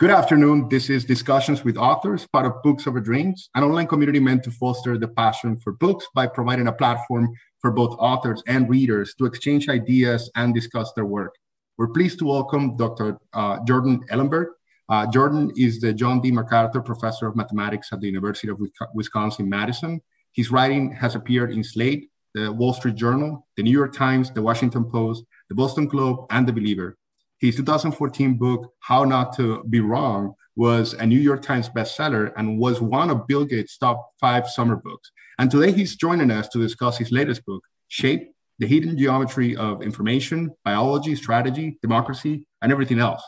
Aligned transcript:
Good 0.00 0.10
afternoon. 0.10 0.68
This 0.68 0.90
is 0.90 1.04
Discussions 1.04 1.64
with 1.64 1.76
Authors, 1.76 2.24
part 2.32 2.46
of 2.46 2.62
Books 2.62 2.86
Over 2.86 3.00
Dreams, 3.00 3.50
an 3.56 3.64
online 3.64 3.88
community 3.88 4.20
meant 4.20 4.44
to 4.44 4.52
foster 4.52 4.96
the 4.96 5.08
passion 5.08 5.56
for 5.56 5.72
books 5.72 6.06
by 6.14 6.28
providing 6.28 6.68
a 6.68 6.72
platform 6.72 7.32
for 7.58 7.72
both 7.72 7.96
authors 7.98 8.40
and 8.46 8.70
readers 8.70 9.16
to 9.16 9.24
exchange 9.24 9.68
ideas 9.68 10.30
and 10.36 10.54
discuss 10.54 10.92
their 10.92 11.04
work. 11.04 11.34
We're 11.78 11.88
pleased 11.88 12.20
to 12.20 12.26
welcome 12.26 12.76
Dr. 12.76 13.18
Uh, 13.32 13.58
Jordan 13.66 14.04
Ellenberg. 14.08 14.50
Uh, 14.88 15.08
Jordan 15.08 15.50
is 15.56 15.80
the 15.80 15.92
John 15.92 16.20
D. 16.20 16.30
MacArthur 16.30 16.80
Professor 16.80 17.26
of 17.26 17.34
Mathematics 17.34 17.88
at 17.92 18.00
the 18.00 18.06
University 18.06 18.46
of 18.46 18.60
Wisconsin-Madison. 18.94 20.00
His 20.32 20.52
writing 20.52 20.92
has 20.92 21.16
appeared 21.16 21.50
in 21.50 21.64
Slate, 21.64 22.08
the 22.34 22.52
Wall 22.52 22.72
Street 22.72 22.94
Journal, 22.94 23.48
the 23.56 23.64
New 23.64 23.72
York 23.72 23.96
Times, 23.96 24.30
the 24.30 24.42
Washington 24.42 24.84
Post, 24.88 25.24
the 25.48 25.56
Boston 25.56 25.88
Globe, 25.88 26.24
and 26.30 26.46
the 26.46 26.52
Believer. 26.52 26.97
His 27.40 27.54
2014 27.54 28.34
book, 28.34 28.72
How 28.80 29.04
Not 29.04 29.32
to 29.36 29.62
Be 29.70 29.78
Wrong, 29.78 30.34
was 30.56 30.94
a 30.94 31.06
New 31.06 31.20
York 31.20 31.40
Times 31.40 31.68
bestseller 31.68 32.32
and 32.36 32.58
was 32.58 32.80
one 32.80 33.10
of 33.10 33.28
Bill 33.28 33.44
Gates' 33.44 33.78
top 33.78 34.10
five 34.18 34.48
summer 34.48 34.74
books. 34.74 35.12
And 35.38 35.48
today 35.48 35.70
he's 35.70 35.94
joining 35.94 36.32
us 36.32 36.48
to 36.48 36.58
discuss 36.58 36.98
his 36.98 37.12
latest 37.12 37.46
book, 37.46 37.62
Shape, 37.86 38.32
the 38.58 38.66
Hidden 38.66 38.98
Geometry 38.98 39.54
of 39.54 39.82
Information, 39.82 40.50
Biology, 40.64 41.14
Strategy, 41.14 41.78
Democracy, 41.80 42.44
and 42.60 42.72
Everything 42.72 42.98
Else. 42.98 43.22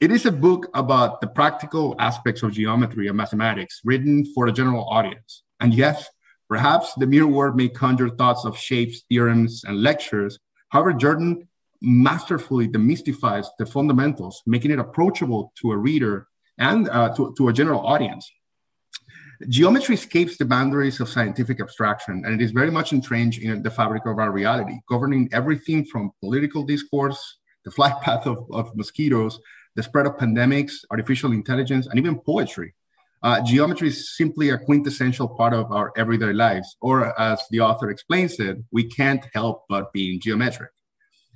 It 0.00 0.10
is 0.10 0.26
a 0.26 0.32
book 0.32 0.66
about 0.74 1.20
the 1.20 1.28
practical 1.28 1.94
aspects 2.00 2.42
of 2.42 2.50
geometry 2.50 3.06
and 3.06 3.16
mathematics 3.16 3.82
written 3.84 4.24
for 4.34 4.48
a 4.48 4.52
general 4.52 4.84
audience. 4.88 5.44
And 5.60 5.72
yes, 5.72 6.08
perhaps 6.48 6.92
the 6.94 7.06
mere 7.06 7.28
word 7.28 7.54
may 7.54 7.68
conjure 7.68 8.10
thoughts 8.10 8.44
of 8.44 8.58
shapes, 8.58 9.04
theorems, 9.08 9.62
and 9.64 9.80
lectures. 9.80 10.40
However, 10.70 10.92
Jordan 10.92 11.46
masterfully 11.82 12.68
demystifies 12.68 13.46
the 13.58 13.66
fundamentals, 13.66 14.42
making 14.46 14.70
it 14.70 14.78
approachable 14.78 15.52
to 15.60 15.72
a 15.72 15.76
reader 15.76 16.26
and 16.58 16.88
uh, 16.88 17.14
to, 17.14 17.34
to 17.36 17.48
a 17.48 17.52
general 17.52 17.86
audience. 17.86 18.30
Geometry 19.48 19.94
escapes 19.94 20.38
the 20.38 20.46
boundaries 20.46 20.98
of 21.00 21.10
scientific 21.10 21.60
abstraction, 21.60 22.22
and 22.24 22.40
it 22.40 22.42
is 22.42 22.52
very 22.52 22.70
much 22.70 22.92
entrenched 22.92 23.40
in 23.42 23.62
the 23.62 23.70
fabric 23.70 24.06
of 24.06 24.18
our 24.18 24.30
reality, 24.30 24.78
governing 24.88 25.28
everything 25.32 25.84
from 25.84 26.10
political 26.22 26.64
discourse, 26.64 27.38
the 27.64 27.70
flight 27.70 28.00
path 28.02 28.26
of, 28.26 28.46
of 28.50 28.74
mosquitoes, 28.74 29.38
the 29.74 29.82
spread 29.82 30.06
of 30.06 30.16
pandemics, 30.16 30.72
artificial 30.90 31.32
intelligence, 31.32 31.86
and 31.86 31.98
even 31.98 32.18
poetry. 32.18 32.74
Uh, 33.22 33.42
geometry 33.42 33.88
is 33.88 34.16
simply 34.16 34.50
a 34.50 34.58
quintessential 34.58 35.28
part 35.28 35.52
of 35.52 35.70
our 35.70 35.92
everyday 35.96 36.32
lives, 36.32 36.76
or 36.80 37.18
as 37.20 37.42
the 37.50 37.60
author 37.60 37.90
explains 37.90 38.38
it, 38.40 38.56
we 38.72 38.84
can't 38.84 39.26
help 39.34 39.64
but 39.68 39.92
being 39.92 40.18
geometric. 40.18 40.70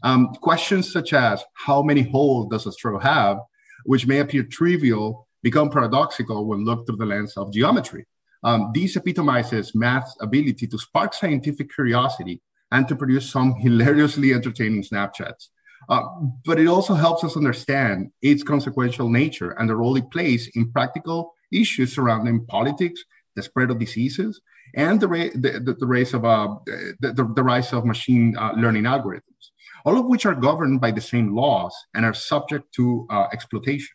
Um, 0.02 0.32
questions 0.34 0.92
such 0.92 1.12
as 1.12 1.42
how 1.54 1.82
many 1.82 2.02
holes 2.02 2.48
does 2.50 2.66
a 2.66 2.72
straw 2.72 2.98
have, 2.98 3.38
which 3.84 4.06
may 4.06 4.18
appear 4.18 4.42
trivial, 4.42 5.26
become 5.42 5.70
paradoxical 5.70 6.46
when 6.46 6.64
looked 6.64 6.86
through 6.86 6.96
the 6.96 7.06
lens 7.06 7.36
of 7.36 7.52
geometry. 7.52 8.06
Um, 8.42 8.70
this 8.74 8.96
epitomizes 8.96 9.74
math's 9.74 10.16
ability 10.20 10.66
to 10.66 10.78
spark 10.78 11.12
scientific 11.12 11.72
curiosity 11.74 12.40
and 12.72 12.88
to 12.88 12.96
produce 12.96 13.30
some 13.30 13.54
hilariously 13.54 14.32
entertaining 14.32 14.82
Snapchats. 14.82 15.48
Uh, 15.88 16.02
but 16.44 16.58
it 16.58 16.66
also 16.66 16.94
helps 16.94 17.24
us 17.24 17.36
understand 17.36 18.10
its 18.22 18.42
consequential 18.42 19.08
nature 19.08 19.50
and 19.52 19.68
the 19.68 19.76
role 19.76 19.96
it 19.96 20.10
plays 20.10 20.48
in 20.54 20.70
practical 20.70 21.34
issues 21.52 21.94
surrounding 21.94 22.46
politics, 22.46 23.02
the 23.34 23.42
spread 23.42 23.70
of 23.70 23.78
diseases, 23.78 24.40
and 24.74 25.00
the, 25.00 25.08
ra- 25.08 25.34
the, 25.34 25.60
the, 25.60 25.74
the, 25.74 26.16
of, 26.16 26.24
uh, 26.24 26.54
the, 27.00 27.32
the, 27.34 27.42
rise 27.42 27.72
of 27.72 27.84
machine 27.84 28.36
uh, 28.36 28.52
learning 28.52 28.84
algorithms 28.84 29.49
all 29.84 29.98
of 29.98 30.06
which 30.06 30.26
are 30.26 30.34
governed 30.34 30.80
by 30.80 30.90
the 30.90 31.00
same 31.00 31.34
laws 31.34 31.74
and 31.94 32.04
are 32.04 32.14
subject 32.14 32.72
to 32.74 33.06
uh, 33.10 33.26
exploitation. 33.32 33.94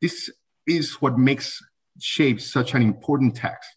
This 0.00 0.30
is 0.66 0.94
what 1.00 1.18
makes 1.18 1.60
Shape 2.00 2.40
such 2.40 2.74
an 2.74 2.82
important 2.82 3.36
text. 3.36 3.70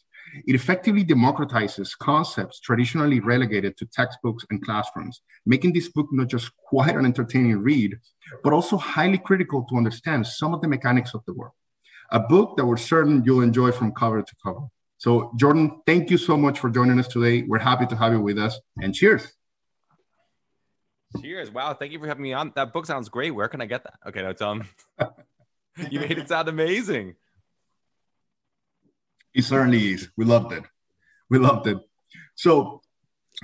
It 0.47 0.56
effectively 0.56 1.03
democratizes 1.03 1.97
concepts 1.97 2.59
traditionally 2.59 3.19
relegated 3.19 3.78
to 3.78 3.85
textbooks 3.85 4.45
and 4.50 4.63
classrooms, 4.63 5.22
making 5.45 5.73
this 5.73 5.89
book 5.89 6.07
not 6.11 6.28
just 6.28 6.51
quite 6.57 6.95
an 6.95 7.06
entertaining 7.06 7.57
read, 7.59 7.97
but 8.44 8.53
also 8.53 8.77
highly 8.77 9.17
critical 9.17 9.66
to 9.66 9.77
understand 9.77 10.27
some 10.27 10.53
of 10.53 10.62
the 10.62 10.67
mechanics 10.67 11.13
of 11.13 11.23
the 11.25 11.33
world. 11.33 11.53
A 12.12 12.19
book 12.19 12.57
that 12.57 12.66
we're 12.66 12.77
certain 12.77 13.23
you'll 13.25 13.41
enjoy 13.41 13.72
from 13.72 13.94
cover 13.94 14.22
to 14.22 14.35
cover. 14.44 14.67
So, 14.97 15.31
Jordan, 15.35 15.81
thank 15.85 16.09
you 16.09 16.17
so 16.17 16.38
much 16.38 16.59
for 16.59 16.69
joining 16.69 17.00
us 17.00 17.07
today. 17.07 17.44
We're 17.47 17.59
happy 17.59 17.85
to 17.88 17.95
have 17.95 18.13
you 18.13 18.22
with 18.22 18.38
us, 18.38 18.59
and 18.77 18.94
cheers. 18.94 19.33
Cheers. 21.22 21.52
Wow. 21.52 21.74
Thank 21.74 21.92
you 21.92 22.00
for 22.00 22.08
having 22.08 22.24
me 22.24 22.34
on. 22.34 22.52
That 22.56 22.74
book 22.74 22.86
sounds 22.86 23.09
great. 23.09 23.31
Where 23.31 23.48
can 23.48 23.62
I 23.62 23.66
get 23.66 23.84
that? 23.84 23.96
Okay, 24.08 24.22
no, 24.22 24.34
him. 24.52 24.68
you 25.92 26.00
made 26.00 26.18
it 26.18 26.30
sound 26.30 26.48
amazing. 26.48 27.16
It 29.34 29.44
certainly 29.44 29.94
is. 29.94 30.09
We 30.16 30.25
loved 30.25 30.54
it. 30.54 30.64
We 31.30 31.40
loved 31.40 31.68
it. 31.68 31.78
So 32.36 32.81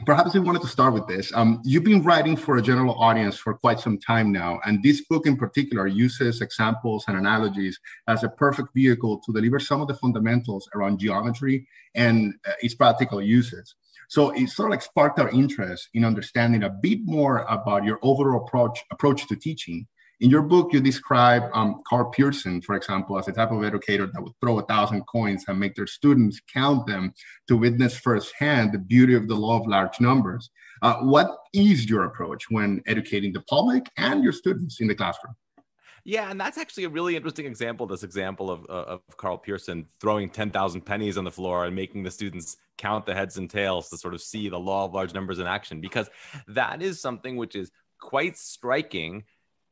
perhaps 0.05 0.33
we 0.33 0.39
wanted 0.39 0.61
to 0.61 0.67
start 0.67 0.93
with 0.93 1.07
this. 1.07 1.31
Um, 1.33 1.61
you've 1.63 1.83
been 1.83 2.03
writing 2.03 2.37
for 2.37 2.57
a 2.57 2.61
general 2.61 2.95
audience 3.01 3.37
for 3.37 3.53
quite 3.53 3.79
some 3.79 3.97
time 3.97 4.31
now, 4.31 4.59
and 4.65 4.81
this 4.81 5.01
book 5.01 5.25
in 5.25 5.35
particular 5.35 5.87
uses 5.87 6.41
examples 6.41 7.05
and 7.07 7.17
analogies 7.17 7.79
as 8.07 8.23
a 8.23 8.29
perfect 8.29 8.69
vehicle 8.73 9.19
to 9.25 9.33
deliver 9.33 9.59
some 9.59 9.81
of 9.81 9.87
the 9.87 9.95
fundamentals 9.95 10.69
around 10.73 10.99
geometry 10.99 11.67
and 11.95 12.33
uh, 12.47 12.53
its 12.61 12.73
practical 12.75 13.21
uses. 13.21 13.75
So 14.11 14.31
it 14.31 14.49
sort 14.49 14.67
of 14.67 14.71
like 14.71 14.81
sparked 14.81 15.19
our 15.19 15.29
interest 15.29 15.87
in 15.93 16.03
understanding 16.03 16.63
a 16.63 16.69
bit 16.69 16.99
more 17.05 17.45
about 17.47 17.85
your 17.85 17.97
overall 18.01 18.45
approach 18.45 18.83
approach 18.91 19.25
to 19.29 19.37
teaching. 19.37 19.87
In 20.19 20.29
your 20.29 20.41
book, 20.41 20.73
you 20.73 20.81
describe 20.81 21.43
um, 21.53 21.81
Karl 21.87 22.11
Pearson, 22.11 22.61
for 22.61 22.75
example, 22.75 23.17
as 23.17 23.29
a 23.29 23.31
type 23.31 23.51
of 23.51 23.63
educator 23.63 24.07
that 24.07 24.21
would 24.21 24.33
throw 24.41 24.59
a 24.59 24.65
thousand 24.65 25.05
coins 25.05 25.45
and 25.47 25.57
make 25.57 25.75
their 25.75 25.87
students 25.87 26.41
count 26.53 26.87
them 26.87 27.13
to 27.47 27.55
witness 27.55 27.97
firsthand 27.97 28.73
the 28.73 28.79
beauty 28.79 29.13
of 29.13 29.29
the 29.29 29.35
law 29.35 29.61
of 29.61 29.65
large 29.65 30.01
numbers. 30.01 30.49
Uh, 30.81 30.95
what 31.03 31.29
is 31.53 31.89
your 31.89 32.03
approach 32.03 32.51
when 32.51 32.83
educating 32.87 33.31
the 33.31 33.43
public 33.43 33.89
and 33.95 34.25
your 34.25 34.33
students 34.33 34.81
in 34.81 34.89
the 34.89 34.95
classroom? 34.95 35.35
Yeah, 36.03 36.31
and 36.31 36.41
that's 36.41 36.57
actually 36.57 36.85
a 36.85 36.89
really 36.89 37.15
interesting 37.15 37.45
example. 37.45 37.85
This 37.85 38.03
example 38.03 38.49
of 38.49 38.65
uh, 38.69 38.93
of 38.93 39.17
Karl 39.17 39.37
Pearson 39.37 39.85
throwing 39.99 40.29
ten 40.29 40.49
thousand 40.49 40.81
pennies 40.81 41.17
on 41.17 41.23
the 41.23 41.31
floor 41.31 41.65
and 41.65 41.75
making 41.75 42.03
the 42.03 42.11
students 42.11 42.57
count 42.77 43.05
the 43.05 43.13
heads 43.13 43.37
and 43.37 43.49
tails 43.49 43.89
to 43.89 43.97
sort 43.97 44.13
of 44.13 44.21
see 44.21 44.49
the 44.49 44.59
law 44.59 44.85
of 44.85 44.93
large 44.93 45.13
numbers 45.13 45.39
in 45.39 45.47
action, 45.47 45.79
because 45.79 46.09
that 46.47 46.81
is 46.81 46.99
something 46.99 47.37
which 47.37 47.55
is 47.55 47.71
quite 47.99 48.37
striking, 48.37 49.23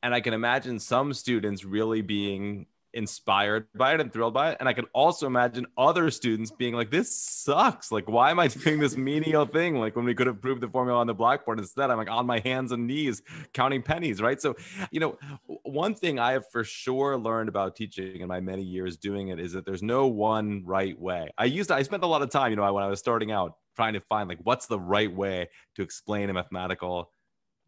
and 0.04 0.14
I 0.14 0.22
can 0.22 0.34
imagine 0.34 0.80
some 0.80 1.14
students 1.14 1.66
really 1.66 2.02
being 2.02 2.68
inspired 2.94 3.68
by 3.76 3.94
it 3.94 4.02
and 4.02 4.12
thrilled 4.12 4.34
by 4.34 4.52
it. 4.52 4.58
And 4.60 4.68
I 4.68 4.74
can 4.74 4.86
also 4.94 5.28
imagine 5.28 5.66
other 5.78 6.10
students 6.10 6.52
being 6.52 6.74
like, 6.74 6.90
this 6.90 7.16
sucks. 7.16 7.92
Like, 7.92 8.10
why 8.10 8.32
am 8.32 8.40
I 8.40 8.48
doing 8.48 8.80
this 8.80 8.98
menial 8.98 9.46
thing? 9.46 9.76
Like 9.76 9.96
when 9.96 10.06
we 10.06 10.16
could 10.16 10.28
have 10.28 10.42
proved 10.42 10.62
the 10.62 10.68
formula 10.68 11.00
on 11.00 11.08
the 11.08 11.14
blackboard 11.14 11.60
instead, 11.60 11.90
I'm 11.90 11.98
like 11.98 12.10
on 12.10 12.26
my 12.26 12.40
hands 12.40 12.72
and 12.72 12.88
knees 12.88 13.22
counting 13.54 13.82
pennies, 13.82 14.22
right? 14.22 14.42
So, 14.42 14.56
you 14.92 15.00
know, 15.00 15.18
one 15.64 15.96
thing 15.96 16.20
I 16.20 16.32
have 16.34 16.50
for 16.52 16.64
sure 16.64 17.18
learned 17.18 17.50
about 17.50 17.76
teaching 17.76 18.22
in 18.22 18.28
my 18.28 18.40
many 18.40 18.64
years 18.64 18.98
doing 18.98 19.30
it 19.30 19.40
is 19.40 19.54
that 19.54 19.66
there's 19.66 19.84
no 19.84 20.08
one 20.08 20.64
right 20.66 21.00
way. 21.00 21.30
I 21.38 21.46
used 21.46 21.70
to, 21.70 21.76
I 21.76 21.84
spent 21.84 22.04
a 22.04 22.08
lot 22.08 22.22
of 22.22 22.30
time, 22.30 22.52
you 22.52 22.56
know, 22.56 22.74
when 22.74 22.84
I 22.84 22.88
was 22.88 23.00
starting 23.00 23.32
out 23.32 23.56
trying 23.76 23.94
to 23.94 24.02
find 24.02 24.28
like 24.28 24.40
what's 24.44 24.66
the 24.66 24.80
right 24.80 25.14
way 25.14 25.50
to 25.76 25.82
explain 25.82 26.30
a 26.30 26.34
mathematical 26.34 27.12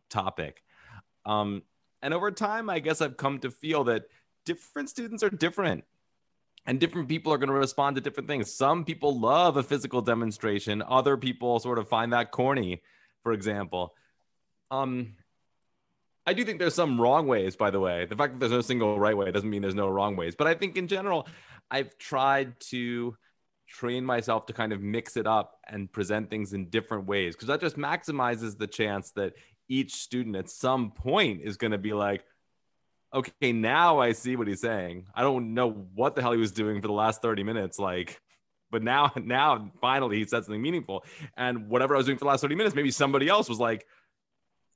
topic. 0.09 0.61
Um, 1.25 1.63
and 2.01 2.13
over 2.13 2.31
time, 2.31 2.69
I 2.69 2.79
guess 2.79 3.01
I've 3.01 3.17
come 3.17 3.39
to 3.39 3.51
feel 3.51 3.83
that 3.85 4.03
different 4.45 4.89
students 4.89 5.23
are 5.23 5.29
different 5.29 5.83
and 6.65 6.79
different 6.79 7.07
people 7.07 7.33
are 7.33 7.37
going 7.37 7.49
to 7.49 7.55
respond 7.55 7.95
to 7.95 8.01
different 8.01 8.27
things. 8.27 8.53
Some 8.53 8.85
people 8.85 9.19
love 9.19 9.57
a 9.57 9.63
physical 9.63 10.01
demonstration, 10.01 10.83
other 10.87 11.17
people 11.17 11.59
sort 11.59 11.79
of 11.79 11.87
find 11.87 12.13
that 12.13 12.31
corny, 12.31 12.81
for 13.23 13.33
example. 13.33 13.95
Um, 14.69 15.13
I 16.25 16.33
do 16.33 16.45
think 16.45 16.59
there's 16.59 16.75
some 16.75 17.01
wrong 17.01 17.27
ways, 17.27 17.55
by 17.55 17.71
the 17.71 17.79
way. 17.79 18.05
The 18.05 18.15
fact 18.15 18.33
that 18.33 18.39
there's 18.39 18.51
no 18.51 18.61
single 18.61 18.99
right 18.99 19.17
way 19.17 19.31
doesn't 19.31 19.49
mean 19.49 19.61
there's 19.61 19.75
no 19.75 19.89
wrong 19.89 20.15
ways. 20.15 20.35
But 20.35 20.47
I 20.47 20.53
think 20.53 20.77
in 20.77 20.87
general, 20.87 21.27
I've 21.71 21.97
tried 21.97 22.59
to 22.69 23.17
train 23.67 24.05
myself 24.05 24.45
to 24.45 24.53
kind 24.53 24.73
of 24.73 24.81
mix 24.81 25.17
it 25.17 25.25
up 25.25 25.59
and 25.67 25.91
present 25.91 26.29
things 26.29 26.53
in 26.53 26.69
different 26.69 27.05
ways 27.05 27.35
because 27.35 27.47
that 27.47 27.61
just 27.61 27.77
maximizes 27.77 28.57
the 28.57 28.67
chance 28.67 29.11
that 29.11 29.33
each 29.69 29.93
student 29.95 30.35
at 30.35 30.49
some 30.49 30.91
point 30.91 31.41
is 31.41 31.57
going 31.57 31.71
to 31.71 31.77
be 31.77 31.93
like, 31.93 32.23
okay, 33.13 33.51
now 33.51 33.99
I 33.99 34.13
see 34.13 34.35
what 34.35 34.47
he's 34.47 34.61
saying. 34.61 35.05
I 35.13 35.23
don't 35.23 35.53
know 35.53 35.71
what 35.95 36.15
the 36.15 36.21
hell 36.21 36.31
he 36.31 36.37
was 36.37 36.51
doing 36.51 36.81
for 36.81 36.87
the 36.87 36.93
last 36.93 37.21
30 37.21 37.43
minutes. 37.43 37.77
Like, 37.79 38.21
but 38.69 38.83
now, 38.83 39.11
now 39.21 39.71
finally 39.81 40.17
he 40.17 40.25
said 40.25 40.45
something 40.45 40.61
meaningful. 40.61 41.03
And 41.37 41.69
whatever 41.69 41.95
I 41.95 41.97
was 41.97 42.05
doing 42.05 42.17
for 42.17 42.25
the 42.25 42.29
last 42.29 42.41
30 42.41 42.55
minutes, 42.55 42.75
maybe 42.75 42.91
somebody 42.91 43.27
else 43.27 43.49
was 43.49 43.59
like, 43.59 43.85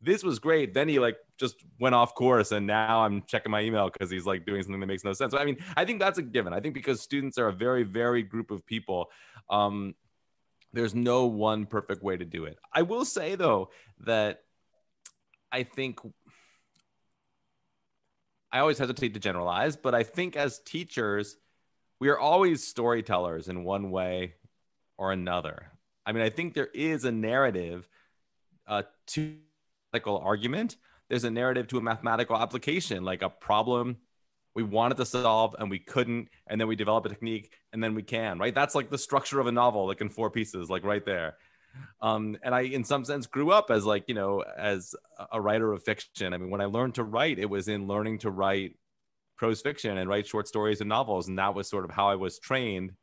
this 0.01 0.23
was 0.23 0.39
great. 0.39 0.73
Then 0.73 0.87
he 0.87 0.99
like 0.99 1.17
just 1.39 1.55
went 1.79 1.95
off 1.95 2.13
course, 2.13 2.51
and 2.51 2.67
now 2.67 3.03
I'm 3.03 3.23
checking 3.27 3.51
my 3.51 3.61
email 3.61 3.89
because 3.89 4.11
he's 4.11 4.25
like 4.25 4.45
doing 4.45 4.61
something 4.61 4.79
that 4.79 4.85
makes 4.85 5.03
no 5.03 5.13
sense. 5.13 5.33
I 5.33 5.45
mean, 5.45 5.57
I 5.75 5.85
think 5.85 5.99
that's 5.99 6.19
a 6.19 6.21
given. 6.21 6.53
I 6.53 6.59
think 6.59 6.73
because 6.73 7.01
students 7.01 7.37
are 7.37 7.47
a 7.47 7.53
very, 7.53 7.83
very 7.83 8.21
group 8.21 8.51
of 8.51 8.65
people, 8.65 9.09
um, 9.49 9.95
there's 10.73 10.93
no 10.93 11.25
one 11.25 11.65
perfect 11.65 12.03
way 12.03 12.17
to 12.17 12.25
do 12.25 12.45
it. 12.45 12.57
I 12.71 12.83
will 12.83 13.05
say 13.05 13.35
though 13.35 13.69
that 14.01 14.41
I 15.51 15.63
think 15.63 15.99
I 18.55 18.59
always 18.59 18.77
hesitate 18.77 19.13
to 19.15 19.19
generalize, 19.19 19.75
but 19.75 19.93
I 19.93 20.03
think 20.03 20.37
as 20.37 20.59
teachers, 20.59 21.35
we 21.99 22.07
are 22.07 22.17
always 22.17 22.65
storytellers 22.65 23.49
in 23.49 23.65
one 23.65 23.91
way 23.91 24.35
or 24.97 25.11
another. 25.11 25.73
I 26.05 26.13
mean, 26.13 26.23
I 26.23 26.29
think 26.29 26.53
there 26.53 26.69
is 26.73 27.03
a 27.03 27.11
narrative 27.11 27.89
uh, 28.65 28.83
to 29.07 29.21
a 29.21 29.25
mathematical 29.91 30.19
argument. 30.19 30.77
There's 31.09 31.25
a 31.25 31.29
narrative 31.29 31.67
to 31.67 31.79
a 31.79 31.81
mathematical 31.81 32.37
application, 32.37 33.03
like 33.03 33.23
a 33.23 33.29
problem 33.29 33.97
we 34.55 34.63
wanted 34.63 34.95
to 34.99 35.05
solve 35.05 35.53
and 35.59 35.69
we 35.69 35.79
couldn't, 35.79 36.29
and 36.47 36.59
then 36.59 36.69
we 36.69 36.77
develop 36.77 37.05
a 37.07 37.09
technique 37.09 37.51
and 37.73 37.83
then 37.83 37.93
we 37.93 38.03
can. 38.03 38.39
Right? 38.39 38.55
That's 38.55 38.73
like 38.73 38.89
the 38.89 38.97
structure 38.97 39.41
of 39.41 39.47
a 39.47 39.51
novel, 39.51 39.85
like 39.85 39.99
in 39.99 40.07
four 40.07 40.29
pieces, 40.29 40.69
like 40.69 40.85
right 40.85 41.05
there 41.05 41.35
um, 42.01 42.37
and 42.43 42.53
i 42.53 42.61
in 42.61 42.83
some 42.83 43.05
sense 43.05 43.27
grew 43.27 43.51
up 43.51 43.69
as 43.69 43.85
like 43.85 44.03
you 44.07 44.15
know 44.15 44.43
as 44.57 44.95
a 45.31 45.39
writer 45.39 45.71
of 45.71 45.83
fiction. 45.83 46.33
I 46.33 46.37
mean 46.37 46.49
when 46.49 46.61
i 46.61 46.65
learned 46.65 46.95
to 46.95 47.03
write 47.03 47.39
it 47.39 47.49
was 47.49 47.67
in 47.67 47.87
learning 47.87 48.19
to 48.19 48.31
write 48.31 48.77
prose 49.37 49.61
fiction 49.61 49.97
and 49.97 50.09
write 50.09 50.27
short 50.27 50.47
stories 50.47 50.81
and 50.81 50.89
novels 50.89 51.27
and 51.27 51.37
that 51.39 51.55
was 51.55 51.69
sort 51.69 51.85
of 51.85 51.91
how 51.91 52.07
i 52.07 52.15
was 52.15 52.39
trained 52.39 52.93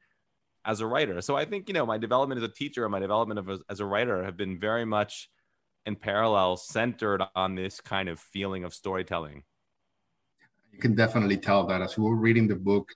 as 0.65 0.81
a 0.81 0.87
writer. 0.87 1.21
So 1.21 1.37
i 1.37 1.45
think 1.45 1.69
you 1.69 1.75
know 1.75 1.87
my 1.87 1.99
development 1.99 2.39
as 2.43 2.49
a 2.49 2.53
teacher 2.53 2.85
and 2.85 2.93
my 2.93 3.01
development 3.01 3.41
of 3.41 3.63
as 3.69 3.81
a 3.81 3.87
writer 3.87 4.25
have 4.25 4.37
been 4.37 4.59
very 4.59 4.85
much 4.85 5.29
in 5.87 5.97
parallel 5.97 6.57
centered 6.57 7.23
on 7.35 7.55
this 7.55 7.81
kind 7.81 8.09
of 8.09 8.21
feeling 8.21 8.65
of 8.65 8.73
storytelling 8.73 9.43
you 10.73 10.79
can 10.79 10.95
definitely 10.95 11.37
tell 11.37 11.67
that 11.67 11.83
as 11.83 11.99
we 11.99 12.05
were 12.05 12.17
reading 12.17 12.49
the 12.49 12.57
book, 12.57 12.89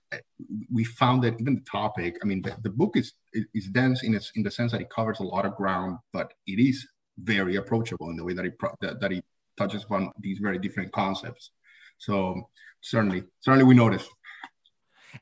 we 0.71 0.83
found 0.83 1.23
that 1.23 1.39
even 1.39 1.55
the 1.55 1.61
topic, 1.61 2.17
I 2.23 2.25
mean, 2.25 2.41
the, 2.41 2.55
the 2.63 2.71
book 2.71 2.97
is 2.97 3.13
is 3.53 3.67
dense 3.67 4.03
in 4.03 4.15
its 4.15 4.31
in 4.35 4.41
the 4.43 4.51
sense 4.51 4.71
that 4.71 4.81
it 4.81 4.89
covers 4.89 5.19
a 5.19 5.23
lot 5.23 5.45
of 5.45 5.55
ground, 5.55 5.99
but 6.11 6.33
it 6.47 6.59
is 6.59 6.87
very 7.19 7.55
approachable 7.55 8.09
in 8.09 8.17
the 8.17 8.23
way 8.23 8.33
that 8.33 8.45
it 8.45 8.55
that, 8.81 8.99
that 8.99 9.11
it 9.11 9.23
touches 9.57 9.83
upon 9.83 10.11
these 10.19 10.39
very 10.39 10.57
different 10.57 10.91
concepts. 10.91 11.51
So 11.99 12.49
certainly, 12.81 13.23
certainly 13.41 13.65
we 13.65 13.75
noticed. 13.75 14.09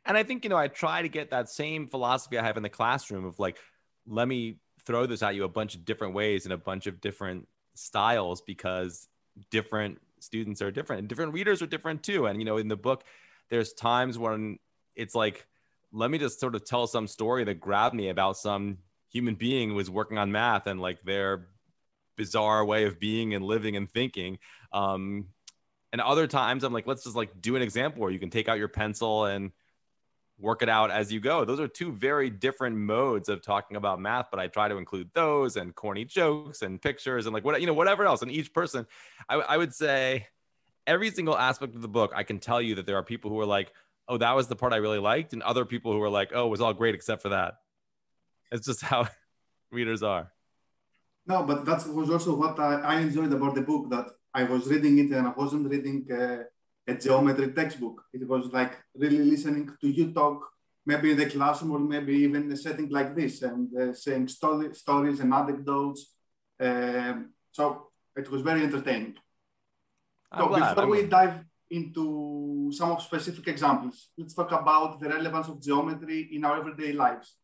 And 0.06 0.18
I 0.18 0.24
think 0.24 0.46
you 0.46 0.50
know 0.50 0.58
I 0.58 0.70
try 0.70 1.02
to 1.02 1.10
get 1.10 1.32
that 1.32 1.50
same 1.50 1.88
philosophy 1.88 2.38
I 2.38 2.44
have 2.44 2.58
in 2.58 2.64
the 2.64 2.70
classroom 2.70 3.26
of 3.26 3.38
like, 3.38 3.58
let 4.08 4.30
me 4.30 4.60
throw 4.86 5.06
this 5.06 5.24
at 5.24 5.36
you 5.36 5.44
a 5.44 5.50
bunch 5.50 5.76
of 5.76 5.84
different 5.84 6.14
ways 6.14 6.46
and 6.46 6.54
a 6.54 6.58
bunch 6.58 6.88
of 6.88 7.02
different 7.02 7.48
styles 7.74 8.42
because 8.42 9.10
different 9.52 10.00
students 10.20 10.62
are 10.62 10.72
different 10.72 11.00
and 11.02 11.10
different 11.10 11.34
readers 11.34 11.62
are 11.62 11.68
different 11.68 12.04
too. 12.04 12.26
And 12.26 12.40
you 12.40 12.46
know 12.46 12.58
in 12.58 12.68
the 12.68 12.76
book 12.76 13.04
there's 13.50 13.74
times 13.74 14.18
when 14.18 14.60
it's 14.96 15.16
like 15.16 15.46
let 15.92 16.10
me 16.12 16.18
just 16.18 16.40
sort 16.40 16.56
of 16.56 16.66
tell 16.66 16.88
some 16.88 17.08
story 17.08 17.44
that 17.46 17.60
grabbed 17.60 17.96
me 17.96 18.10
about 18.10 18.38
some 18.38 18.78
human 19.12 19.36
being 19.36 19.70
who 19.70 19.76
was 19.76 19.90
working 19.90 20.18
on 20.18 20.32
math 20.32 20.68
and 20.68 20.82
like 20.82 21.02
their 21.04 21.48
bizarre 22.18 22.66
way 22.66 22.86
of 22.86 23.00
being 23.00 23.34
and 23.34 23.46
living 23.46 23.76
and 23.78 23.90
thinking. 23.90 24.38
Um 24.74 25.28
and 25.94 26.02
other 26.02 26.28
times 26.28 26.66
i'm 26.66 26.74
like 26.74 26.88
let's 26.88 27.06
just 27.06 27.16
like 27.16 27.42
do 27.42 27.56
an 27.56 27.62
example 27.62 28.02
where 28.02 28.12
you 28.12 28.20
can 28.20 28.30
take 28.30 28.50
out 28.50 28.58
your 28.58 28.68
pencil 28.68 29.26
and 29.26 29.52
work 30.38 30.62
it 30.62 30.70
out 30.70 30.92
as 30.92 31.12
you 31.12 31.20
go. 31.20 31.46
Those 31.46 31.60
are 31.60 31.68
two 31.68 31.92
very 31.92 32.30
different 32.30 32.76
modes 32.76 33.30
of 33.30 33.42
talking 33.42 33.78
about 33.78 34.00
math, 34.00 34.28
but 34.32 34.40
I 34.40 34.48
try 34.48 34.68
to 34.68 34.78
include 34.78 35.10
those 35.14 35.56
and 35.56 35.74
corny 35.74 36.06
jokes 36.06 36.62
and 36.62 36.82
pictures 36.82 37.26
and 37.26 37.34
like 37.34 37.46
what 37.46 37.60
you 37.62 37.68
know 37.68 37.74
whatever 37.74 38.06
else. 38.06 38.22
And 38.22 38.32
each 38.32 38.54
person, 38.54 38.86
I, 39.30 39.36
I 39.36 39.58
would 39.58 39.74
say, 39.74 40.28
every 40.86 41.12
single 41.12 41.38
aspect 41.38 41.76
of 41.76 41.82
the 41.82 41.88
book, 41.88 42.12
I 42.16 42.24
can 42.24 42.40
tell 42.40 42.62
you 42.62 42.76
that 42.76 42.86
there 42.86 42.98
are 42.98 43.04
people 43.04 43.32
who 43.32 43.40
are 43.40 43.46
like, 43.46 43.72
"Oh, 44.08 44.18
that 44.18 44.36
was 44.36 44.48
the 44.48 44.56
part 44.56 44.74
I 44.74 44.78
really 44.78 45.00
liked," 45.00 45.34
and 45.34 45.42
other 45.44 45.66
people 45.66 45.94
who 45.94 46.02
are 46.02 46.10
like, 46.10 46.32
"Oh, 46.34 46.48
it 46.48 46.50
was 46.50 46.62
all 46.62 46.74
great 46.74 46.96
except 46.96 47.22
for 47.22 47.30
that." 47.30 47.56
It's 48.52 48.66
just 48.66 48.82
how 48.82 49.08
readers 49.72 50.04
are. 50.04 50.32
No, 51.28 51.44
but 51.44 51.66
that 51.66 51.88
was 51.88 52.10
also 52.10 52.36
what 52.36 52.60
I, 52.60 52.82
I 52.82 53.00
enjoyed 53.00 53.34
about 53.34 53.56
the 53.56 53.62
book 53.62 53.90
that 53.90 54.08
I 54.34 54.44
was 54.44 54.68
reading 54.68 55.00
it 55.00 55.12
and 55.12 55.28
I 55.28 55.34
wasn't 55.36 55.68
reading. 55.68 56.06
Uh, 56.12 56.44
a 56.88 56.94
geometry 56.96 57.52
textbook. 57.52 58.04
It 58.14 58.28
was 58.28 58.52
like 58.52 58.78
really 58.96 59.24
listening 59.24 59.70
to 59.82 59.88
you 59.88 60.12
talk, 60.12 60.48
maybe 60.86 61.12
in 61.12 61.18
the 61.18 61.26
classroom 61.26 61.72
or 61.72 61.80
maybe 61.80 62.14
even 62.14 62.44
in 62.44 62.52
a 62.52 62.58
setting 62.58 62.90
like 62.90 63.16
this, 63.16 63.42
and 63.42 63.76
uh, 63.76 63.94
saying 63.94 64.28
story, 64.28 64.74
stories 64.74 65.20
and 65.20 65.34
anecdotes. 65.34 66.14
Um, 66.60 67.34
so 67.52 67.88
it 68.16 68.30
was 68.30 68.42
very 68.42 68.64
entertaining. 68.64 69.16
I'm 70.32 70.42
so 70.42 70.48
glad. 70.48 70.70
before 70.70 70.84
I'm 70.84 70.90
we 70.90 71.06
dive 71.06 71.44
into 71.72 72.72
some 72.74 72.92
of 72.92 73.02
specific 73.02 73.48
examples, 73.48 74.10
let's 74.18 74.34
talk 74.34 74.52
about 74.52 75.00
the 75.00 75.10
relevance 75.10 75.48
of 75.48 75.62
geometry 75.62 76.30
in 76.32 76.46
our 76.46 76.58
everyday 76.60 76.94
lives. 76.94 77.36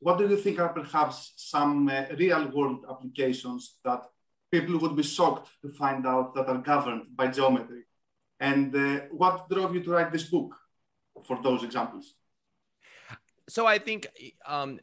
What 0.00 0.18
do 0.18 0.28
you 0.28 0.36
think 0.36 0.58
are 0.58 0.68
perhaps 0.70 1.32
some 1.36 1.88
uh, 1.88 2.04
real 2.18 2.50
world 2.50 2.84
applications 2.90 3.78
that 3.84 4.02
people 4.50 4.78
would 4.78 4.96
be 4.96 5.02
shocked 5.02 5.48
to 5.62 5.68
find 5.70 6.06
out 6.06 6.34
that 6.34 6.48
are 6.48 6.58
governed 6.58 7.04
by 7.16 7.28
geometry? 7.28 7.84
And 8.40 8.74
uh, 8.74 9.00
what 9.10 9.48
drove 9.48 9.74
you 9.74 9.82
to 9.82 9.90
write 9.90 10.12
this 10.12 10.24
book 10.24 10.54
for 11.26 11.40
those 11.42 11.62
examples? 11.62 12.14
So 13.48 13.66
I 13.66 13.78
think 13.78 14.06
um, 14.46 14.80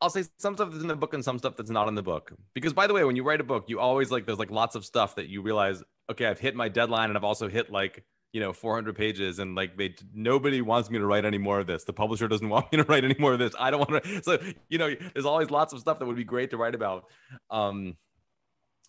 I'll 0.00 0.10
say 0.10 0.24
some 0.38 0.54
stuff 0.54 0.70
that's 0.70 0.82
in 0.82 0.88
the 0.88 0.96
book 0.96 1.14
and 1.14 1.24
some 1.24 1.38
stuff 1.38 1.56
that's 1.56 1.70
not 1.70 1.88
in 1.88 1.94
the 1.94 2.02
book. 2.02 2.32
Because 2.54 2.72
by 2.72 2.86
the 2.86 2.94
way, 2.94 3.04
when 3.04 3.16
you 3.16 3.22
write 3.22 3.40
a 3.40 3.44
book, 3.44 3.66
you 3.68 3.80
always 3.80 4.10
like 4.10 4.26
there's 4.26 4.38
like 4.38 4.50
lots 4.50 4.74
of 4.74 4.84
stuff 4.84 5.16
that 5.16 5.28
you 5.28 5.42
realize, 5.42 5.82
okay, 6.10 6.26
I've 6.26 6.40
hit 6.40 6.54
my 6.54 6.68
deadline 6.68 7.10
and 7.10 7.16
I've 7.16 7.24
also 7.24 7.48
hit 7.48 7.70
like 7.70 8.04
you 8.32 8.40
know 8.40 8.52
400 8.52 8.94
pages 8.94 9.38
and 9.38 9.54
like 9.54 9.76
they 9.76 9.94
nobody 10.12 10.60
wants 10.60 10.90
me 10.90 10.98
to 10.98 11.06
write 11.06 11.24
any 11.24 11.38
more 11.38 11.60
of 11.60 11.66
this 11.66 11.84
the 11.84 11.92
publisher 11.92 12.28
doesn't 12.28 12.48
want 12.50 12.70
me 12.70 12.78
to 12.78 12.84
write 12.84 13.04
any 13.04 13.16
more 13.18 13.32
of 13.32 13.38
this 13.38 13.54
i 13.58 13.70
don't 13.70 13.88
want 13.88 14.04
to 14.04 14.22
so 14.22 14.38
you 14.68 14.78
know 14.78 14.94
there's 15.14 15.24
always 15.24 15.50
lots 15.50 15.72
of 15.72 15.80
stuff 15.80 15.98
that 15.98 16.06
would 16.06 16.16
be 16.16 16.24
great 16.24 16.50
to 16.50 16.56
write 16.56 16.74
about 16.74 17.06
um 17.50 17.96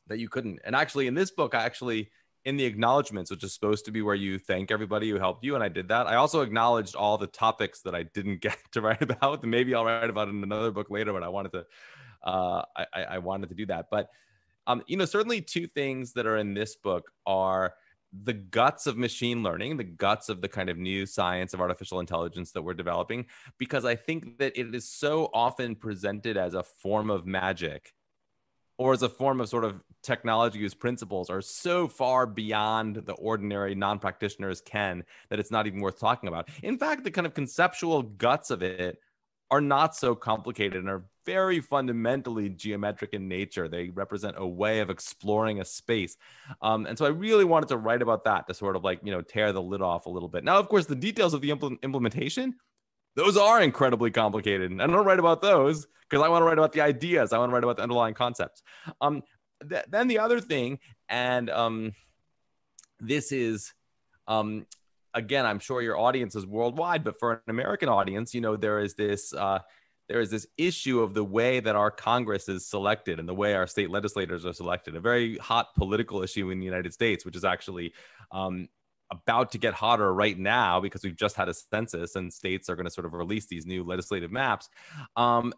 that 0.07 0.19
you 0.19 0.27
couldn't 0.27 0.59
and 0.65 0.75
actually 0.75 1.07
in 1.07 1.13
this 1.13 1.31
book 1.31 1.55
i 1.55 1.63
actually 1.63 2.09
in 2.49 2.57
the 2.57 2.65
acknowledgments, 2.65 3.29
which 3.29 3.43
is 3.43 3.53
supposed 3.53 3.85
to 3.85 3.91
be 3.91 4.01
where 4.01 4.15
you 4.15 4.39
thank 4.39 4.71
everybody 4.71 5.07
who 5.07 5.19
helped 5.19 5.43
you, 5.43 5.53
and 5.53 5.63
I 5.63 5.69
did 5.69 5.89
that. 5.89 6.07
I 6.07 6.15
also 6.15 6.41
acknowledged 6.41 6.95
all 6.95 7.15
the 7.19 7.27
topics 7.27 7.81
that 7.81 7.93
I 7.93 8.01
didn't 8.01 8.41
get 8.41 8.57
to 8.71 8.81
write 8.81 9.03
about. 9.03 9.43
Maybe 9.43 9.75
I'll 9.75 9.85
write 9.85 10.09
about 10.09 10.29
in 10.29 10.41
another 10.41 10.71
book 10.71 10.89
later, 10.89 11.13
but 11.13 11.21
I 11.21 11.29
wanted 11.29 11.51
to, 11.51 11.65
uh, 12.23 12.63
I, 12.75 13.03
I 13.03 13.17
wanted 13.19 13.49
to 13.49 13.55
do 13.55 13.67
that. 13.67 13.85
But, 13.91 14.09
um, 14.65 14.81
you 14.87 14.97
know, 14.97 15.05
certainly 15.05 15.41
two 15.41 15.67
things 15.67 16.13
that 16.13 16.25
are 16.25 16.37
in 16.37 16.55
this 16.55 16.75
book 16.75 17.11
are 17.27 17.75
the 18.23 18.33
guts 18.33 18.87
of 18.87 18.97
machine 18.97 19.43
learning, 19.43 19.77
the 19.77 19.83
guts 19.83 20.27
of 20.29 20.41
the 20.41 20.49
kind 20.49 20.71
of 20.71 20.77
new 20.79 21.05
science 21.05 21.53
of 21.53 21.61
artificial 21.61 21.99
intelligence 21.99 22.51
that 22.53 22.63
we're 22.63 22.73
developing, 22.73 23.27
because 23.59 23.85
I 23.85 23.95
think 23.95 24.39
that 24.39 24.57
it 24.59 24.73
is 24.73 24.89
so 24.89 25.29
often 25.35 25.75
presented 25.75 26.35
as 26.35 26.55
a 26.55 26.63
form 26.63 27.11
of 27.11 27.27
magic 27.27 27.93
or 28.79 28.93
as 28.93 29.03
a 29.03 29.09
form 29.09 29.39
of 29.39 29.49
sort 29.49 29.65
of 29.65 29.83
technology 30.03 30.59
whose 30.59 30.73
principles 30.73 31.29
are 31.29 31.41
so 31.41 31.87
far 31.87 32.25
beyond 32.25 32.97
the 32.97 33.13
ordinary 33.13 33.75
non 33.75 33.99
practitioners 33.99 34.61
can 34.61 35.03
that 35.29 35.39
it's 35.39 35.51
not 35.51 35.67
even 35.67 35.81
worth 35.81 35.99
talking 35.99 36.27
about. 36.27 36.49
In 36.63 36.77
fact, 36.77 37.03
the 37.03 37.11
kind 37.11 37.27
of 37.27 37.33
conceptual 37.33 38.03
guts 38.03 38.51
of 38.51 38.61
it 38.61 38.99
are 39.51 39.61
not 39.61 39.95
so 39.95 40.13
complicated 40.13 40.75
and 40.75 40.89
are 40.89 41.05
very 41.25 41.59
fundamentally 41.59 42.49
geometric 42.49 43.13
in 43.13 43.27
nature. 43.27 43.67
They 43.67 43.89
represent 43.89 44.35
a 44.37 44.47
way 44.47 44.79
of 44.79 44.89
exploring 44.89 45.59
a 45.59 45.65
space. 45.65 46.17
Um, 46.61 46.85
and 46.85 46.97
so 46.97 47.05
I 47.05 47.09
really 47.09 47.45
wanted 47.45 47.69
to 47.69 47.77
write 47.77 48.01
about 48.01 48.23
that 48.25 48.47
to 48.47 48.53
sort 48.53 48.75
of 48.75 48.83
like, 48.83 48.99
you 49.03 49.11
know, 49.11 49.21
tear 49.21 49.51
the 49.51 49.61
lid 49.61 49.81
off 49.81 50.05
a 50.05 50.09
little 50.09 50.29
bit. 50.29 50.43
Now, 50.43 50.57
of 50.57 50.69
course, 50.69 50.85
the 50.85 50.95
details 50.95 51.33
of 51.33 51.41
the 51.41 51.49
impl- 51.49 51.81
implementation 51.81 52.55
those 53.15 53.37
are 53.37 53.61
incredibly 53.61 54.11
complicated. 54.11 54.71
And 54.71 54.81
I 54.81 54.87
don't 54.87 55.05
write 55.05 55.19
about 55.19 55.41
those 55.41 55.87
because 56.09 56.23
I 56.23 56.29
want 56.29 56.41
to 56.41 56.45
write 56.45 56.57
about 56.57 56.71
the 56.71 56.81
ideas. 56.81 57.33
I 57.33 57.37
want 57.37 57.49
to 57.49 57.53
write 57.53 57.63
about 57.63 57.77
the 57.77 57.83
underlying 57.83 58.13
concepts. 58.13 58.63
Um, 59.01 59.23
th- 59.67 59.85
then 59.89 60.07
the 60.07 60.19
other 60.19 60.39
thing, 60.39 60.79
and 61.07 61.49
um, 61.49 61.93
this 62.99 63.31
is, 63.31 63.73
um, 64.27 64.65
again, 65.13 65.45
I'm 65.45 65.59
sure 65.59 65.81
your 65.81 65.97
audience 65.97 66.35
is 66.35 66.45
worldwide, 66.45 67.03
but 67.03 67.19
for 67.19 67.33
an 67.33 67.49
American 67.49 67.89
audience, 67.89 68.33
you 68.33 68.41
know, 68.41 68.55
there 68.55 68.79
is 68.79 68.95
this. 68.95 69.33
Uh, 69.33 69.59
there 70.07 70.19
is 70.21 70.31
this 70.31 70.47
issue 70.57 71.01
of 71.01 71.13
the 71.13 71.23
way 71.23 71.59
that 71.59 71.75
our 71.75 71.91
Congress 71.91 72.49
is 72.49 72.65
selected 72.65 73.19
and 73.19 73.29
the 73.29 73.33
way 73.33 73.53
our 73.53 73.67
state 73.67 73.91
legislators 73.91 74.43
are 74.43 74.53
selected, 74.53 74.95
a 74.95 74.99
very 74.99 75.37
hot 75.37 75.75
political 75.75 76.23
issue 76.23 76.49
in 76.49 76.57
the 76.59 76.65
United 76.65 76.91
States, 76.91 77.23
which 77.23 77.35
is 77.35 77.45
actually 77.45 77.93
um, 78.31 78.67
about 79.11 79.51
to 79.51 79.59
get 79.59 79.75
hotter 79.75 80.11
right 80.13 80.37
now 80.37 80.79
because 80.79 81.03
we've 81.03 81.15
just 81.15 81.35
had 81.35 81.47
a 81.47 81.53
census 81.53 82.15
and 82.15 82.33
states 82.33 82.69
are 82.69 82.75
going 82.75 82.85
to 82.87 82.91
sort 82.91 83.05
of 83.05 83.13
release 83.13 83.45
these 83.45 83.67
new 83.67 83.83
legislative 83.83 84.31
maps. 84.31 84.69
Um, 85.15 85.53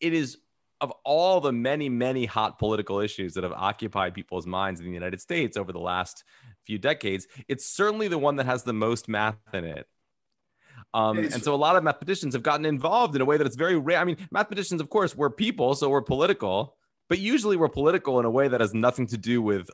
it 0.00 0.12
is 0.12 0.38
of 0.80 0.92
all 1.04 1.40
the 1.40 1.52
many, 1.52 1.88
many 1.88 2.24
hot 2.24 2.58
political 2.58 3.00
issues 3.00 3.34
that 3.34 3.44
have 3.44 3.52
occupied 3.52 4.14
people's 4.14 4.46
minds 4.46 4.80
in 4.80 4.86
the 4.86 4.92
United 4.92 5.20
States 5.20 5.56
over 5.56 5.72
the 5.72 5.80
last 5.80 6.24
few 6.64 6.78
decades, 6.78 7.26
it's 7.48 7.66
certainly 7.66 8.08
the 8.08 8.18
one 8.18 8.36
that 8.36 8.46
has 8.46 8.62
the 8.62 8.72
most 8.72 9.08
math 9.08 9.36
in 9.52 9.64
it. 9.64 9.86
Um, 10.94 11.18
and 11.18 11.42
so 11.42 11.54
a 11.54 11.56
lot 11.56 11.76
of 11.76 11.84
mathematicians 11.84 12.34
have 12.34 12.42
gotten 12.42 12.64
involved 12.64 13.14
in 13.14 13.20
a 13.20 13.24
way 13.24 13.36
that 13.36 13.46
it's 13.46 13.56
very 13.56 13.76
rare. 13.76 13.98
I 13.98 14.04
mean, 14.04 14.16
mathematicians, 14.30 14.80
of 14.80 14.88
course, 14.88 15.14
we're 15.14 15.30
people, 15.30 15.74
so 15.74 15.88
we're 15.90 16.02
political, 16.02 16.76
but 17.08 17.18
usually 17.18 17.56
we're 17.56 17.68
political 17.68 18.18
in 18.20 18.24
a 18.24 18.30
way 18.30 18.48
that 18.48 18.60
has 18.60 18.72
nothing 18.72 19.06
to 19.08 19.18
do 19.18 19.42
with 19.42 19.68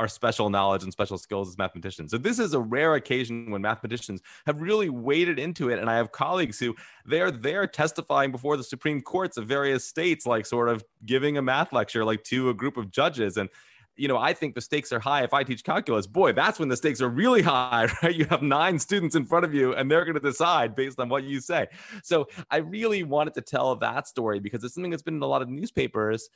our 0.00 0.08
special 0.08 0.48
knowledge 0.48 0.82
and 0.82 0.90
special 0.90 1.18
skills 1.18 1.50
as 1.50 1.58
mathematicians. 1.58 2.10
So 2.10 2.16
this 2.16 2.38
is 2.38 2.54
a 2.54 2.58
rare 2.58 2.94
occasion 2.94 3.50
when 3.50 3.60
mathematicians 3.60 4.22
have 4.46 4.62
really 4.62 4.88
waded 4.88 5.38
into 5.38 5.68
it. 5.68 5.78
And 5.78 5.90
I 5.90 5.96
have 5.96 6.10
colleagues 6.10 6.58
who 6.58 6.74
they're 7.04 7.30
there 7.30 7.66
testifying 7.66 8.32
before 8.32 8.56
the 8.56 8.64
Supreme 8.64 9.02
Courts 9.02 9.36
of 9.36 9.46
various 9.46 9.86
states, 9.86 10.24
like 10.24 10.46
sort 10.46 10.70
of 10.70 10.82
giving 11.04 11.36
a 11.36 11.42
math 11.42 11.74
lecture 11.74 12.02
like 12.02 12.24
to 12.24 12.48
a 12.48 12.54
group 12.54 12.78
of 12.78 12.90
judges. 12.90 13.36
And 13.36 13.50
you 13.96 14.08
know, 14.08 14.16
I 14.16 14.32
think 14.32 14.54
the 14.54 14.62
stakes 14.62 14.90
are 14.92 15.00
high. 15.00 15.24
If 15.24 15.34
I 15.34 15.44
teach 15.44 15.62
calculus, 15.62 16.06
boy, 16.06 16.32
that's 16.32 16.58
when 16.58 16.70
the 16.70 16.76
stakes 16.78 17.02
are 17.02 17.08
really 17.10 17.42
high, 17.42 17.86
right? 18.02 18.14
You 18.14 18.24
have 18.26 18.40
nine 18.40 18.78
students 18.78 19.14
in 19.14 19.26
front 19.26 19.44
of 19.44 19.52
you 19.52 19.74
and 19.74 19.90
they're 19.90 20.06
going 20.06 20.14
to 20.14 20.20
decide 20.20 20.74
based 20.74 20.98
on 20.98 21.10
what 21.10 21.24
you 21.24 21.40
say. 21.40 21.66
So 22.02 22.26
I 22.50 22.58
really 22.58 23.02
wanted 23.02 23.34
to 23.34 23.42
tell 23.42 23.76
that 23.76 24.08
story 24.08 24.40
because 24.40 24.64
it's 24.64 24.72
something 24.72 24.90
that's 24.90 25.02
been 25.02 25.16
in 25.16 25.22
a 25.22 25.26
lot 25.26 25.42
of 25.42 25.50
newspapers. 25.50 26.30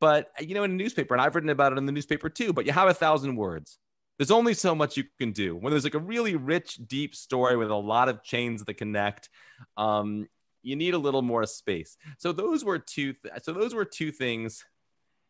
But, 0.00 0.30
you 0.40 0.54
know, 0.54 0.64
in 0.64 0.72
a 0.72 0.74
newspaper, 0.74 1.14
and 1.14 1.20
I've 1.20 1.34
written 1.34 1.50
about 1.50 1.72
it 1.72 1.78
in 1.78 1.86
the 1.86 1.92
newspaper 1.92 2.28
too, 2.28 2.52
but 2.52 2.66
you 2.66 2.72
have 2.72 2.88
a 2.88 2.94
thousand 2.94 3.36
words. 3.36 3.78
There's 4.18 4.30
only 4.30 4.54
so 4.54 4.74
much 4.74 4.96
you 4.96 5.04
can 5.18 5.32
do 5.32 5.56
when 5.56 5.70
there's 5.70 5.84
like 5.84 5.94
a 5.94 6.00
really 6.00 6.34
rich, 6.34 6.76
deep 6.86 7.14
story 7.14 7.56
with 7.56 7.70
a 7.70 7.76
lot 7.76 8.08
of 8.08 8.22
chains 8.22 8.64
that 8.64 8.74
connect. 8.74 9.28
Um, 9.76 10.26
you 10.62 10.76
need 10.76 10.94
a 10.94 10.98
little 10.98 11.22
more 11.22 11.46
space. 11.46 11.96
So 12.18 12.32
those 12.32 12.64
were 12.64 12.78
two. 12.78 13.12
Th- 13.12 13.34
so 13.42 13.52
those 13.52 13.74
were 13.74 13.84
two 13.84 14.10
things. 14.10 14.64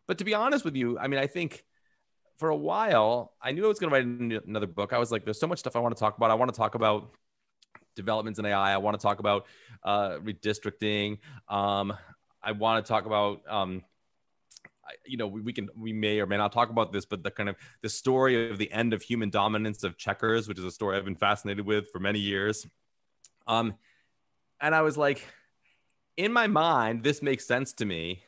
But 0.07 0.19
to 0.19 0.25
be 0.25 0.35
honest 0.35 0.65
with 0.65 0.75
you, 0.75 0.99
I 0.99 1.07
mean, 1.07 1.21
I 1.21 1.27
think 1.27 1.65
for 2.39 2.49
a 2.49 2.57
while, 2.57 3.35
I 3.43 3.53
knew 3.53 3.65
I 3.65 3.69
was 3.69 3.79
going 3.79 3.91
to 3.91 3.97
write 3.97 4.43
another 4.47 4.67
book. 4.67 4.93
I 4.93 4.99
was 4.99 5.13
like, 5.13 5.25
there's 5.25 5.41
so 5.41 5.47
much 5.47 5.59
stuff 5.59 5.77
I 5.77 5.81
want 5.81 5.95
to 5.95 6.01
talk 6.01 6.17
about. 6.17 6.31
I 6.31 6.35
want 6.35 6.53
to 6.53 6.57
talk 6.57 6.75
about 6.75 7.11
developments 7.95 8.39
in 8.39 8.47
AI. 8.47 8.73
I 8.73 8.79
want 8.79 8.99
to 8.99 9.03
talk 9.03 9.19
about 9.19 9.47
uh, 9.83 10.19
redistricting. 10.19 11.19
Um, 11.49 11.93
I 12.43 12.53
want 12.53 12.85
to 12.85 12.89
talk 12.89 13.07
about, 13.07 13.43
um, 13.49 13.83
you 15.07 15.17
know, 15.17 15.27
we, 15.27 15.41
we, 15.41 15.53
can, 15.53 15.69
we 15.77 15.93
may 15.93 16.21
or 16.21 16.27
may 16.27 16.37
not 16.37 16.53
talk 16.53 16.71
about 16.71 16.93
this, 16.93 17.05
but 17.05 17.23
the 17.23 17.31
kind 17.31 17.49
of 17.49 17.57
the 17.83 17.89
story 17.89 18.51
of 18.51 18.59
the 18.59 18.71
end 18.73 18.93
of 18.93 19.03
human 19.03 19.31
dominance 19.31 19.85
of 19.85 19.97
checkers, 19.97 20.49
which 20.49 20.59
is 20.59 20.65
a 20.65 20.71
story 20.71 20.97
I've 20.97 21.05
been 21.05 21.17
fascinated 21.17 21.67
with 21.67 21.91
for 21.91 21.99
many 21.99 22.19
years. 22.19 22.67
Um, 23.47 23.75
and 24.61 24.75
I 24.75 24.83
was 24.83 24.97
like, 24.97 25.25
in 26.17 26.33
my 26.33 26.47
mind, 26.47 27.03
this 27.03 27.23
makes 27.23 27.47
sense 27.47 27.73
to 27.75 27.85
me, 27.85 28.23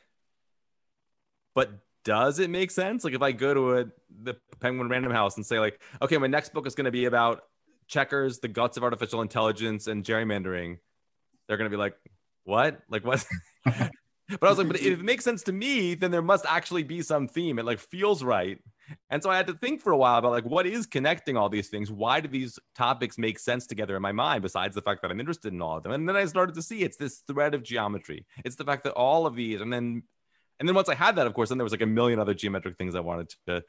but 1.53 1.71
does 2.03 2.39
it 2.39 2.49
make 2.49 2.71
sense? 2.71 3.03
Like 3.03 3.13
if 3.13 3.21
I 3.21 3.31
go 3.31 3.53
to 3.53 3.77
a 3.77 3.85
the 4.23 4.35
Penguin 4.59 4.89
Random 4.89 5.11
House 5.11 5.37
and 5.37 5.45
say 5.45 5.59
like, 5.59 5.79
okay, 6.01 6.17
my 6.17 6.27
next 6.27 6.53
book 6.53 6.65
is 6.65 6.75
going 6.75 6.85
to 6.85 6.91
be 6.91 7.05
about 7.05 7.43
checkers, 7.87 8.39
the 8.39 8.47
guts 8.47 8.77
of 8.77 8.83
artificial 8.83 9.21
intelligence, 9.21 9.87
and 9.87 10.03
gerrymandering, 10.03 10.77
they're 11.47 11.57
going 11.57 11.69
to 11.69 11.75
be 11.75 11.79
like, 11.79 11.95
what? 12.43 12.79
Like 12.89 13.05
what? 13.05 13.25
but 14.39 14.43
I 14.43 14.49
was 14.49 14.57
like, 14.57 14.67
but 14.67 14.79
if 14.79 14.99
it 14.99 15.03
makes 15.03 15.23
sense 15.23 15.43
to 15.43 15.51
me, 15.51 15.95
then 15.95 16.11
there 16.11 16.21
must 16.21 16.45
actually 16.47 16.83
be 16.83 17.01
some 17.01 17.27
theme. 17.27 17.59
It 17.59 17.65
like 17.65 17.79
feels 17.79 18.23
right. 18.23 18.59
And 19.09 19.21
so 19.23 19.29
I 19.29 19.37
had 19.37 19.47
to 19.47 19.53
think 19.53 19.81
for 19.81 19.91
a 19.91 19.97
while 19.97 20.17
about 20.17 20.31
like 20.31 20.45
what 20.45 20.65
is 20.65 20.85
connecting 20.85 21.37
all 21.37 21.49
these 21.49 21.69
things? 21.69 21.91
Why 21.91 22.19
do 22.19 22.27
these 22.27 22.59
topics 22.75 23.17
make 23.17 23.39
sense 23.39 23.65
together 23.65 23.95
in 23.95 24.01
my 24.01 24.11
mind 24.11 24.41
besides 24.43 24.75
the 24.75 24.81
fact 24.81 25.01
that 25.01 25.11
I'm 25.11 25.19
interested 25.19 25.53
in 25.53 25.61
all 25.61 25.77
of 25.77 25.83
them? 25.83 25.91
And 25.93 26.07
then 26.07 26.15
I 26.15 26.25
started 26.25 26.55
to 26.55 26.61
see 26.61 26.81
it's 26.81 26.97
this 26.97 27.23
thread 27.27 27.53
of 27.53 27.63
geometry. 27.63 28.25
It's 28.43 28.55
the 28.55 28.65
fact 28.65 28.83
that 28.83 28.93
all 28.93 29.25
of 29.25 29.35
these 29.35 29.61
and 29.61 29.71
then 29.71 30.03
and 30.59 30.67
then 30.67 30.75
once 30.75 30.89
I 30.89 30.93
had 30.95 31.15
that, 31.15 31.25
of 31.25 31.33
course, 31.33 31.49
then 31.49 31.57
there 31.57 31.63
was 31.65 31.73
like 31.73 31.81
a 31.81 31.87
million 31.87 32.19
other 32.19 32.35
geometric 32.35 32.77
things 32.77 32.93
I 32.93 32.99
wanted 32.99 33.33
to 33.47 33.63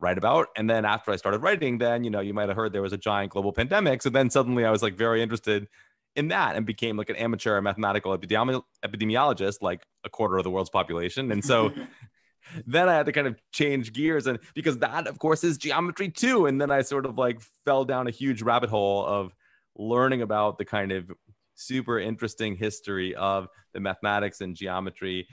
write 0.00 0.18
about. 0.18 0.48
And 0.56 0.68
then 0.68 0.84
after 0.84 1.12
I 1.12 1.16
started 1.16 1.38
writing, 1.38 1.78
then, 1.78 2.02
you 2.02 2.10
know, 2.10 2.18
you 2.18 2.34
might 2.34 2.48
have 2.48 2.56
heard 2.56 2.72
there 2.72 2.82
was 2.82 2.92
a 2.92 2.98
giant 2.98 3.30
global 3.30 3.52
pandemic. 3.52 4.02
So 4.02 4.10
then 4.10 4.28
suddenly 4.28 4.64
I 4.64 4.72
was 4.72 4.82
like 4.82 4.94
very 4.94 5.22
interested 5.22 5.68
in 6.16 6.28
that 6.28 6.56
and 6.56 6.66
became 6.66 6.96
like 6.96 7.10
an 7.10 7.16
amateur 7.16 7.60
mathematical 7.60 8.16
epidemiologist, 8.16 9.62
like 9.62 9.86
a 10.04 10.10
quarter 10.10 10.36
of 10.36 10.44
the 10.44 10.50
world's 10.50 10.70
population. 10.70 11.32
And 11.32 11.44
so 11.44 11.72
then 12.66 12.88
I 12.88 12.94
had 12.94 13.06
to 13.06 13.12
kind 13.12 13.26
of 13.26 13.40
change 13.52 13.92
gears 13.92 14.26
and 14.26 14.38
because 14.54 14.78
that 14.78 15.06
of 15.06 15.18
course 15.18 15.44
is 15.44 15.58
geometry 15.58 16.10
too. 16.10 16.46
And 16.46 16.60
then 16.60 16.70
I 16.70 16.82
sort 16.82 17.06
of 17.06 17.16
like 17.16 17.40
fell 17.64 17.84
down 17.84 18.06
a 18.08 18.10
huge 18.10 18.42
rabbit 18.42 18.70
hole 18.70 19.06
of 19.06 19.32
learning 19.76 20.22
about 20.22 20.58
the 20.58 20.64
kind 20.64 20.92
of 20.92 21.10
super 21.54 21.98
interesting 21.98 22.56
history 22.56 23.14
of 23.14 23.48
the 23.72 23.80
mathematics 23.80 24.40
and 24.40 24.54
geometry 24.54 25.26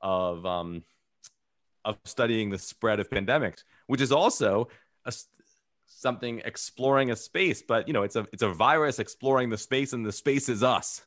of 0.00 0.44
um, 0.46 0.82
of 1.84 1.96
studying 2.04 2.50
the 2.50 2.58
spread 2.58 3.00
of 3.00 3.08
pandemics, 3.08 3.64
which 3.86 4.00
is 4.00 4.12
also 4.12 4.68
a, 5.06 5.12
something 5.90 6.40
exploring 6.44 7.10
a 7.10 7.16
space. 7.16 7.62
But 7.62 7.86
you 7.88 7.94
know, 7.94 8.02
it's 8.02 8.16
a 8.16 8.26
it's 8.32 8.42
a 8.42 8.48
virus 8.48 8.98
exploring 8.98 9.50
the 9.50 9.58
space, 9.58 9.92
and 9.92 10.04
the 10.04 10.12
space 10.12 10.48
is 10.48 10.62
us. 10.62 11.02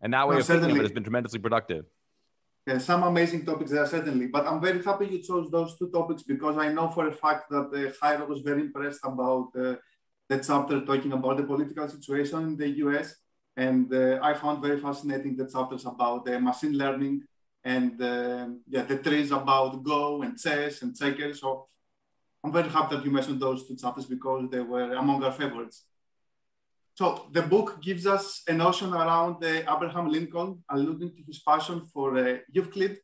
And 0.00 0.12
that 0.12 0.28
way 0.28 0.36
no, 0.36 0.40
of 0.40 0.46
thinking 0.46 0.70
of 0.70 0.76
it 0.76 0.82
has 0.82 0.92
been 0.92 1.04
tremendously 1.04 1.40
productive. 1.40 1.86
Yeah, 2.66 2.78
some 2.78 3.04
amazing 3.04 3.46
topics 3.46 3.70
there 3.70 3.86
certainly, 3.86 4.26
but 4.26 4.46
I'm 4.46 4.60
very 4.60 4.82
happy 4.82 5.06
you 5.06 5.22
chose 5.22 5.50
those 5.50 5.78
two 5.78 5.88
topics 5.90 6.22
because 6.24 6.58
I 6.58 6.72
know 6.72 6.88
for 6.88 7.06
a 7.06 7.12
fact 7.12 7.48
that 7.50 7.68
uh, 7.72 7.92
Jairo 7.98 8.26
was 8.26 8.40
very 8.40 8.62
impressed 8.62 9.00
about 9.04 9.50
uh, 9.56 9.76
the 10.28 10.38
chapter 10.44 10.84
talking 10.84 11.12
about 11.12 11.36
the 11.36 11.44
political 11.44 11.86
situation 11.88 12.42
in 12.42 12.56
the 12.56 12.68
US 12.84 13.14
and 13.56 13.92
uh, 13.94 14.18
I 14.20 14.34
found 14.34 14.62
very 14.62 14.78
fascinating 14.80 15.36
the 15.36 15.48
chapters 15.48 15.86
about 15.86 16.28
uh, 16.28 16.38
machine 16.40 16.76
learning 16.76 17.22
and 17.64 18.00
uh, 18.02 18.48
yeah, 18.68 18.82
the 18.82 18.98
trees 18.98 19.30
about 19.32 19.82
Go 19.82 20.22
and 20.22 20.38
chess 20.38 20.82
and 20.82 20.96
checkers. 20.96 21.40
So 21.40 21.68
I'm 22.46 22.52
very 22.52 22.68
happy 22.68 22.94
that 22.94 23.04
you 23.04 23.10
mentioned 23.10 23.40
those 23.40 23.66
two 23.66 23.74
chapters 23.74 24.06
because 24.06 24.48
they 24.52 24.60
were 24.60 24.92
among 24.94 25.20
our 25.24 25.32
favorites. 25.32 25.84
So 26.94 27.26
the 27.32 27.42
book 27.42 27.82
gives 27.82 28.06
us 28.06 28.44
a 28.46 28.52
notion 28.52 28.94
around 28.94 29.42
uh, 29.42 29.48
Abraham 29.74 30.08
Lincoln, 30.08 30.62
alluding 30.70 31.10
to 31.16 31.22
his 31.26 31.40
passion 31.40 31.80
for 31.92 32.16
uh, 32.16 32.36
Euclid 32.52 32.98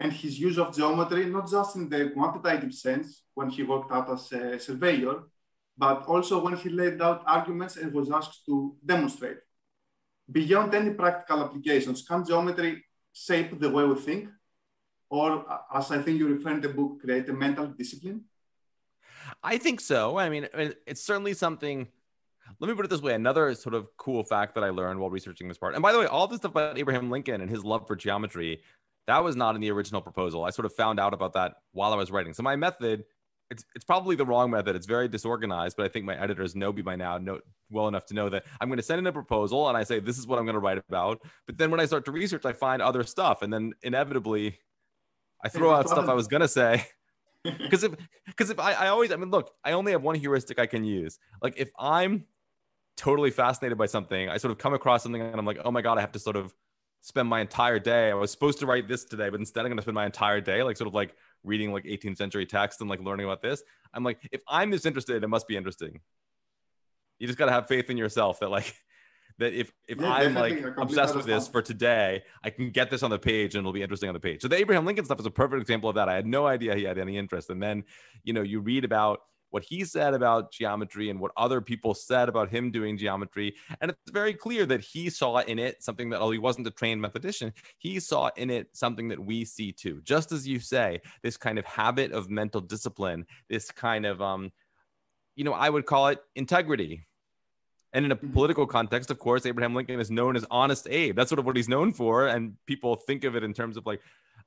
and 0.00 0.10
his 0.10 0.40
use 0.40 0.56
of 0.56 0.74
geometry, 0.74 1.26
not 1.26 1.50
just 1.50 1.76
in 1.76 1.90
the 1.90 2.08
quantitative 2.08 2.72
sense 2.72 3.24
when 3.34 3.50
he 3.50 3.62
worked 3.62 3.92
out 3.92 4.10
as 4.10 4.32
a 4.32 4.58
surveyor, 4.58 5.24
but 5.76 6.06
also 6.06 6.42
when 6.42 6.56
he 6.56 6.70
laid 6.70 7.02
out 7.02 7.22
arguments 7.26 7.76
and 7.76 7.92
was 7.92 8.10
asked 8.10 8.46
to 8.46 8.74
demonstrate 8.82 9.40
beyond 10.32 10.74
any 10.74 10.94
practical 10.94 11.44
applications, 11.44 12.00
can 12.00 12.24
geometry 12.24 12.82
shape 13.12 13.60
the 13.60 13.68
way 13.68 13.84
we 13.84 13.96
think? 13.96 14.30
Or, 15.10 15.44
as 15.72 15.90
I 15.90 16.00
think 16.00 16.18
you 16.18 16.28
refer 16.28 16.52
in 16.52 16.62
the 16.62 16.70
book, 16.70 17.02
create 17.02 17.28
a 17.28 17.34
mental 17.34 17.66
discipline? 17.66 18.24
I 19.44 19.58
think 19.58 19.80
so. 19.80 20.18
I 20.18 20.28
mean, 20.28 20.48
it's 20.86 21.02
certainly 21.02 21.34
something. 21.34 21.86
Let 22.60 22.68
me 22.68 22.74
put 22.74 22.84
it 22.84 22.88
this 22.88 23.02
way: 23.02 23.14
another 23.14 23.54
sort 23.54 23.74
of 23.74 23.88
cool 23.96 24.24
fact 24.24 24.54
that 24.56 24.64
I 24.64 24.70
learned 24.70 24.98
while 24.98 25.10
researching 25.10 25.48
this 25.48 25.58
part. 25.58 25.74
And 25.74 25.82
by 25.82 25.92
the 25.92 25.98
way, 25.98 26.06
all 26.06 26.26
this 26.26 26.38
stuff 26.38 26.52
about 26.52 26.78
Abraham 26.78 27.10
Lincoln 27.10 27.40
and 27.40 27.50
his 27.50 27.64
love 27.64 27.86
for 27.86 27.94
geometry, 27.94 28.62
that 29.06 29.22
was 29.22 29.36
not 29.36 29.54
in 29.54 29.60
the 29.60 29.70
original 29.70 30.00
proposal. 30.00 30.44
I 30.44 30.50
sort 30.50 30.66
of 30.66 30.74
found 30.74 30.98
out 30.98 31.14
about 31.14 31.34
that 31.34 31.54
while 31.72 31.92
I 31.92 31.96
was 31.96 32.10
writing. 32.10 32.34
So 32.34 32.42
my 32.42 32.56
method 32.56 33.04
it's 33.50 33.64
it's 33.74 33.84
probably 33.84 34.16
the 34.16 34.26
wrong 34.26 34.50
method. 34.50 34.76
It's 34.76 34.86
very 34.86 35.08
disorganized, 35.08 35.76
but 35.76 35.84
I 35.84 35.88
think 35.88 36.04
my 36.04 36.20
editors 36.20 36.56
know 36.56 36.72
me 36.72 36.82
by 36.82 36.96
now, 36.96 37.18
know 37.18 37.40
well 37.70 37.88
enough 37.88 38.06
to 38.06 38.14
know 38.14 38.28
that 38.30 38.44
I'm 38.60 38.68
going 38.68 38.78
to 38.78 38.82
send 38.82 38.98
in 38.98 39.06
a 39.06 39.12
proposal 39.12 39.68
and 39.68 39.76
I 39.76 39.84
say 39.84 40.00
this 40.00 40.18
is 40.18 40.26
what 40.26 40.38
I'm 40.38 40.44
going 40.44 40.54
to 40.54 40.60
write 40.60 40.78
about. 40.78 41.20
But 41.46 41.58
then 41.58 41.70
when 41.70 41.80
I 41.80 41.86
start 41.86 42.04
to 42.06 42.12
research, 42.12 42.44
I 42.44 42.52
find 42.52 42.80
other 42.80 43.04
stuff, 43.04 43.42
and 43.42 43.52
then 43.52 43.72
inevitably, 43.82 44.58
I 45.42 45.48
throw 45.48 45.72
out 45.72 45.88
stuff 45.88 46.08
I 46.08 46.14
was 46.14 46.28
going 46.28 46.42
to 46.42 46.48
say. 46.48 46.86
Because 47.58 47.84
if 47.84 47.92
because 48.26 48.48
if 48.48 48.58
I, 48.58 48.72
I 48.72 48.88
always 48.88 49.12
I 49.12 49.16
mean 49.16 49.30
look 49.30 49.50
I 49.62 49.72
only 49.72 49.92
have 49.92 50.02
one 50.02 50.14
heuristic 50.14 50.58
I 50.58 50.64
can 50.64 50.82
use 50.82 51.18
like 51.42 51.54
if 51.58 51.70
I'm 51.78 52.24
totally 52.96 53.30
fascinated 53.30 53.76
by 53.76 53.84
something 53.84 54.30
I 54.30 54.38
sort 54.38 54.50
of 54.50 54.56
come 54.56 54.72
across 54.72 55.02
something 55.02 55.20
and 55.20 55.38
I'm 55.38 55.44
like 55.44 55.58
oh 55.62 55.70
my 55.70 55.82
god 55.82 55.98
I 55.98 56.00
have 56.00 56.12
to 56.12 56.18
sort 56.18 56.36
of 56.36 56.54
spend 57.02 57.28
my 57.28 57.40
entire 57.40 57.78
day 57.78 58.10
I 58.10 58.14
was 58.14 58.30
supposed 58.30 58.60
to 58.60 58.66
write 58.66 58.88
this 58.88 59.04
today 59.04 59.28
but 59.28 59.40
instead 59.40 59.60
I'm 59.60 59.66
going 59.66 59.76
to 59.76 59.82
spend 59.82 59.94
my 59.94 60.06
entire 60.06 60.40
day 60.40 60.62
like 60.62 60.78
sort 60.78 60.88
of 60.88 60.94
like 60.94 61.14
reading 61.44 61.72
like 61.72 61.84
18th 61.84 62.16
century 62.16 62.46
text 62.46 62.80
and 62.80 62.90
like 62.90 63.00
learning 63.00 63.26
about 63.26 63.42
this. 63.42 63.62
I'm 63.92 64.02
like, 64.02 64.18
if 64.32 64.40
I'm 64.48 64.70
this 64.70 64.86
interested, 64.86 65.22
it 65.22 65.28
must 65.28 65.46
be 65.46 65.56
interesting. 65.56 66.00
You 67.18 67.26
just 67.26 67.38
got 67.38 67.46
to 67.46 67.52
have 67.52 67.68
faith 67.68 67.90
in 67.90 67.96
yourself 67.96 68.40
that 68.40 68.50
like 68.50 68.74
that 69.38 69.52
if 69.52 69.72
if 69.88 70.00
yeah, 70.00 70.12
I'm 70.12 70.34
like 70.34 70.62
obsessed 70.78 71.14
with 71.14 71.26
this 71.26 71.48
for 71.48 71.62
today, 71.62 72.22
I 72.42 72.50
can 72.50 72.70
get 72.70 72.90
this 72.90 73.02
on 73.02 73.10
the 73.10 73.18
page 73.18 73.54
and 73.54 73.62
it'll 73.62 73.72
be 73.72 73.82
interesting 73.82 74.08
on 74.08 74.14
the 74.14 74.20
page. 74.20 74.42
So 74.42 74.48
the 74.48 74.56
Abraham 74.56 74.84
Lincoln 74.84 75.04
stuff 75.04 75.20
is 75.20 75.26
a 75.26 75.30
perfect 75.30 75.60
example 75.60 75.88
of 75.88 75.96
that. 75.96 76.08
I 76.08 76.14
had 76.14 76.26
no 76.26 76.46
idea 76.46 76.74
he 76.74 76.84
had 76.84 76.98
any 76.98 77.16
interest, 77.16 77.50
and 77.50 77.62
then 77.62 77.84
you 78.22 78.32
know 78.32 78.42
you 78.42 78.60
read 78.60 78.84
about 78.84 79.20
what 79.54 79.62
he 79.62 79.84
said 79.84 80.14
about 80.14 80.50
geometry 80.50 81.10
and 81.10 81.20
what 81.20 81.30
other 81.36 81.60
people 81.60 81.94
said 81.94 82.28
about 82.28 82.48
him 82.48 82.72
doing 82.72 82.98
geometry. 82.98 83.54
And 83.80 83.88
it's 83.88 84.10
very 84.10 84.34
clear 84.34 84.66
that 84.66 84.80
he 84.80 85.08
saw 85.08 85.38
in 85.38 85.60
it 85.60 85.80
something 85.80 86.10
that, 86.10 86.20
although 86.20 86.32
he 86.32 86.38
wasn't 86.38 86.66
a 86.66 86.72
trained 86.72 87.00
mathematician, 87.00 87.52
he 87.78 88.00
saw 88.00 88.30
in 88.36 88.50
it 88.50 88.66
something 88.72 89.06
that 89.10 89.24
we 89.24 89.44
see 89.44 89.70
too. 89.70 90.00
Just 90.02 90.32
as 90.32 90.48
you 90.48 90.58
say, 90.58 91.00
this 91.22 91.36
kind 91.36 91.56
of 91.56 91.64
habit 91.66 92.10
of 92.10 92.28
mental 92.28 92.60
discipline, 92.60 93.26
this 93.48 93.70
kind 93.70 94.06
of, 94.06 94.20
um, 94.20 94.50
you 95.36 95.44
know, 95.44 95.52
I 95.52 95.70
would 95.70 95.86
call 95.86 96.08
it 96.08 96.18
integrity. 96.34 97.06
And 97.94 98.04
in 98.04 98.12
a 98.12 98.16
mm-hmm. 98.16 98.32
political 98.32 98.66
context, 98.66 99.10
of 99.10 99.18
course, 99.18 99.46
Abraham 99.46 99.74
Lincoln 99.74 100.00
is 100.00 100.10
known 100.10 100.36
as 100.36 100.44
Honest 100.50 100.88
Abe. 100.90 101.16
That's 101.16 101.30
sort 101.30 101.38
of 101.38 101.46
what 101.46 101.56
he's 101.56 101.68
known 101.68 101.92
for. 101.92 102.26
And 102.26 102.56
people 102.66 102.96
think 102.96 103.24
of 103.24 103.36
it 103.36 103.44
in 103.44 103.54
terms 103.54 103.76
of 103.76 103.86
like, 103.86 104.00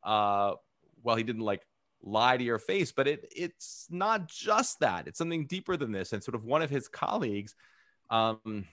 uh, 0.03 0.53
well, 1.01 1.15
he 1.15 1.23
didn't 1.23 1.41
like 1.41 1.65
lie 2.03 2.37
to 2.37 2.43
your 2.43 2.59
face 2.59 2.91
but 2.91 3.07
it 3.07 3.27
it's 3.35 3.87
not 3.89 4.27
just 4.27 4.79
that 4.79 5.07
it's 5.07 5.17
something 5.17 5.45
deeper 5.47 5.75
than 5.75 5.91
this 5.91 6.13
and 6.13 6.23
sort 6.23 6.35
of 6.35 6.45
one 6.45 6.61
of 6.61 6.69
his 6.69 6.87
colleagues 6.87 7.55
um 8.09 8.65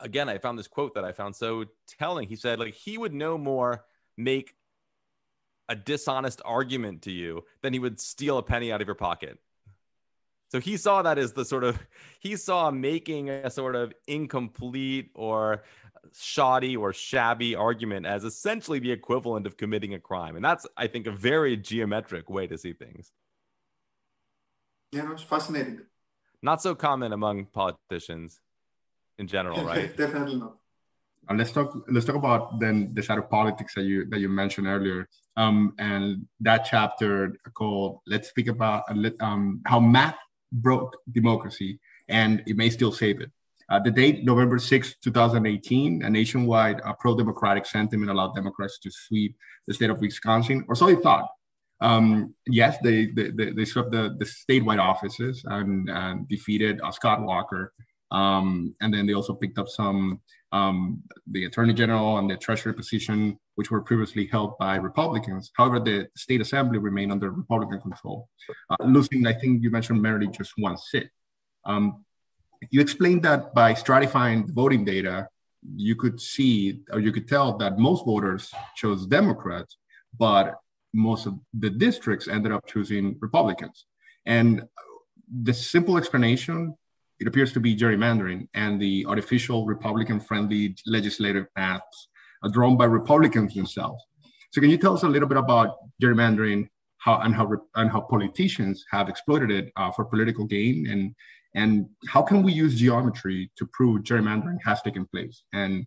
again 0.00 0.28
i 0.28 0.36
found 0.36 0.58
this 0.58 0.68
quote 0.68 0.94
that 0.94 1.04
i 1.04 1.12
found 1.12 1.34
so 1.34 1.64
telling 1.98 2.28
he 2.28 2.36
said 2.36 2.58
like 2.58 2.74
he 2.74 2.98
would 2.98 3.14
no 3.14 3.38
more 3.38 3.84
make 4.16 4.54
a 5.68 5.74
dishonest 5.74 6.42
argument 6.44 7.02
to 7.02 7.10
you 7.10 7.42
than 7.62 7.72
he 7.72 7.78
would 7.78 7.98
steal 7.98 8.38
a 8.38 8.42
penny 8.42 8.70
out 8.70 8.80
of 8.80 8.86
your 8.86 8.94
pocket 8.94 9.38
So 10.50 10.60
he 10.60 10.76
saw 10.76 11.02
that 11.02 11.18
as 11.18 11.32
the 11.32 11.44
sort 11.44 11.64
of 11.64 11.78
he 12.20 12.36
saw 12.36 12.70
making 12.70 13.30
a 13.30 13.50
sort 13.50 13.76
of 13.76 13.92
incomplete 14.06 15.10
or 15.14 15.62
shoddy 16.14 16.76
or 16.76 16.92
shabby 16.92 17.54
argument 17.54 18.06
as 18.06 18.24
essentially 18.24 18.78
the 18.78 18.90
equivalent 18.90 19.46
of 19.46 19.56
committing 19.56 19.94
a 19.94 20.00
crime. 20.00 20.36
And 20.36 20.44
that's 20.44 20.66
I 20.76 20.86
think 20.86 21.06
a 21.06 21.12
very 21.12 21.56
geometric 21.56 22.30
way 22.30 22.46
to 22.46 22.56
see 22.56 22.72
things. 22.72 23.12
Yeah, 24.92 25.02
no, 25.02 25.12
it's 25.12 25.22
fascinating. 25.22 25.80
Not 26.42 26.62
so 26.62 26.74
common 26.74 27.12
among 27.12 27.46
politicians 27.46 28.40
in 29.18 29.26
general, 29.26 29.64
right? 29.64 29.94
Definitely 29.96 30.36
not. 30.36 30.56
Uh, 31.28 31.34
let's 31.34 31.52
talk. 31.52 31.76
Let's 31.90 32.06
talk 32.06 32.16
about 32.16 32.58
then 32.58 32.94
the 32.94 33.02
shadow 33.02 33.20
politics 33.20 33.74
that 33.74 33.82
you 33.82 34.06
that 34.06 34.20
you 34.20 34.30
mentioned 34.30 34.66
earlier, 34.66 35.06
um, 35.36 35.74
and 35.78 36.26
that 36.40 36.66
chapter 36.70 37.36
called 37.52 38.00
"Let's 38.06 38.30
Speak 38.30 38.48
About 38.48 38.84
uh, 38.88 39.10
um, 39.20 39.60
How 39.66 39.78
Math 39.78 40.16
Broke 40.52 40.96
Democracy 41.10 41.78
and 42.08 42.42
It 42.46 42.56
May 42.56 42.70
Still 42.70 42.92
Save 42.92 43.20
It." 43.20 43.30
Uh, 43.70 43.78
the 43.78 43.90
date, 43.90 44.24
November 44.24 44.58
6, 44.58 44.94
2018, 45.02 46.02
a 46.02 46.08
nationwide 46.08 46.80
uh, 46.84 46.92
pro-democratic 46.94 47.66
sentiment 47.66 48.10
allowed 48.10 48.34
Democrats 48.34 48.78
to 48.78 48.90
sweep 48.90 49.36
the 49.66 49.74
state 49.74 49.90
of 49.90 50.00
Wisconsin, 50.00 50.64
or 50.68 50.74
so 50.74 50.86
they 50.86 50.94
thought. 50.94 51.28
Um, 51.80 52.34
yes, 52.46 52.78
they, 52.82 53.06
they, 53.06 53.30
they 53.30 53.64
swept 53.64 53.90
the, 53.90 54.16
the 54.18 54.24
statewide 54.24 54.80
offices 54.80 55.42
and, 55.44 55.88
and 55.90 56.26
defeated 56.28 56.80
uh, 56.82 56.90
Scott 56.90 57.22
Walker. 57.22 57.72
Um, 58.10 58.74
and 58.80 58.92
then 58.92 59.06
they 59.06 59.12
also 59.12 59.34
picked 59.34 59.58
up 59.58 59.68
some, 59.68 60.20
um, 60.50 61.02
the 61.30 61.44
attorney 61.44 61.74
general 61.74 62.18
and 62.18 62.30
the 62.30 62.36
treasury 62.36 62.72
position, 62.72 63.38
which 63.58 63.72
were 63.72 63.80
previously 63.80 64.24
held 64.24 64.56
by 64.56 64.76
Republicans. 64.76 65.50
However, 65.56 65.80
the 65.80 66.06
state 66.16 66.40
assembly 66.40 66.78
remained 66.78 67.10
under 67.10 67.32
Republican 67.32 67.80
control, 67.80 68.28
uh, 68.70 68.76
losing, 68.84 69.26
I 69.26 69.32
think 69.32 69.64
you 69.64 69.70
mentioned, 69.72 70.00
merely 70.00 70.28
just 70.28 70.52
one 70.58 70.78
seat. 70.78 71.08
Um, 71.64 72.04
you 72.70 72.80
explained 72.80 73.24
that 73.24 73.52
by 73.54 73.74
stratifying 73.74 74.46
the 74.46 74.52
voting 74.52 74.84
data, 74.84 75.26
you 75.74 75.96
could 75.96 76.20
see 76.20 76.82
or 76.92 77.00
you 77.00 77.10
could 77.10 77.26
tell 77.26 77.58
that 77.58 77.80
most 77.80 78.04
voters 78.04 78.54
chose 78.76 79.06
Democrats, 79.06 79.76
but 80.16 80.54
most 80.94 81.26
of 81.26 81.34
the 81.52 81.68
districts 81.68 82.28
ended 82.28 82.52
up 82.52 82.64
choosing 82.64 83.16
Republicans. 83.18 83.86
And 84.24 84.68
the 85.46 85.52
simple 85.52 85.98
explanation, 85.98 86.76
it 87.18 87.26
appears 87.26 87.52
to 87.54 87.60
be 87.66 87.74
gerrymandering 87.74 88.46
and 88.54 88.80
the 88.80 89.04
artificial 89.06 89.66
Republican 89.66 90.20
friendly 90.20 90.76
legislative 90.86 91.52
paths 91.56 92.08
drawn 92.52 92.76
by 92.76 92.84
Republicans 92.84 93.54
themselves. 93.54 94.02
So 94.52 94.60
can 94.60 94.70
you 94.70 94.78
tell 94.78 94.94
us 94.94 95.02
a 95.02 95.08
little 95.08 95.28
bit 95.28 95.38
about 95.38 95.76
gerrymandering 96.02 96.68
how, 96.98 97.20
and, 97.20 97.34
how, 97.34 97.50
and 97.74 97.90
how 97.90 98.00
politicians 98.00 98.84
have 98.90 99.08
exploited 99.08 99.50
it 99.50 99.72
uh, 99.76 99.90
for 99.92 100.04
political 100.04 100.44
gain 100.44 100.86
and 100.88 101.14
and 101.54 101.88
how 102.08 102.22
can 102.22 102.42
we 102.42 102.52
use 102.52 102.78
geometry 102.78 103.50
to 103.56 103.66
prove 103.72 104.02
gerrymandering 104.02 104.58
has 104.64 104.82
taken 104.82 105.06
place? 105.06 105.42
And 105.52 105.86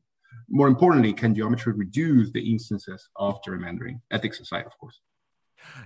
more 0.50 0.68
importantly, 0.68 1.14
can 1.14 1.36
geometry 1.36 1.74
reduce 1.74 2.32
the 2.32 2.42
instances 2.52 3.08
of 3.16 3.42
gerrymandering, 3.44 4.02
ethics 4.12 4.40
aside, 4.40 4.66
of 4.66 4.78
course? 4.78 5.00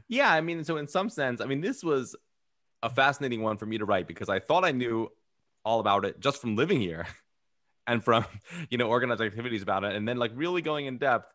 Yeah, 0.07 0.31
I 0.31 0.41
mean, 0.41 0.63
so 0.63 0.77
in 0.77 0.87
some 0.87 1.09
sense, 1.09 1.41
I 1.41 1.45
mean, 1.45 1.61
this 1.61 1.83
was 1.83 2.15
a 2.81 2.89
fascinating 2.89 3.41
one 3.41 3.57
for 3.57 3.65
me 3.65 3.77
to 3.77 3.85
write 3.85 4.07
because 4.07 4.29
I 4.29 4.39
thought 4.39 4.63
I 4.63 4.71
knew 4.71 5.09
all 5.63 5.79
about 5.79 6.05
it 6.05 6.19
just 6.19 6.39
from 6.39 6.55
living 6.55 6.79
here 6.79 7.05
and 7.87 8.03
from, 8.03 8.25
you 8.69 8.77
know, 8.77 8.87
organized 8.87 9.21
activities 9.21 9.61
about 9.61 9.83
it. 9.83 9.95
And 9.95 10.07
then 10.07 10.17
like 10.17 10.31
really 10.35 10.61
going 10.61 10.85
in 10.85 10.97
depth 10.97 11.31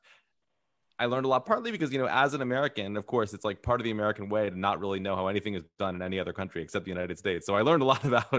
I 1.00 1.06
learned 1.06 1.24
a 1.24 1.28
lot, 1.30 1.46
partly 1.46 1.72
because, 1.72 1.94
you 1.94 1.98
know, 1.98 2.06
as 2.06 2.34
an 2.34 2.42
American, 2.42 2.98
of 2.98 3.06
course, 3.06 3.32
it's 3.32 3.42
like 3.42 3.62
part 3.62 3.80
of 3.80 3.86
the 3.86 3.90
American 3.90 4.28
way 4.28 4.50
to 4.50 4.58
not 4.58 4.80
really 4.80 5.00
know 5.00 5.16
how 5.16 5.28
anything 5.28 5.54
is 5.54 5.64
done 5.78 5.94
in 5.94 6.02
any 6.02 6.20
other 6.20 6.34
country 6.34 6.60
except 6.60 6.84
the 6.84 6.90
United 6.90 7.18
States. 7.18 7.46
So 7.46 7.56
I 7.56 7.62
learned 7.62 7.80
a 7.80 7.86
lot 7.86 8.04
about, 8.10 8.30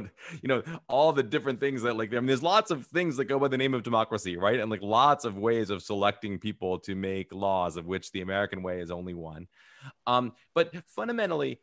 you 0.44 0.48
know, 0.48 0.62
all 0.88 1.12
the 1.12 1.24
different 1.24 1.60
things 1.60 1.82
that, 1.82 1.98
like, 1.98 2.14
I 2.14 2.18
mean, 2.18 2.28
there's 2.28 2.44
lots 2.44 2.70
of 2.70 2.86
things 2.86 3.18
that 3.18 3.26
go 3.26 3.40
by 3.40 3.48
the 3.48 3.58
name 3.58 3.74
of 3.74 3.82
democracy, 3.82 4.38
right? 4.38 4.60
And 4.60 4.70
like 4.70 4.84
lots 4.84 5.26
of 5.26 5.40
ways 5.40 5.72
of 5.72 5.82
selecting 5.82 6.38
people 6.38 6.78
to 6.82 6.94
make 6.94 7.34
laws, 7.34 7.78
of 7.78 7.88
which 7.88 8.12
the 8.12 8.22
American 8.22 8.62
way 8.62 8.80
is 8.80 8.92
only 8.92 9.16
one. 9.16 9.48
Um, 10.06 10.34
but 10.54 10.72
fundamentally, 10.86 11.62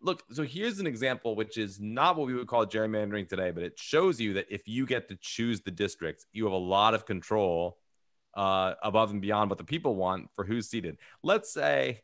look, 0.00 0.22
so 0.32 0.42
here's 0.42 0.78
an 0.78 0.86
example, 0.86 1.34
which 1.34 1.58
is 1.58 1.80
not 1.80 2.16
what 2.16 2.26
we 2.26 2.34
would 2.34 2.46
call 2.46 2.66
gerrymandering 2.66 3.28
today, 3.28 3.50
but 3.50 3.62
it 3.62 3.78
shows 3.78 4.20
you 4.20 4.34
that 4.34 4.46
if 4.50 4.68
you 4.68 4.86
get 4.86 5.08
to 5.08 5.16
choose 5.20 5.60
the 5.60 5.70
districts, 5.70 6.26
you 6.32 6.44
have 6.44 6.52
a 6.52 6.56
lot 6.56 6.94
of 6.94 7.06
control 7.06 7.78
uh, 8.34 8.74
above 8.82 9.10
and 9.10 9.20
beyond 9.20 9.50
what 9.50 9.58
the 9.58 9.64
people 9.64 9.96
want 9.96 10.28
for 10.34 10.44
who's 10.44 10.68
seated. 10.68 10.98
Let's 11.22 11.52
say 11.52 12.02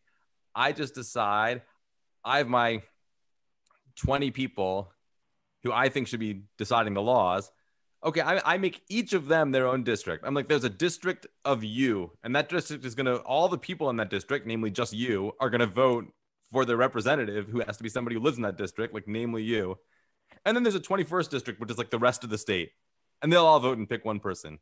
I 0.55 0.73
just 0.73 0.95
decide 0.95 1.63
I 2.25 2.39
have 2.39 2.49
my 2.49 2.83
20 3.97 4.31
people 4.31 4.93
who 5.63 5.73
I 5.73 5.89
think 5.89 6.09
should 6.09 6.21
be 6.21 6.43
deciding 6.59 6.95
the 6.95 7.03
laws. 7.03 7.51
Okay, 8.05 8.21
I, 8.21 8.55
I, 8.55 8.59
make 8.59 8.83
each 8.91 9.15
of 9.15 9.29
them 9.29 9.51
their 9.51 9.67
own 9.67 9.83
district. 9.83 10.25
I'm 10.27 10.35
like, 10.35 10.47
there's 10.47 10.65
a 10.65 10.71
district 10.71 11.27
of 11.47 11.65
you, 11.65 12.11
and 12.23 12.37
that 12.37 12.51
district 12.51 12.85
is 12.85 12.95
going 12.95 13.07
to, 13.07 13.17
all 13.21 13.49
the 13.49 13.57
people 13.57 13.89
in 13.89 13.97
that 13.97 14.11
district, 14.11 14.47
namely 14.47 14.71
just 14.71 14.93
you, 14.93 15.33
are 15.41 15.49
going 15.49 15.61
to 15.61 15.67
vote 15.67 16.13
for 16.53 16.65
their 16.65 16.77
representative 16.77 17.49
who 17.49 17.61
has 17.61 17.77
to 17.77 17.83
be 17.83 17.89
somebody 17.89 18.17
who 18.17 18.23
lives 18.23 18.37
in 18.37 18.43
that 18.43 18.57
district, 18.57 18.95
like 18.95 19.09
namely 19.09 19.43
you. 19.43 19.79
And 20.45 20.57
then 20.57 20.63
there's 20.63 20.75
a 20.75 20.81
21st 20.81 21.31
district, 21.31 21.61
which 21.61 21.71
is 21.71 21.79
like 21.79 21.91
the 21.91 21.99
rest 21.99 22.25
of 22.25 22.31
the 22.31 22.39
state, 22.39 22.71
and 23.23 23.33
they'll 23.33 23.47
all 23.47 23.61
vote 23.61 23.79
and 23.79 23.89
pick 23.89 24.05
one 24.05 24.21
person 24.21 24.59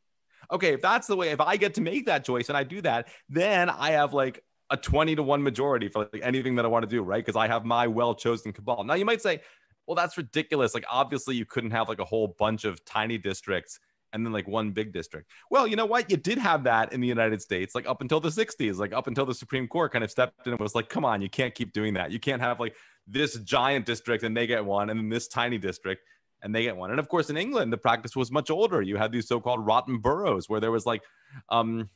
okay, 0.51 0.75
if 0.75 0.83
that's 0.83 1.07
the 1.07 1.17
way, 1.17 1.31
if 1.31 1.41
I 1.41 1.57
get 1.57 1.75
to 1.75 1.81
make 1.81 2.07
that 2.07 2.25
choice 2.25 2.49
and 2.49 2.57
I 2.57 2.65
do 2.65 2.81
that, 2.83 3.09
then 3.29 3.71
I 3.71 3.93
have 3.93 4.13
like 4.13 4.43
a 4.71 4.77
20 4.77 5.17
to 5.17 5.23
1 5.23 5.43
majority 5.43 5.89
for 5.89 6.09
like 6.13 6.23
anything 6.23 6.57
that 6.57 6.65
I 6.65 6.69
want 6.69 6.83
to 6.83 6.89
do, 6.89 7.03
right? 7.03 7.25
Because 7.25 7.37
I 7.37 7.47
have 7.47 7.65
my 7.65 7.87
well 7.87 8.15
chosen 8.15 8.53
cabal. 8.53 8.85
Now 8.85 8.95
you 8.95 9.05
might 9.05 9.23
say, 9.23 9.41
well, 9.87 9.95
that's 9.95 10.17
ridiculous. 10.17 10.75
Like, 10.75 10.85
obviously, 10.91 11.35
you 11.35 11.45
couldn't 11.45 11.73
have 11.73 11.89
like 11.89 11.99
a 11.99 12.05
whole 12.05 12.37
bunch 12.39 12.65
of 12.65 12.85
tiny 12.85 13.19
districts 13.19 13.81
and 14.13 14.25
then 14.25 14.33
like 14.33 14.47
one 14.47 14.71
big 14.71 14.93
district. 14.93 15.31
Well, 15.51 15.67
you 15.67 15.77
know 15.77 15.87
what? 15.87 16.11
You 16.11 16.17
did 16.17 16.39
have 16.39 16.65
that 16.65 16.93
in 16.93 17.01
the 17.01 17.09
United 17.09 17.41
States, 17.41 17.75
like 17.75 17.89
up 17.89 18.01
until 18.01 18.21
the 18.21 18.29
60s, 18.29 18.79
like 18.79 18.93
up 18.93 19.07
until 19.07 19.27
the 19.27 19.35
Supreme 19.35 19.67
Court 19.67 19.93
kind 19.93 20.05
of 20.05 20.11
stepped 20.11 20.47
in 20.47 20.53
and 20.53 20.61
was 20.61 20.75
like, 20.75 20.89
come 20.89 21.05
on, 21.05 21.23
you 21.23 21.31
can't 21.31 21.55
keep 21.55 21.73
doing 21.73 21.95
that. 21.95 22.11
You 22.11 22.21
can't 22.21 22.43
have 22.43 22.61
like 22.61 22.75
this 23.07 23.39
giant 23.41 23.87
district 23.87 24.23
and 24.23 24.37
they 24.37 24.47
get 24.47 24.65
one, 24.65 24.91
and 24.91 24.99
then 24.99 25.09
this 25.09 25.29
tiny 25.29 25.59
district 25.59 26.03
and 26.43 26.55
they 26.55 26.65
get 26.65 26.77
one. 26.77 26.91
And 26.91 27.01
of 27.01 27.09
course, 27.09 27.31
in 27.31 27.37
England, 27.37 27.73
the 27.73 27.79
practice 27.79 28.15
was 28.17 28.31
much 28.31 28.51
older. 28.51 28.83
You 28.83 28.97
had 28.97 29.13
these 29.13 29.29
so-called 29.29 29.65
rotten 29.65 29.99
boroughs 29.99 30.49
where 30.49 30.61
there 30.61 30.73
was 30.73 30.85
like 30.85 31.03
um, 31.49 31.89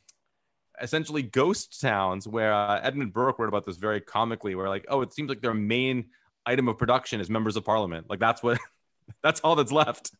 essentially 0.81 1.21
ghost 1.21 1.79
towns 1.81 2.27
where 2.27 2.53
uh, 2.53 2.79
Edmund 2.81 3.13
Burke 3.13 3.39
wrote 3.39 3.49
about 3.49 3.65
this 3.65 3.77
very 3.77 4.01
comically, 4.01 4.55
where 4.55 4.69
like, 4.69 4.85
oh, 4.89 5.01
it 5.01 5.13
seems 5.13 5.29
like 5.29 5.41
their 5.41 5.53
main 5.53 6.05
item 6.45 6.67
of 6.67 6.77
production 6.77 7.19
is 7.19 7.29
members 7.29 7.57
of 7.57 7.65
parliament. 7.65 8.09
Like 8.09 8.19
that's 8.19 8.41
what, 8.41 8.57
that's 9.23 9.41
all 9.41 9.55
that's 9.55 9.71
left 9.71 10.11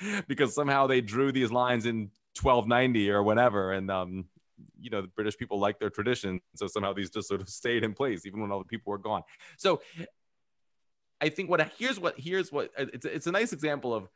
because 0.28 0.54
somehow 0.54 0.86
they 0.86 1.00
drew 1.00 1.32
these 1.32 1.50
lines 1.50 1.86
in 1.86 2.10
1290 2.40 3.10
or 3.10 3.22
whatever. 3.22 3.72
And, 3.72 3.90
um, 3.90 4.26
you 4.80 4.90
know, 4.90 5.02
the 5.02 5.08
British 5.08 5.36
people 5.36 5.58
like 5.58 5.78
their 5.78 5.90
tradition. 5.90 6.40
So 6.54 6.66
somehow 6.66 6.92
these 6.92 7.10
just 7.10 7.28
sort 7.28 7.40
of 7.40 7.48
stayed 7.60 7.84
in 7.84 7.94
place, 7.94 8.26
even 8.26 8.40
when 8.40 8.50
all 8.50 8.58
the 8.58 8.64
people 8.64 8.90
were 8.90 8.98
gone. 8.98 9.22
So 9.56 9.80
I 11.20 11.28
think 11.28 11.50
what 11.50 11.70
here's 11.78 12.00
what 12.00 12.18
here's 12.18 12.50
what 12.50 12.70
it's 12.78 13.04
it's 13.04 13.26
a 13.26 13.32
nice 13.32 13.52
example 13.52 13.94
of 13.94 14.08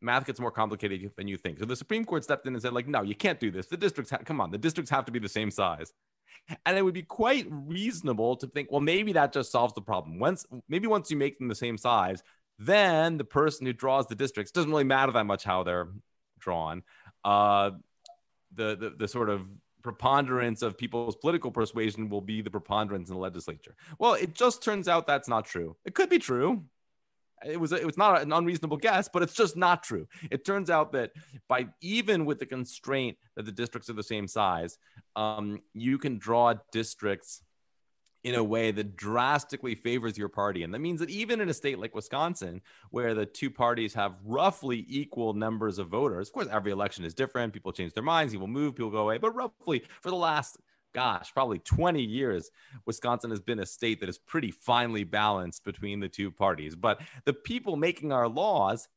math 0.00 0.26
gets 0.26 0.40
more 0.40 0.50
complicated 0.50 1.10
than 1.16 1.28
you 1.28 1.36
think. 1.36 1.58
So 1.58 1.64
the 1.64 1.76
Supreme 1.76 2.04
Court 2.04 2.24
stepped 2.24 2.46
in 2.46 2.54
and 2.54 2.62
said 2.62 2.72
like, 2.72 2.88
no, 2.88 3.02
you 3.02 3.14
can't 3.14 3.40
do 3.40 3.50
this. 3.50 3.66
The 3.66 3.76
districts, 3.76 4.10
ha- 4.10 4.20
come 4.24 4.40
on, 4.40 4.50
the 4.50 4.58
districts 4.58 4.90
have 4.90 5.04
to 5.06 5.12
be 5.12 5.18
the 5.18 5.28
same 5.28 5.50
size. 5.50 5.92
And 6.64 6.78
it 6.78 6.82
would 6.82 6.94
be 6.94 7.02
quite 7.02 7.46
reasonable 7.50 8.36
to 8.36 8.46
think, 8.46 8.70
well, 8.70 8.80
maybe 8.80 9.12
that 9.14 9.32
just 9.32 9.50
solves 9.50 9.74
the 9.74 9.82
problem. 9.82 10.18
Once 10.18 10.46
maybe 10.68 10.86
once 10.86 11.10
you 11.10 11.16
make 11.16 11.38
them 11.38 11.48
the 11.48 11.54
same 11.54 11.76
size, 11.76 12.22
then 12.58 13.18
the 13.18 13.24
person 13.24 13.66
who 13.66 13.72
draws 13.72 14.06
the 14.06 14.14
districts 14.14 14.52
doesn't 14.52 14.70
really 14.70 14.84
matter 14.84 15.12
that 15.12 15.24
much 15.24 15.44
how 15.44 15.62
they're 15.62 15.88
drawn. 16.38 16.82
Uh, 17.24 17.70
the, 18.54 18.76
the 18.76 18.90
the 18.98 19.08
sort 19.08 19.28
of 19.28 19.46
preponderance 19.82 20.62
of 20.62 20.76
people's 20.76 21.16
political 21.16 21.50
persuasion 21.50 22.08
will 22.08 22.20
be 22.20 22.42
the 22.42 22.50
preponderance 22.50 23.08
in 23.08 23.14
the 23.14 23.20
legislature. 23.20 23.74
Well, 23.98 24.14
it 24.14 24.34
just 24.34 24.62
turns 24.62 24.88
out 24.88 25.06
that's 25.06 25.28
not 25.28 25.44
true. 25.44 25.76
It 25.84 25.94
could 25.94 26.10
be 26.10 26.18
true. 26.18 26.64
It 27.46 27.60
was 27.60 27.72
it 27.72 27.86
was 27.86 27.96
not 27.96 28.20
an 28.20 28.32
unreasonable 28.32 28.78
guess, 28.78 29.08
but 29.08 29.22
it's 29.22 29.34
just 29.34 29.56
not 29.56 29.84
true. 29.84 30.08
It 30.30 30.44
turns 30.44 30.70
out 30.70 30.92
that 30.92 31.12
by 31.48 31.68
even 31.80 32.24
with 32.24 32.40
the 32.40 32.46
constraint 32.46 33.16
that 33.36 33.46
the 33.46 33.52
districts 33.52 33.88
are 33.88 33.94
the 33.94 34.02
same 34.02 34.26
size, 34.26 34.76
um, 35.14 35.60
you 35.72 35.98
can 35.98 36.18
draw 36.18 36.54
districts 36.72 37.42
in 38.28 38.34
a 38.34 38.44
way 38.44 38.70
that 38.70 38.96
drastically 38.96 39.74
favors 39.74 40.18
your 40.18 40.28
party. 40.28 40.62
And 40.62 40.72
that 40.74 40.80
means 40.80 41.00
that 41.00 41.10
even 41.10 41.40
in 41.40 41.48
a 41.48 41.54
state 41.54 41.78
like 41.78 41.94
Wisconsin, 41.94 42.60
where 42.90 43.14
the 43.14 43.24
two 43.24 43.50
parties 43.50 43.94
have 43.94 44.16
roughly 44.24 44.84
equal 44.88 45.32
numbers 45.32 45.78
of 45.78 45.88
voters, 45.88 46.28
of 46.28 46.34
course, 46.34 46.48
every 46.50 46.70
election 46.70 47.04
is 47.04 47.14
different. 47.14 47.52
People 47.52 47.72
change 47.72 47.94
their 47.94 48.02
minds, 48.02 48.32
people 48.32 48.46
move, 48.46 48.76
people 48.76 48.90
go 48.90 48.98
away. 48.98 49.18
But 49.18 49.34
roughly 49.34 49.82
for 50.02 50.10
the 50.10 50.16
last, 50.16 50.58
gosh, 50.94 51.32
probably 51.32 51.58
20 51.60 52.02
years, 52.02 52.50
Wisconsin 52.86 53.30
has 53.30 53.40
been 53.40 53.60
a 53.60 53.66
state 53.66 54.00
that 54.00 54.08
is 54.08 54.18
pretty 54.18 54.50
finely 54.50 55.04
balanced 55.04 55.64
between 55.64 56.00
the 56.00 56.08
two 56.08 56.30
parties. 56.30 56.76
But 56.76 57.00
the 57.24 57.32
people 57.32 57.76
making 57.76 58.12
our 58.12 58.28
laws, 58.28 58.88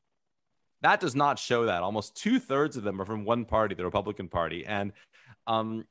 that 0.82 1.00
does 1.00 1.16
not 1.16 1.40
show 1.40 1.66
that. 1.66 1.84
Almost 1.84 2.16
two 2.18 2.40
thirds 2.40 2.76
of 2.76 2.84
them 2.84 3.02
are 3.02 3.06
from 3.06 3.24
one 3.24 3.46
party, 3.46 3.76
the 3.76 3.86
Republican 3.86 4.28
Party. 4.28 4.66
And 4.66 4.92
um, 5.48 5.86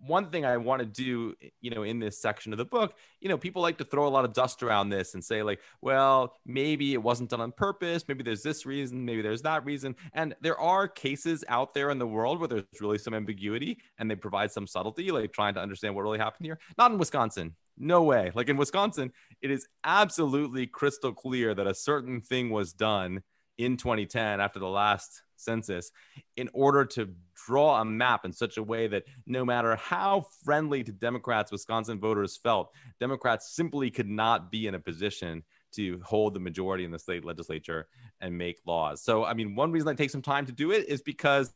one 0.00 0.30
thing 0.30 0.44
I 0.44 0.56
want 0.56 0.80
to 0.80 0.86
do, 0.86 1.34
you 1.60 1.70
know, 1.70 1.82
in 1.82 1.98
this 1.98 2.20
section 2.20 2.52
of 2.52 2.58
the 2.58 2.64
book, 2.64 2.94
you 3.20 3.28
know, 3.28 3.38
people 3.38 3.62
like 3.62 3.78
to 3.78 3.84
throw 3.84 4.06
a 4.06 4.10
lot 4.10 4.24
of 4.24 4.32
dust 4.32 4.62
around 4.62 4.90
this 4.90 5.14
and 5.14 5.24
say, 5.24 5.42
like, 5.42 5.60
well, 5.80 6.34
maybe 6.44 6.92
it 6.94 7.02
wasn't 7.02 7.30
done 7.30 7.40
on 7.40 7.52
purpose. 7.52 8.04
Maybe 8.06 8.22
there's 8.22 8.42
this 8.42 8.66
reason. 8.66 9.04
Maybe 9.04 9.22
there's 9.22 9.42
that 9.42 9.64
reason. 9.64 9.96
And 10.12 10.34
there 10.40 10.58
are 10.58 10.88
cases 10.88 11.44
out 11.48 11.74
there 11.74 11.90
in 11.90 11.98
the 11.98 12.06
world 12.06 12.38
where 12.38 12.48
there's 12.48 12.64
really 12.80 12.98
some 12.98 13.14
ambiguity 13.14 13.78
and 13.98 14.10
they 14.10 14.16
provide 14.16 14.52
some 14.52 14.66
subtlety, 14.66 15.10
like 15.10 15.32
trying 15.32 15.54
to 15.54 15.60
understand 15.60 15.94
what 15.94 16.02
really 16.02 16.18
happened 16.18 16.46
here. 16.46 16.58
Not 16.78 16.92
in 16.92 16.98
Wisconsin. 16.98 17.54
No 17.78 18.02
way. 18.02 18.32
Like 18.34 18.48
in 18.48 18.56
Wisconsin, 18.56 19.12
it 19.42 19.50
is 19.50 19.68
absolutely 19.84 20.66
crystal 20.66 21.12
clear 21.12 21.54
that 21.54 21.66
a 21.66 21.74
certain 21.74 22.20
thing 22.20 22.50
was 22.50 22.72
done 22.72 23.22
in 23.58 23.76
2010 23.76 24.40
after 24.40 24.58
the 24.58 24.68
last 24.68 25.22
census 25.36 25.90
in 26.36 26.48
order 26.52 26.84
to 26.84 27.10
draw 27.46 27.80
a 27.80 27.84
map 27.84 28.24
in 28.24 28.32
such 28.32 28.56
a 28.56 28.62
way 28.62 28.88
that 28.88 29.04
no 29.26 29.44
matter 29.44 29.76
how 29.76 30.26
friendly 30.44 30.82
to 30.82 30.92
Democrats 30.92 31.52
Wisconsin 31.52 32.00
voters 32.00 32.36
felt, 32.36 32.72
Democrats 32.98 33.54
simply 33.54 33.90
could 33.90 34.08
not 34.08 34.50
be 34.50 34.66
in 34.66 34.74
a 34.74 34.80
position 34.80 35.44
to 35.72 36.00
hold 36.04 36.34
the 36.34 36.40
majority 36.40 36.84
in 36.84 36.90
the 36.90 36.98
state 36.98 37.24
legislature 37.24 37.86
and 38.20 38.36
make 38.36 38.58
laws. 38.66 39.02
So, 39.02 39.24
I 39.24 39.34
mean, 39.34 39.54
one 39.54 39.70
reason 39.70 39.88
I 39.88 39.94
take 39.94 40.10
some 40.10 40.22
time 40.22 40.46
to 40.46 40.52
do 40.52 40.72
it 40.72 40.88
is 40.88 41.02
because 41.02 41.52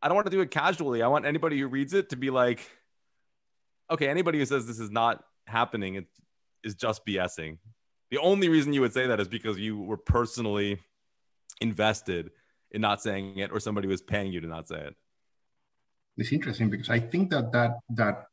I 0.00 0.08
don't 0.08 0.14
want 0.14 0.26
to 0.26 0.30
do 0.30 0.40
it 0.40 0.50
casually. 0.50 1.02
I 1.02 1.08
want 1.08 1.26
anybody 1.26 1.58
who 1.58 1.66
reads 1.66 1.94
it 1.94 2.10
to 2.10 2.16
be 2.16 2.30
like, 2.30 2.60
okay, 3.90 4.08
anybody 4.08 4.38
who 4.38 4.46
says 4.46 4.66
this 4.66 4.78
is 4.78 4.90
not 4.90 5.24
happening 5.46 5.96
it 5.96 6.06
is 6.62 6.74
just 6.76 7.04
BSing. 7.04 7.58
The 8.10 8.18
only 8.18 8.48
reason 8.48 8.72
you 8.72 8.82
would 8.82 8.92
say 8.92 9.08
that 9.08 9.18
is 9.18 9.28
because 9.28 9.58
you 9.58 9.78
were 9.78 9.96
personally 9.96 10.78
invested 11.60 12.30
in 12.72 12.80
not 12.80 13.02
saying 13.02 13.38
it 13.38 13.52
or 13.52 13.60
somebody 13.60 13.86
was 13.86 14.02
paying 14.02 14.32
you 14.32 14.40
to 14.40 14.48
not 14.48 14.68
say 14.68 14.78
it? 14.78 14.96
It's 16.16 16.32
interesting 16.32 16.68
because 16.68 16.90
i 16.90 16.98
think 16.98 17.30
that 17.30 17.52
that 17.52 17.78
that 17.90 18.26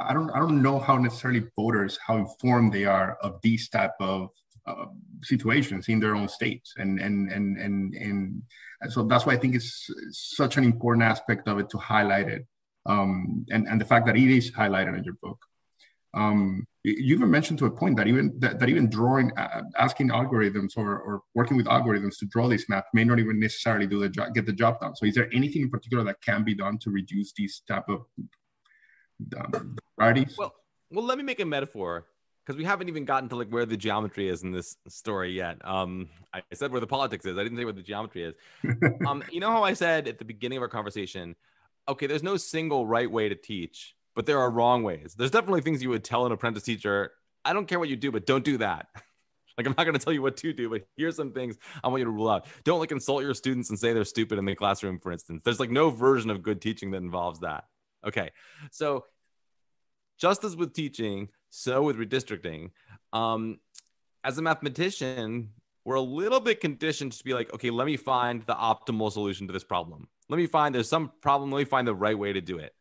i 0.00 0.12
don't 0.12 0.30
i 0.30 0.40
don't 0.40 0.60
know 0.60 0.80
how 0.80 0.96
necessarily 0.98 1.44
voters 1.54 1.96
how 2.04 2.16
informed 2.16 2.72
they 2.72 2.84
are 2.84 3.16
of 3.22 3.38
these 3.42 3.68
type 3.68 3.92
of 4.00 4.30
uh, 4.66 4.86
situations 5.22 5.88
in 5.88 6.00
their 6.00 6.14
own 6.14 6.28
states. 6.28 6.74
And 6.78 6.98
and 6.98 7.30
and 7.30 7.58
and 7.58 7.94
and 7.94 8.42
so 8.88 9.02
that's 9.04 9.26
why 9.26 9.34
i 9.34 9.36
think 9.36 9.54
it's 9.54 9.90
such 10.10 10.56
an 10.56 10.64
important 10.64 11.04
aspect 11.04 11.48
of 11.48 11.58
it 11.58 11.68
to 11.70 11.78
highlight 11.78 12.28
it. 12.28 12.46
Um, 12.86 13.46
and 13.50 13.66
and 13.68 13.80
the 13.80 13.84
fact 13.84 14.06
that 14.06 14.16
it 14.16 14.30
is 14.30 14.50
highlighted 14.50 14.96
in 14.96 15.04
your 15.04 15.18
book. 15.22 15.38
Um, 16.14 16.66
you 16.84 17.14
even 17.16 17.30
mentioned 17.30 17.58
to 17.58 17.64
a 17.64 17.70
point 17.70 17.96
that 17.96 18.06
even 18.06 18.34
that, 18.38 18.58
that 18.60 18.68
even 18.68 18.90
drawing 18.90 19.32
uh, 19.38 19.62
asking 19.78 20.10
algorithms 20.10 20.76
or, 20.76 20.98
or 20.98 21.22
working 21.34 21.56
with 21.56 21.66
algorithms 21.66 22.18
to 22.18 22.26
draw 22.26 22.46
this 22.46 22.68
map 22.68 22.84
may 22.92 23.04
not 23.04 23.18
even 23.18 23.40
necessarily 23.40 23.86
do 23.86 23.98
the 23.98 24.08
job 24.08 24.34
get 24.34 24.44
the 24.44 24.52
job 24.52 24.78
done. 24.80 24.94
So 24.94 25.06
is 25.06 25.14
there 25.14 25.28
anything 25.32 25.62
in 25.62 25.70
particular 25.70 26.04
that 26.04 26.20
can 26.20 26.44
be 26.44 26.54
done 26.54 26.78
to 26.78 26.90
reduce 26.90 27.32
these 27.32 27.62
type 27.66 27.88
of 27.88 28.04
um, 29.38 29.76
varieties? 29.98 30.36
Well 30.38 30.54
well 30.90 31.04
let 31.04 31.16
me 31.16 31.24
make 31.24 31.40
a 31.40 31.46
metaphor 31.46 32.06
because 32.44 32.58
we 32.58 32.64
haven't 32.64 32.88
even 32.88 33.06
gotten 33.06 33.30
to 33.30 33.36
like 33.36 33.48
where 33.48 33.64
the 33.64 33.78
geometry 33.78 34.28
is 34.28 34.42
in 34.42 34.52
this 34.52 34.76
story 34.88 35.32
yet. 35.32 35.56
Um 35.64 36.10
i 36.34 36.42
said 36.52 36.70
where 36.70 36.82
the 36.82 36.86
politics 36.86 37.24
is. 37.24 37.38
I 37.38 37.44
didn't 37.44 37.56
say 37.56 37.64
where 37.64 37.72
the 37.72 37.82
geometry 37.82 38.24
is. 38.24 38.34
Um 39.06 39.24
you 39.32 39.40
know 39.40 39.50
how 39.50 39.62
i 39.62 39.72
said 39.72 40.06
at 40.06 40.18
the 40.18 40.24
beginning 40.26 40.58
of 40.58 40.62
our 40.62 40.68
conversation 40.68 41.34
okay 41.88 42.06
there's 42.06 42.22
no 42.22 42.36
single 42.36 42.86
right 42.86 43.10
way 43.10 43.28
to 43.28 43.34
teach 43.34 43.94
but 44.14 44.26
there 44.26 44.38
are 44.38 44.50
wrong 44.50 44.82
ways. 44.82 45.14
There's 45.16 45.30
definitely 45.30 45.62
things 45.62 45.82
you 45.82 45.90
would 45.90 46.04
tell 46.04 46.26
an 46.26 46.32
apprentice 46.32 46.62
teacher. 46.62 47.12
I 47.44 47.52
don't 47.52 47.66
care 47.66 47.78
what 47.78 47.88
you 47.88 47.96
do, 47.96 48.10
but 48.10 48.26
don't 48.26 48.44
do 48.44 48.58
that. 48.58 48.86
like 49.58 49.66
I'm 49.66 49.74
not 49.76 49.84
going 49.84 49.98
to 49.98 50.04
tell 50.04 50.12
you 50.12 50.22
what 50.22 50.36
to 50.38 50.52
do, 50.52 50.70
but 50.70 50.86
here's 50.96 51.16
some 51.16 51.32
things 51.32 51.56
I 51.82 51.88
want 51.88 52.00
you 52.00 52.04
to 52.06 52.10
rule 52.10 52.28
out. 52.28 52.46
Don't 52.64 52.80
like 52.80 52.92
insult 52.92 53.22
your 53.22 53.34
students 53.34 53.70
and 53.70 53.78
say 53.78 53.92
they're 53.92 54.04
stupid 54.04 54.38
in 54.38 54.44
the 54.44 54.54
classroom, 54.54 54.98
for 54.98 55.12
instance. 55.12 55.42
There's 55.44 55.60
like 55.60 55.70
no 55.70 55.90
version 55.90 56.30
of 56.30 56.42
good 56.42 56.60
teaching 56.60 56.90
that 56.92 56.98
involves 56.98 57.40
that. 57.40 57.64
Okay, 58.06 58.30
so 58.70 59.04
just 60.18 60.44
as 60.44 60.56
with 60.56 60.74
teaching, 60.74 61.28
so 61.50 61.82
with 61.82 61.96
redistricting. 61.96 62.70
Um, 63.12 63.58
as 64.22 64.38
a 64.38 64.42
mathematician, 64.42 65.50
we're 65.84 65.96
a 65.96 66.00
little 66.00 66.40
bit 66.40 66.60
conditioned 66.60 67.12
to 67.12 67.24
be 67.24 67.34
like, 67.34 67.52
okay, 67.54 67.70
let 67.70 67.86
me 67.86 67.96
find 67.96 68.42
the 68.46 68.54
optimal 68.54 69.12
solution 69.12 69.46
to 69.46 69.52
this 69.52 69.64
problem. 69.64 70.08
Let 70.28 70.38
me 70.38 70.46
find 70.46 70.74
there's 70.74 70.88
some 70.88 71.12
problem. 71.20 71.50
Let 71.50 71.58
me 71.58 71.64
find 71.64 71.86
the 71.86 71.94
right 71.94 72.18
way 72.18 72.32
to 72.32 72.40
do 72.40 72.58
it. 72.58 72.74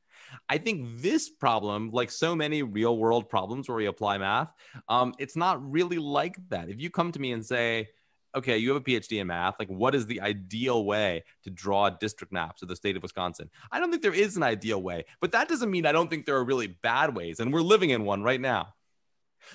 I 0.49 0.57
think 0.57 1.01
this 1.01 1.29
problem, 1.29 1.91
like 1.91 2.11
so 2.11 2.35
many 2.35 2.63
real 2.63 2.97
world 2.97 3.29
problems 3.29 3.67
where 3.67 3.77
we 3.77 3.85
apply 3.85 4.17
math, 4.17 4.51
um, 4.87 5.13
it's 5.19 5.35
not 5.35 5.71
really 5.71 5.97
like 5.97 6.37
that. 6.49 6.69
If 6.69 6.79
you 6.79 6.89
come 6.89 7.11
to 7.11 7.19
me 7.19 7.31
and 7.31 7.45
say, 7.45 7.89
okay, 8.35 8.57
you 8.57 8.69
have 8.69 8.81
a 8.81 8.83
PhD 8.83 9.21
in 9.21 9.27
math. 9.27 9.55
Like, 9.59 9.67
what 9.67 9.93
is 9.93 10.07
the 10.07 10.21
ideal 10.21 10.85
way 10.85 11.23
to 11.43 11.49
draw 11.49 11.89
district 11.89 12.33
maps 12.33 12.61
of 12.61 12.67
the 12.67 12.75
state 12.75 12.97
of 12.97 13.03
Wisconsin? 13.03 13.49
I 13.71 13.79
don't 13.79 13.91
think 13.91 14.01
there 14.01 14.13
is 14.13 14.37
an 14.37 14.43
ideal 14.43 14.81
way, 14.81 15.05
but 15.21 15.31
that 15.33 15.47
doesn't 15.47 15.69
mean 15.69 15.85
I 15.85 15.91
don't 15.91 16.09
think 16.09 16.25
there 16.25 16.37
are 16.37 16.43
really 16.43 16.67
bad 16.67 17.15
ways. 17.15 17.39
And 17.39 17.53
we're 17.53 17.61
living 17.61 17.91
in 17.91 18.05
one 18.05 18.23
right 18.23 18.41
now. 18.41 18.73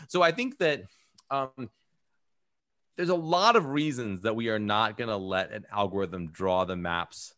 So 0.09 0.23
I 0.23 0.33
think 0.33 0.59
that 0.59 0.83
um, 1.31 1.71
there's 2.97 3.09
a 3.09 3.15
lot 3.15 3.57
of 3.57 3.67
reasons 3.67 4.23
that 4.23 4.37
we 4.37 4.49
are 4.49 4.59
not 4.59 4.97
going 4.97 5.09
to 5.09 5.17
let 5.17 5.53
an 5.53 5.67
algorithm 5.73 6.29
draw 6.29 6.65
the 6.65 6.77
maps 6.77 7.35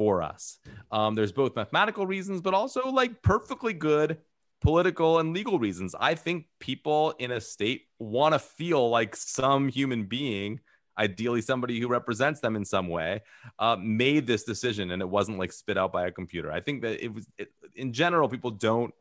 for 0.00 0.22
us. 0.22 0.56
Um, 0.90 1.14
there's 1.14 1.30
both 1.30 1.54
mathematical 1.54 2.06
reasons, 2.06 2.40
but 2.40 2.54
also 2.54 2.88
like 2.88 3.20
perfectly 3.20 3.74
good 3.74 4.16
political 4.62 5.18
and 5.18 5.34
legal 5.34 5.58
reasons. 5.58 5.94
I 6.00 6.14
think 6.14 6.46
people 6.58 7.10
in 7.18 7.30
a 7.32 7.38
state 7.38 7.82
want 7.98 8.32
to 8.32 8.38
feel 8.38 8.88
like 8.88 9.14
some 9.14 9.68
human 9.68 10.04
being, 10.04 10.60
ideally 10.96 11.42
somebody 11.42 11.78
who 11.78 11.86
represents 11.86 12.40
them 12.40 12.56
in 12.56 12.64
some 12.64 12.88
way, 12.88 13.20
uh, 13.58 13.76
made 13.78 14.26
this 14.26 14.44
decision 14.44 14.90
and 14.90 15.02
it 15.02 15.08
wasn't 15.08 15.38
like 15.38 15.52
spit 15.52 15.76
out 15.76 15.92
by 15.92 16.06
a 16.06 16.10
computer. 16.10 16.50
I 16.50 16.60
think 16.60 16.80
that 16.80 17.04
it 17.04 17.12
was, 17.12 17.26
it, 17.36 17.52
in 17.74 17.92
general, 17.92 18.26
people 18.30 18.52
don't 18.52 18.94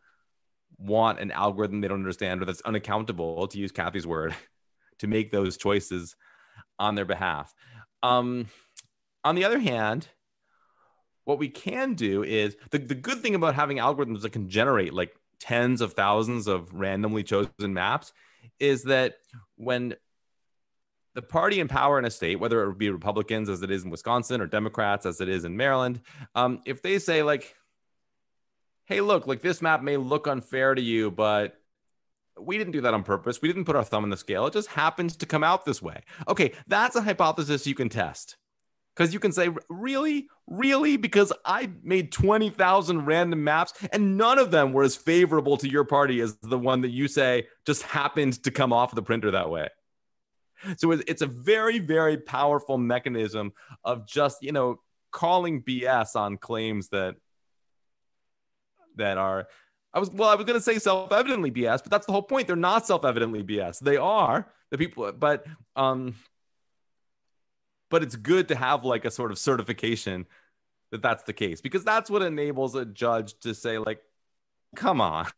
want 0.78 1.22
an 1.22 1.32
algorithm 1.32 1.80
they 1.80 1.88
don't 1.88 2.00
understand 2.00 2.42
or 2.42 2.46
that's 2.46 2.62
unaccountable, 2.64 3.48
to 3.48 3.58
use 3.58 3.72
Cathy's 3.72 4.06
word, 4.06 4.36
to 5.00 5.08
make 5.08 5.32
those 5.32 5.56
choices 5.56 6.18
on 6.78 6.96
their 6.96 7.06
behalf. 7.06 7.54
Um, 8.04 8.48
on 9.24 9.36
the 9.36 9.46
other 9.46 9.60
hand, 9.60 10.10
what 11.30 11.38
we 11.38 11.48
can 11.48 11.94
do 11.94 12.24
is 12.24 12.58
the, 12.72 12.80
the 12.80 12.96
good 12.96 13.22
thing 13.22 13.36
about 13.36 13.54
having 13.54 13.78
algorithms 13.78 14.24
that 14.24 14.32
can 14.32 14.50
generate 14.50 14.96
like 14.96 15.16
tens 15.40 15.80
of 15.80 15.94
thousands 15.94 16.48
of 16.48 16.74
randomly 16.74 17.22
chosen 17.22 17.72
maps 17.72 18.14
is 18.60 18.86
that 18.86 19.18
when 19.56 19.94
the 21.14 21.22
party 21.22 21.60
in 21.60 21.68
power 21.68 22.00
in 22.00 22.06
a 22.06 22.10
state, 22.10 22.40
whether 22.40 22.64
it 22.64 22.68
would 22.68 22.80
be 22.80 22.90
Republicans 22.90 23.48
as 23.48 23.62
it 23.62 23.70
is 23.70 23.84
in 23.84 23.92
Wisconsin 23.92 24.42
or 24.42 24.48
Democrats 24.48 25.06
as 25.06 25.22
it 25.22 25.30
is 25.30 25.46
in 25.46 25.56
Maryland, 25.56 26.02
um, 26.34 26.62
if 26.66 26.82
they 26.82 26.98
say 26.98 27.22
like, 27.22 27.56
"Hey, 28.86 29.00
look, 29.00 29.28
like 29.28 29.44
this 29.44 29.62
map 29.62 29.84
may 29.84 29.98
look 29.98 30.26
unfair 30.26 30.74
to 30.74 30.82
you, 30.82 31.12
but 31.12 31.62
we 32.40 32.58
didn't 32.58 32.74
do 32.74 32.82
that 32.82 32.96
on 32.96 33.04
purpose. 33.04 33.40
We 33.40 33.50
didn't 33.50 33.66
put 33.66 33.76
our 33.76 33.84
thumb 33.84 34.04
in 34.04 34.10
the 34.10 34.18
scale. 34.18 34.48
It 34.48 34.54
just 34.54 34.70
happens 34.70 35.16
to 35.18 35.28
come 35.28 35.44
out 35.44 35.64
this 35.64 35.80
way." 35.80 36.02
Okay, 36.28 36.54
that's 36.66 36.96
a 36.96 37.04
hypothesis 37.04 37.68
you 37.68 37.76
can 37.76 37.90
test 37.90 38.36
because 39.00 39.14
you 39.14 39.20
can 39.22 39.32
say, 39.32 39.48
really, 39.70 40.28
really, 40.46 40.98
because 40.98 41.32
I 41.46 41.72
made 41.84 42.12
20,000 42.12 43.06
random 43.06 43.46
maps 43.46 43.72
and 43.94 44.18
none 44.18 44.38
of 44.38 44.52
them 44.52 44.74
were 44.74 44.84
as 44.84 44.98
favorable 44.98 45.56
to 45.56 45.70
your 45.70 45.86
party 45.86 46.20
as 46.20 46.36
the 46.42 46.60
one 46.60 46.82
that 46.82 46.90
you 46.90 47.08
say 47.08 47.48
just 47.66 47.84
happened 47.84 48.44
to 48.44 48.52
come 48.52 48.74
off 48.74 48.94
the 48.94 49.02
printer 49.02 49.32
that 49.32 49.50
way. 49.50 49.70
So 50.76 50.92
it's 50.92 51.22
a 51.22 51.28
very, 51.28 51.80
very 51.80 52.18
powerful 52.18 52.78
mechanism 52.78 53.54
of 53.86 54.06
just, 54.06 54.44
you 54.44 54.52
know, 54.52 54.82
calling 55.12 55.64
BS 55.64 56.18
on 56.18 56.36
claims 56.36 56.90
that 56.90 57.16
that 58.98 59.18
are 59.18 59.48
I 59.94 60.00
was 60.00 60.12
well, 60.12 60.28
I 60.28 60.36
was 60.36 60.44
going 60.44 60.60
to 60.60 60.64
say 60.64 60.78
self-evidently 60.78 61.52
BS, 61.52 61.84
but 61.84 61.90
that's 61.90 62.06
the 62.06 62.12
whole 62.12 62.22
point. 62.22 62.48
They're 62.48 62.58
not 62.58 62.86
self-evidently 62.86 63.44
BS. 63.44 63.80
They 63.80 63.96
are 63.96 64.52
the 64.72 64.78
people, 64.78 65.10
but 65.14 65.46
um, 65.78 66.16
but 67.90 68.04
it's 68.04 68.16
good 68.16 68.48
to 68.48 68.56
have 68.56 68.86
like 68.86 69.06
a 69.06 69.12
sort 69.12 69.32
of 69.32 69.38
certification 69.38 70.26
that 70.92 71.02
that's 71.02 71.24
the 71.24 71.34
case 71.34 71.62
because 71.62 71.84
that's 71.84 72.10
what 72.10 72.22
enables 72.22 72.76
a 72.76 72.86
judge 72.86 73.38
to 73.40 73.54
say 73.54 73.78
like 73.78 74.02
come 74.76 75.02
on. 75.02 75.26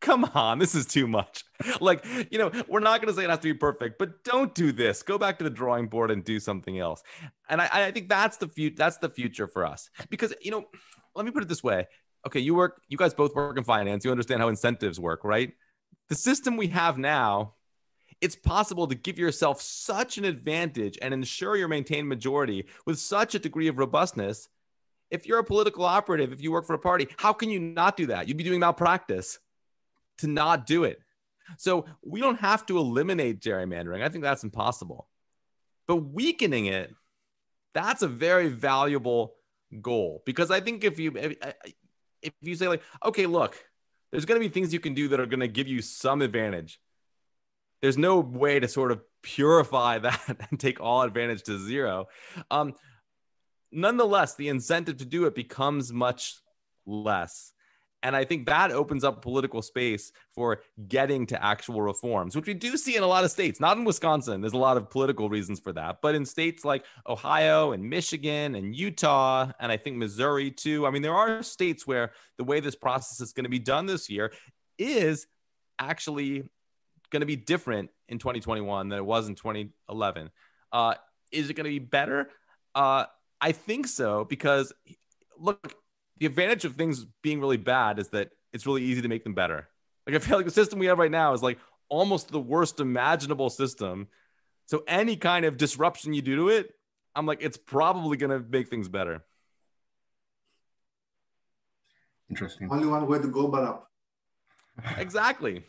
Come 0.00 0.30
on. 0.32 0.60
This 0.60 0.76
is 0.76 0.86
too 0.86 1.08
much. 1.08 1.44
Like 1.80 2.04
you 2.30 2.38
know 2.38 2.52
we're 2.68 2.78
not 2.78 3.02
going 3.02 3.12
to 3.12 3.18
say 3.18 3.24
it 3.24 3.30
has 3.30 3.40
to 3.40 3.52
be 3.52 3.54
perfect 3.54 3.98
but 3.98 4.22
don't 4.22 4.54
do 4.54 4.70
this. 4.70 5.02
Go 5.02 5.18
back 5.18 5.38
to 5.38 5.44
the 5.44 5.50
drawing 5.50 5.88
board 5.88 6.12
and 6.12 6.22
do 6.22 6.38
something 6.38 6.78
else. 6.78 7.02
And 7.48 7.60
i, 7.60 7.68
I 7.72 7.90
think 7.90 8.08
that's 8.08 8.36
the 8.36 8.46
future 8.46 8.76
that's 8.78 8.98
the 8.98 9.08
future 9.08 9.48
for 9.48 9.66
us. 9.66 9.90
Because 10.08 10.32
you 10.40 10.52
know 10.52 10.66
let 11.16 11.26
me 11.26 11.32
put 11.32 11.42
it 11.42 11.48
this 11.48 11.64
way. 11.64 11.88
Okay 12.24 12.38
you 12.38 12.54
work 12.54 12.80
you 12.88 12.96
guys 12.96 13.12
both 13.12 13.34
work 13.34 13.58
in 13.58 13.64
finance. 13.64 14.04
You 14.04 14.12
understand 14.12 14.40
how 14.40 14.48
incentives 14.48 15.00
work 15.00 15.24
right? 15.24 15.52
The 16.08 16.14
system 16.14 16.56
we 16.56 16.68
have 16.68 16.96
now 16.96 17.54
it's 18.20 18.36
possible 18.36 18.86
to 18.88 18.94
give 18.94 19.18
yourself 19.18 19.60
such 19.60 20.18
an 20.18 20.24
advantage 20.24 20.98
and 21.00 21.14
ensure 21.14 21.56
your 21.56 21.68
maintained 21.68 22.08
majority 22.08 22.66
with 22.84 22.98
such 22.98 23.34
a 23.34 23.38
degree 23.38 23.68
of 23.68 23.78
robustness. 23.78 24.48
If 25.10 25.26
you're 25.26 25.38
a 25.38 25.44
political 25.44 25.84
operative, 25.84 26.32
if 26.32 26.42
you 26.42 26.52
work 26.52 26.66
for 26.66 26.74
a 26.74 26.78
party, 26.78 27.08
how 27.16 27.32
can 27.32 27.48
you 27.48 27.60
not 27.60 27.96
do 27.96 28.06
that? 28.06 28.28
You'd 28.28 28.36
be 28.36 28.44
doing 28.44 28.60
malpractice 28.60 29.38
to 30.18 30.26
not 30.26 30.66
do 30.66 30.84
it. 30.84 31.00
So 31.56 31.86
we 32.02 32.20
don't 32.20 32.40
have 32.40 32.66
to 32.66 32.78
eliminate 32.78 33.40
gerrymandering. 33.40 34.02
I 34.02 34.08
think 34.08 34.22
that's 34.22 34.44
impossible. 34.44 35.08
But 35.86 35.96
weakening 35.96 36.66
it, 36.66 36.94
that's 37.72 38.02
a 38.02 38.08
very 38.08 38.48
valuable 38.48 39.34
goal 39.80 40.22
because 40.26 40.50
I 40.50 40.60
think 40.60 40.84
if 40.84 40.98
you, 40.98 41.12
if 42.22 42.32
you 42.42 42.54
say 42.54 42.68
like, 42.68 42.82
okay, 43.04 43.26
look, 43.26 43.56
there's 44.10 44.24
going 44.24 44.40
to 44.40 44.46
be 44.46 44.52
things 44.52 44.72
you 44.72 44.80
can 44.80 44.94
do 44.94 45.08
that 45.08 45.20
are 45.20 45.26
going 45.26 45.40
to 45.40 45.48
give 45.48 45.68
you 45.68 45.80
some 45.80 46.20
advantage. 46.20 46.80
There's 47.80 47.98
no 47.98 48.20
way 48.20 48.60
to 48.60 48.68
sort 48.68 48.92
of 48.92 49.02
purify 49.22 49.98
that 50.00 50.46
and 50.50 50.58
take 50.58 50.80
all 50.80 51.02
advantage 51.02 51.42
to 51.44 51.58
zero. 51.58 52.06
Um, 52.50 52.74
nonetheless, 53.72 54.34
the 54.34 54.48
incentive 54.48 54.98
to 54.98 55.04
do 55.04 55.26
it 55.26 55.34
becomes 55.34 55.92
much 55.92 56.34
less. 56.86 57.52
And 58.02 58.14
I 58.14 58.24
think 58.24 58.46
that 58.46 58.70
opens 58.70 59.02
up 59.02 59.22
political 59.22 59.60
space 59.60 60.12
for 60.32 60.60
getting 60.86 61.26
to 61.26 61.44
actual 61.44 61.82
reforms, 61.82 62.36
which 62.36 62.46
we 62.46 62.54
do 62.54 62.76
see 62.76 62.96
in 62.96 63.02
a 63.02 63.06
lot 63.06 63.24
of 63.24 63.30
states, 63.30 63.58
not 63.58 63.76
in 63.76 63.84
Wisconsin. 63.84 64.40
There's 64.40 64.52
a 64.52 64.58
lot 64.58 64.76
of 64.76 64.88
political 64.88 65.28
reasons 65.28 65.58
for 65.58 65.72
that, 65.72 65.98
but 66.00 66.14
in 66.14 66.24
states 66.24 66.64
like 66.64 66.84
Ohio 67.08 67.72
and 67.72 67.82
Michigan 67.82 68.54
and 68.54 68.74
Utah, 68.74 69.50
and 69.58 69.72
I 69.72 69.76
think 69.76 69.96
Missouri 69.96 70.52
too. 70.52 70.86
I 70.86 70.90
mean, 70.90 71.02
there 71.02 71.16
are 71.16 71.42
states 71.42 71.88
where 71.88 72.12
the 72.36 72.44
way 72.44 72.60
this 72.60 72.76
process 72.76 73.20
is 73.20 73.32
going 73.32 73.44
to 73.44 73.50
be 73.50 73.58
done 73.58 73.86
this 73.86 74.08
year 74.08 74.32
is 74.78 75.26
actually 75.80 76.48
going 77.10 77.20
to 77.20 77.26
be 77.26 77.36
different 77.36 77.90
in 78.08 78.18
2021 78.18 78.88
than 78.88 78.98
it 78.98 79.04
was 79.04 79.28
in 79.28 79.34
2011. 79.34 80.30
Uh, 80.72 80.94
is 81.32 81.50
it 81.50 81.54
going 81.54 81.64
to 81.64 81.70
be 81.70 81.78
better? 81.78 82.30
Uh, 82.74 83.04
I 83.40 83.52
think 83.52 83.86
so 83.86 84.24
because 84.24 84.72
look, 85.38 85.74
the 86.18 86.26
advantage 86.26 86.64
of 86.64 86.74
things 86.74 87.06
being 87.22 87.40
really 87.40 87.56
bad 87.56 87.98
is 87.98 88.08
that 88.08 88.30
it's 88.52 88.66
really 88.66 88.82
easy 88.82 89.02
to 89.02 89.08
make 89.08 89.24
them 89.24 89.34
better. 89.34 89.68
Like 90.06 90.16
I 90.16 90.18
feel 90.18 90.36
like 90.36 90.46
the 90.46 90.52
system 90.52 90.78
we 90.78 90.86
have 90.86 90.98
right 90.98 91.10
now 91.10 91.32
is 91.32 91.42
like 91.42 91.58
almost 91.88 92.28
the 92.28 92.40
worst 92.40 92.80
imaginable 92.80 93.50
system. 93.50 94.08
So 94.66 94.82
any 94.86 95.16
kind 95.16 95.44
of 95.44 95.56
disruption 95.56 96.12
you 96.12 96.22
do 96.22 96.36
to 96.36 96.48
it, 96.48 96.74
I'm 97.14 97.26
like, 97.26 97.42
it's 97.42 97.56
probably 97.56 98.16
going 98.16 98.30
to 98.30 98.46
make 98.48 98.68
things 98.68 98.88
better. 98.88 99.24
Interesting. 102.30 102.68
Only 102.70 102.86
one 102.86 103.06
way 103.06 103.18
to 103.18 103.28
go 103.28 103.48
but 103.48 103.64
up. 103.64 103.90
exactly. 104.98 105.64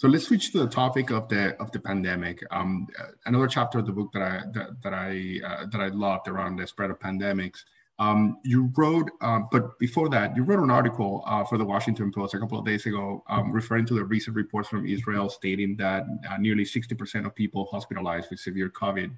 So 0.00 0.08
let's 0.08 0.24
switch 0.24 0.52
to 0.52 0.60
the 0.60 0.66
topic 0.66 1.10
of 1.10 1.28
the 1.28 1.54
of 1.60 1.70
the 1.72 1.78
pandemic. 1.78 2.42
Um, 2.50 2.86
another 3.26 3.46
chapter 3.46 3.80
of 3.80 3.84
the 3.84 3.92
book 3.92 4.10
that 4.14 4.22
I 4.22 4.40
that, 4.54 4.82
that 4.82 4.94
I 4.94 5.40
uh, 5.46 5.66
that 5.66 5.80
I 5.80 5.88
loved 5.88 6.26
around 6.26 6.56
the 6.56 6.66
spread 6.66 6.90
of 6.90 6.98
pandemics 6.98 7.64
um, 8.00 8.38
you 8.42 8.72
wrote, 8.78 9.10
uh, 9.20 9.40
but 9.52 9.78
before 9.78 10.08
that, 10.08 10.34
you 10.34 10.42
wrote 10.42 10.62
an 10.62 10.70
article 10.70 11.22
uh, 11.26 11.44
for 11.44 11.58
the 11.58 11.64
Washington 11.66 12.10
Post 12.10 12.32
a 12.32 12.38
couple 12.38 12.58
of 12.58 12.64
days 12.64 12.86
ago, 12.86 13.22
um, 13.28 13.52
referring 13.52 13.84
to 13.86 13.94
the 13.94 14.02
recent 14.02 14.34
reports 14.34 14.70
from 14.70 14.86
Israel 14.86 15.28
stating 15.28 15.76
that 15.76 16.04
uh, 16.28 16.38
nearly 16.38 16.64
60% 16.64 17.26
of 17.26 17.34
people 17.34 17.66
hospitalized 17.70 18.30
with 18.30 18.40
severe 18.40 18.70
COVID 18.70 19.14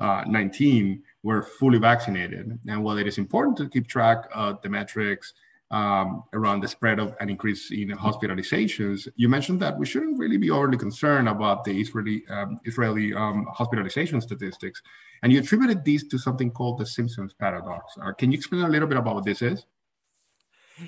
uh, 0.00 0.24
19 0.26 1.00
were 1.22 1.44
fully 1.44 1.78
vaccinated. 1.78 2.58
And 2.66 2.82
while 2.82 2.98
it 2.98 3.06
is 3.06 3.18
important 3.18 3.56
to 3.58 3.68
keep 3.68 3.86
track 3.86 4.24
of 4.34 4.60
the 4.62 4.68
metrics 4.68 5.32
um, 5.74 6.22
around 6.32 6.60
the 6.60 6.68
spread 6.68 6.98
of 7.00 7.16
an 7.20 7.28
increase 7.28 7.72
in 7.72 7.88
hospitalizations, 7.90 9.08
you 9.16 9.28
mentioned 9.28 9.58
that 9.60 9.76
we 9.76 9.86
shouldn't 9.86 10.18
really 10.22 10.36
be 10.36 10.50
overly 10.50 10.78
concerned 10.78 11.28
about 11.28 11.64
the 11.64 11.74
Israeli 11.84 12.22
um, 12.30 12.58
Israeli 12.64 13.12
um, 13.12 13.46
hospitalization 13.52 14.20
statistics, 14.20 14.80
and 15.22 15.32
you 15.32 15.40
attributed 15.40 15.84
these 15.84 16.06
to 16.08 16.16
something 16.16 16.50
called 16.52 16.78
the 16.78 16.86
Simpson's 16.86 17.34
paradox. 17.34 17.82
Uh, 18.00 18.12
can 18.12 18.30
you 18.30 18.36
explain 18.38 18.62
a 18.62 18.68
little 18.68 18.86
bit 18.86 18.98
about 18.98 19.16
what 19.16 19.24
this 19.24 19.42
is? 19.42 19.66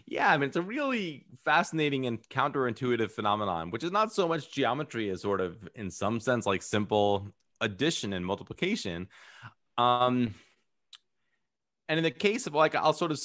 Yeah, 0.07 0.31
I 0.33 0.37
mean, 0.37 0.49
it's 0.49 0.57
a 0.57 0.62
really 0.62 1.27
fascinating 1.44 2.07
and 2.07 2.20
counterintuitive 2.29 3.11
phenomenon, 3.11 3.70
which 3.70 3.85
is 3.85 3.92
not 3.92 4.12
so 4.12 4.29
much 4.29 4.53
geometry 4.53 5.11
as 5.11 5.20
sort 5.22 5.40
of, 5.40 5.68
in 5.75 5.90
some 5.90 6.20
sense, 6.20 6.46
like 6.46 6.62
simple 6.62 7.29
addition 7.61 8.12
and 8.12 8.25
multiplication. 8.25 9.09
Um, 9.79 10.35
and 11.88 11.99
in 11.99 12.05
the 12.05 12.11
case 12.11 12.46
of 12.46 12.55
like, 12.55 12.75
I'll 12.75 12.92
sort 12.92 13.12
of 13.12 13.20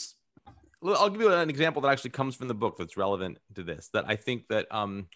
I'll 0.84 1.10
give 1.10 1.22
you 1.22 1.32
an 1.32 1.50
example 1.50 1.82
that 1.84 1.91
actually 1.91 2.12
comes 2.12 2.36
from 2.36 2.48
the 2.48 2.54
book 2.54 2.78
that's 2.78 2.98
relevant 2.98 3.38
to 3.56 3.63
this. 3.63 3.89
That 3.94 4.06
I 4.08 4.15
think 4.15 4.48
that 4.50 4.67
um, 4.72 5.08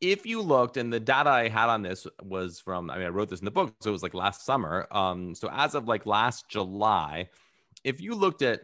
if 0.00 0.26
you 0.26 0.42
looked, 0.42 0.76
and 0.76 0.92
the 0.92 1.00
data 1.00 1.30
I 1.30 1.48
had 1.48 1.68
on 1.68 1.82
this 1.82 2.06
was 2.20 2.60
from, 2.60 2.90
I 2.90 2.98
mean, 2.98 3.06
I 3.06 3.10
wrote 3.10 3.28
this 3.28 3.38
in 3.38 3.44
the 3.44 3.52
book, 3.52 3.74
so 3.80 3.90
it 3.90 3.92
was 3.92 4.02
like 4.02 4.14
last 4.14 4.44
summer. 4.44 4.88
Um, 4.90 5.34
so 5.34 5.48
as 5.50 5.74
of 5.74 5.86
like 5.86 6.06
last 6.06 6.48
July, 6.48 7.28
if 7.84 8.00
you 8.00 8.14
looked 8.14 8.42
at 8.42 8.62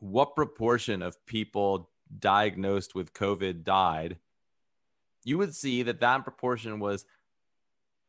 what 0.00 0.34
proportion 0.34 1.02
of 1.02 1.24
people 1.26 1.90
diagnosed 2.18 2.94
with 2.94 3.12
COVID 3.12 3.62
died, 3.62 4.18
you 5.24 5.38
would 5.38 5.54
see 5.54 5.84
that 5.84 6.00
that 6.00 6.24
proportion 6.24 6.80
was 6.80 7.04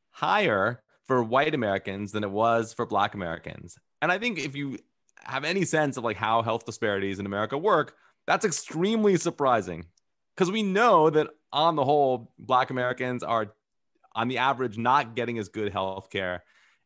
higher 0.10 0.82
for 1.06 1.24
white 1.24 1.54
Americans 1.54 2.12
than 2.12 2.24
it 2.24 2.32
was 2.32 2.74
for 2.74 2.86
black 2.86 3.13
Americans. 3.13 3.78
And 4.02 4.12
I 4.12 4.17
think 4.17 4.39
if 4.39 4.56
you 4.56 4.80
have 5.23 5.43
any 5.43 5.65
sense 5.65 5.97
of 5.97 6.03
like 6.03 6.17
how 6.17 6.41
health 6.41 6.65
disparities 6.65 7.19
in 7.19 7.25
America 7.25 7.58
work, 7.58 7.95
that's 8.27 8.45
extremely 8.45 9.17
surprising 9.17 9.86
because 10.36 10.51
we 10.51 10.63
know 10.63 11.10
that 11.10 11.27
on 11.51 11.75
the 11.75 11.84
whole, 11.84 12.32
Black 12.38 12.69
Americans 12.69 13.23
are 13.23 13.53
on 14.15 14.27
the 14.27 14.38
average 14.38 14.77
not 14.77 15.15
getting 15.15 15.38
as 15.38 15.49
good 15.49 15.71
health 15.71 16.10
care 16.10 16.43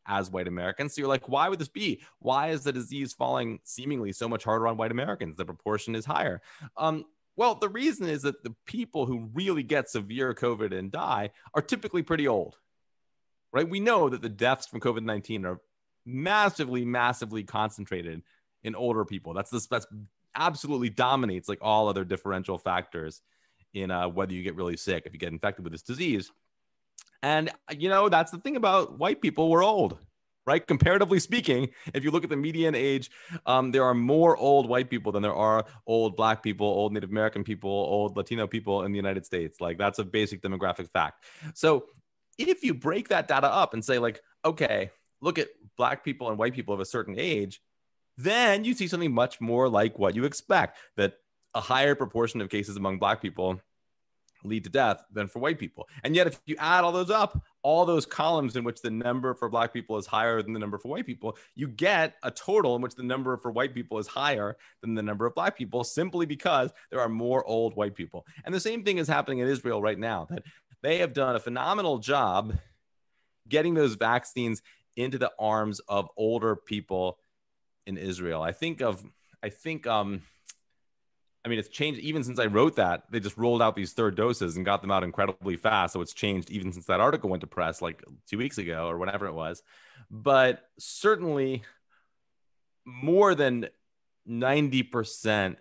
as 0.08 0.30
white 0.30 0.48
Americans. 0.48 0.94
So 0.94 1.02
you're 1.02 1.10
like, 1.10 1.30
why 1.30 1.50
would 1.50 1.60
this 1.60 1.70
be? 1.70 2.02
Why 2.20 2.50
is 2.50 2.64
the 2.64 2.74
disease 2.74 3.14
falling 3.14 3.60
seemingly 3.64 4.12
so 4.12 4.28
much 4.28 4.44
harder 4.44 4.68
on 4.68 4.78
white 4.78 4.92
Americans? 4.92 5.38
The 5.38 5.46
proportion 5.46 5.96
is 5.96 6.06
higher. 6.06 6.42
Um, 6.78 7.06
well, 7.36 7.56
the 7.56 7.70
reason 7.70 8.08
is 8.08 8.22
that 8.24 8.44
the 8.44 8.54
people 8.66 9.06
who 9.06 9.30
really 9.34 9.64
get 9.64 9.90
severe 9.90 10.34
COVID 10.34 10.78
and 10.78 10.92
die 10.92 11.32
are 11.54 11.62
typically 11.62 12.04
pretty 12.04 12.28
old, 12.28 12.58
right? 13.52 13.68
We 13.68 13.80
know 13.80 14.10
that 14.10 14.22
the 14.22 14.30
deaths 14.30 14.68
from 14.68 14.82
COVID 14.82 15.04
19 15.04 15.46
are 15.46 15.60
massively, 16.06 16.86
massively 16.86 17.44
concentrated 17.44 18.22
in 18.64 18.76
older 18.76 19.06
people. 19.06 19.34
That's 19.34 19.50
this 19.50 19.68
that's 19.68 19.88
absolutely 20.36 20.90
dominates 20.90 21.48
like 21.48 21.60
all 21.62 21.88
other 21.88 22.04
differential 22.04 22.58
factors 22.58 23.22
in 23.74 23.92
uh, 23.92 24.08
whether 24.08 24.34
you 24.34 24.44
get 24.44 24.56
really 24.56 24.78
sick 24.78 25.04
if 25.06 25.14
you 25.14 25.20
get 25.20 25.32
infected 25.32 25.64
with 25.64 25.74
this 25.74 25.84
disease. 25.84 26.32
And 27.22 27.52
you 27.78 27.90
know 27.90 28.10
that's 28.10 28.32
the 28.32 28.38
thing 28.38 28.56
about 28.56 29.00
white 29.00 29.22
people. 29.22 29.50
We're 29.50 29.64
old, 29.64 29.98
right? 30.46 30.66
Comparatively 30.66 31.20
speaking, 31.20 31.70
if 31.94 32.04
you 32.04 32.12
look 32.12 32.24
at 32.24 32.30
the 32.30 32.36
median 32.36 32.76
age, 32.76 33.10
um, 33.46 33.72
there 33.72 33.84
are 33.84 33.94
more 33.94 34.36
old 34.38 34.68
white 34.68 34.90
people 34.90 35.12
than 35.12 35.24
there 35.24 35.36
are 35.36 35.66
old 35.88 36.18
black 36.18 36.44
people, 36.44 36.68
old 36.68 36.94
Native 36.94 37.12
American 37.12 37.44
people, 37.44 37.70
old 37.70 38.18
Latino 38.18 38.48
people 38.48 38.84
in 38.84 38.92
the 38.92 38.98
United 38.98 39.26
States. 39.26 39.62
Like 39.62 39.78
that's 39.78 40.00
a 40.00 40.04
basic 40.04 40.42
demographic 40.42 40.90
fact. 40.92 41.24
So 41.54 41.86
if 42.38 42.64
you 42.64 42.74
break 42.74 43.10
that 43.10 43.28
data 43.28 43.48
up 43.48 43.74
and 43.74 43.84
say 43.84 44.00
like, 44.00 44.22
okay, 44.44 44.90
look 45.24 45.40
at 45.40 45.48
black 45.78 46.04
people 46.04 46.30
and 46.30 46.38
white 46.38 46.54
people 46.54 46.74
of 46.74 46.80
a 46.80 46.86
certain 46.86 47.16
age, 47.18 47.62
then 48.18 48.64
you 48.64 48.74
see 48.74 48.88
something 48.88 49.14
much 49.14 49.42
more 49.42 49.70
like 49.70 49.98
what 49.98 50.16
you 50.16 50.26
expect 50.26 50.78
that 50.98 51.14
a 51.56 51.62
higher 51.62 51.96
proportion 51.96 52.42
of 52.42 52.50
cases 52.50 52.78
among 52.78 53.00
black 53.00 53.22
people 53.22 53.60
lead 54.44 54.66
to 54.66 54.70
death 54.70 55.04
than 55.12 55.28
for 55.28 55.40
white 55.40 55.58
people. 55.58 55.88
And 56.04 56.16
yet, 56.16 56.28
if 56.28 56.40
you 56.46 56.56
add 56.60 56.84
all 56.84 56.92
those 56.92 57.10
up, 57.10 57.42
all 57.62 57.86
those 57.86 58.06
columns 58.06 58.58
in 58.58 58.66
which 58.66 58.82
the 58.82 58.90
number 58.90 59.34
for 59.34 59.48
black 59.48 59.74
people 59.74 59.98
is 59.98 60.06
higher 60.06 60.42
than 60.42 60.52
the 60.52 60.60
number 60.60 60.78
for 60.78 60.90
white 60.90 61.06
people, 61.06 61.38
you 61.56 61.68
get 61.68 62.16
a 62.24 62.30
total 62.30 62.76
in 62.76 62.82
which 62.82 62.96
the 62.96 63.04
number 63.04 63.38
for 63.38 63.52
white 63.52 63.74
people 63.74 63.98
is 64.00 64.08
higher 64.08 64.58
than 64.82 64.96
the 64.96 65.04
number 65.04 65.26
of 65.26 65.34
black 65.34 65.58
people 65.58 65.86
simply 65.86 66.26
because 66.26 66.74
there 66.92 67.00
are 67.00 67.08
more 67.08 67.46
old 67.46 67.76
white 67.76 67.96
people. 67.96 68.26
And 68.44 68.54
the 68.54 68.60
same 68.60 68.84
thing 68.84 68.98
is 68.98 69.08
happening 69.08 69.40
in 69.40 69.48
Israel 69.48 69.82
right 69.82 69.98
now 69.98 70.26
that 70.30 70.44
they 70.82 70.98
have 70.98 71.14
done 71.14 71.38
a 71.38 71.40
phenomenal 71.40 72.00
job 72.00 72.54
getting 73.48 73.74
those 73.74 73.96
vaccines 73.96 74.62
into 74.96 75.18
the 75.18 75.32
arms 75.40 75.80
of 75.88 76.10
older 76.18 76.56
people 76.56 77.18
in 77.86 77.98
Israel. 77.98 78.42
I 78.42 78.52
think 78.52 78.82
of, 78.82 79.04
I 79.42 79.50
think, 79.50 79.88
um, 79.88 80.22
I 81.46 81.50
mean, 81.50 81.60
it's 81.60 81.70
changed 81.70 82.00
even 82.00 82.24
since 82.24 82.40
I 82.40 82.46
wrote 82.46 82.78
that. 82.78 83.04
They 83.12 83.20
just 83.20 83.38
rolled 83.38 83.62
out 83.62 83.76
these 83.76 83.92
third 83.92 84.16
doses 84.16 84.56
and 84.56 84.66
got 84.66 84.82
them 84.82 84.92
out 84.92 85.04
incredibly 85.04 85.58
fast. 85.58 85.94
So 85.94 86.02
it's 86.02 86.14
changed 86.14 86.50
even 86.50 86.72
since 86.72 86.86
that 86.86 87.02
article 87.02 87.30
went 87.30 87.42
to 87.42 87.48
press 87.48 87.82
like 87.82 88.04
two 88.30 88.38
weeks 88.38 88.58
ago 88.58 88.88
or 88.88 88.98
whatever 88.98 89.26
it 89.26 89.34
was. 89.34 89.62
But 90.10 90.64
certainly 90.80 91.64
more 92.86 93.36
than 93.36 93.68
90%, 94.30 95.58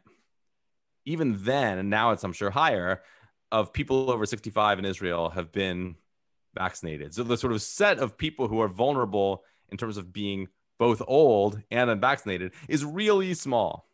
even 1.04 1.44
then, 1.44 1.78
and 1.78 1.90
now 1.90 2.12
it's, 2.12 2.22
I'm 2.22 2.32
sure, 2.32 2.50
higher, 2.50 3.02
of 3.50 3.72
people 3.72 4.10
over 4.10 4.24
65 4.24 4.78
in 4.78 4.84
Israel 4.84 5.30
have 5.30 5.52
been 5.52 5.96
vaccinated. 6.54 7.14
So 7.14 7.22
the 7.22 7.36
sort 7.36 7.52
of 7.52 7.62
set 7.62 7.98
of 7.98 8.18
people 8.18 8.48
who 8.48 8.60
are 8.60 8.68
vulnerable 8.68 9.44
in 9.70 9.76
terms 9.76 9.96
of 9.96 10.12
being 10.12 10.48
both 10.78 11.02
old 11.06 11.60
and 11.70 11.90
unvaccinated 11.90 12.52
is 12.68 12.84
really 12.84 13.34
small. 13.34 13.88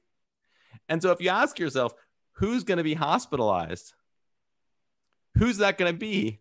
And 0.88 1.02
so 1.02 1.10
if 1.10 1.20
you 1.20 1.28
ask 1.28 1.58
yourself, 1.58 1.92
who's 2.32 2.64
going 2.64 2.78
to 2.78 2.84
be 2.84 2.94
hospitalized? 2.94 3.94
Who's 5.36 5.58
that 5.58 5.78
going 5.78 5.92
to 5.92 5.98
be? 5.98 6.40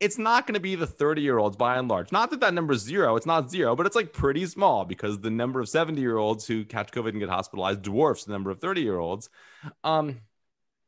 It's 0.00 0.18
not 0.18 0.46
going 0.46 0.54
to 0.54 0.60
be 0.60 0.74
the 0.74 0.86
30 0.86 1.22
year 1.22 1.38
olds 1.38 1.56
by 1.56 1.76
and 1.76 1.88
large. 1.88 2.12
Not 2.12 2.30
that 2.30 2.40
that 2.40 2.54
number 2.54 2.74
is 2.74 2.82
zero, 2.82 3.16
it's 3.16 3.26
not 3.26 3.50
zero, 3.50 3.74
but 3.74 3.86
it's 3.86 3.96
like 3.96 4.12
pretty 4.12 4.46
small 4.46 4.84
because 4.84 5.20
the 5.20 5.30
number 5.30 5.60
of 5.60 5.68
70 5.68 6.00
year 6.00 6.16
olds 6.16 6.46
who 6.46 6.64
catch 6.64 6.92
COVID 6.92 7.10
and 7.10 7.20
get 7.20 7.28
hospitalized 7.28 7.82
dwarfs 7.82 8.24
the 8.24 8.32
number 8.32 8.50
of 8.50 8.60
30 8.60 8.82
year 8.82 8.98
olds. 8.98 9.30
Um, 9.82 10.20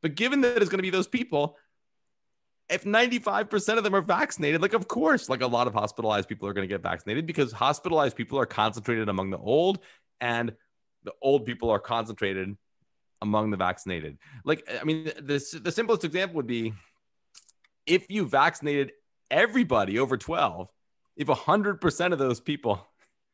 but 0.01 0.15
given 0.15 0.41
that 0.41 0.61
it's 0.61 0.69
going 0.69 0.79
to 0.79 0.83
be 0.83 0.89
those 0.89 1.07
people, 1.07 1.57
if 2.69 2.83
95% 2.83 3.77
of 3.77 3.83
them 3.83 3.95
are 3.95 4.01
vaccinated, 4.01 4.61
like, 4.61 4.73
of 4.73 4.87
course, 4.87 5.29
like 5.29 5.41
a 5.41 5.47
lot 5.47 5.67
of 5.67 5.73
hospitalized 5.73 6.27
people 6.27 6.47
are 6.47 6.53
going 6.53 6.67
to 6.67 6.73
get 6.73 6.83
vaccinated 6.83 7.25
because 7.25 7.51
hospitalized 7.51 8.15
people 8.15 8.37
are 8.39 8.45
concentrated 8.45 9.07
among 9.07 9.29
the 9.29 9.37
old 9.37 9.79
and 10.19 10.53
the 11.03 11.13
old 11.21 11.45
people 11.45 11.69
are 11.69 11.79
concentrated 11.79 12.57
among 13.21 13.51
the 13.51 13.57
vaccinated. 13.57 14.17
Like, 14.43 14.67
I 14.79 14.83
mean, 14.83 15.05
the, 15.05 15.59
the 15.63 15.71
simplest 15.71 16.03
example 16.03 16.35
would 16.35 16.47
be 16.47 16.73
if 17.85 18.11
you 18.11 18.27
vaccinated 18.27 18.91
everybody 19.31 19.97
over 19.97 20.17
12, 20.17 20.67
if 21.15 21.27
100% 21.27 22.13
of 22.13 22.19
those 22.19 22.41
people 22.41 22.85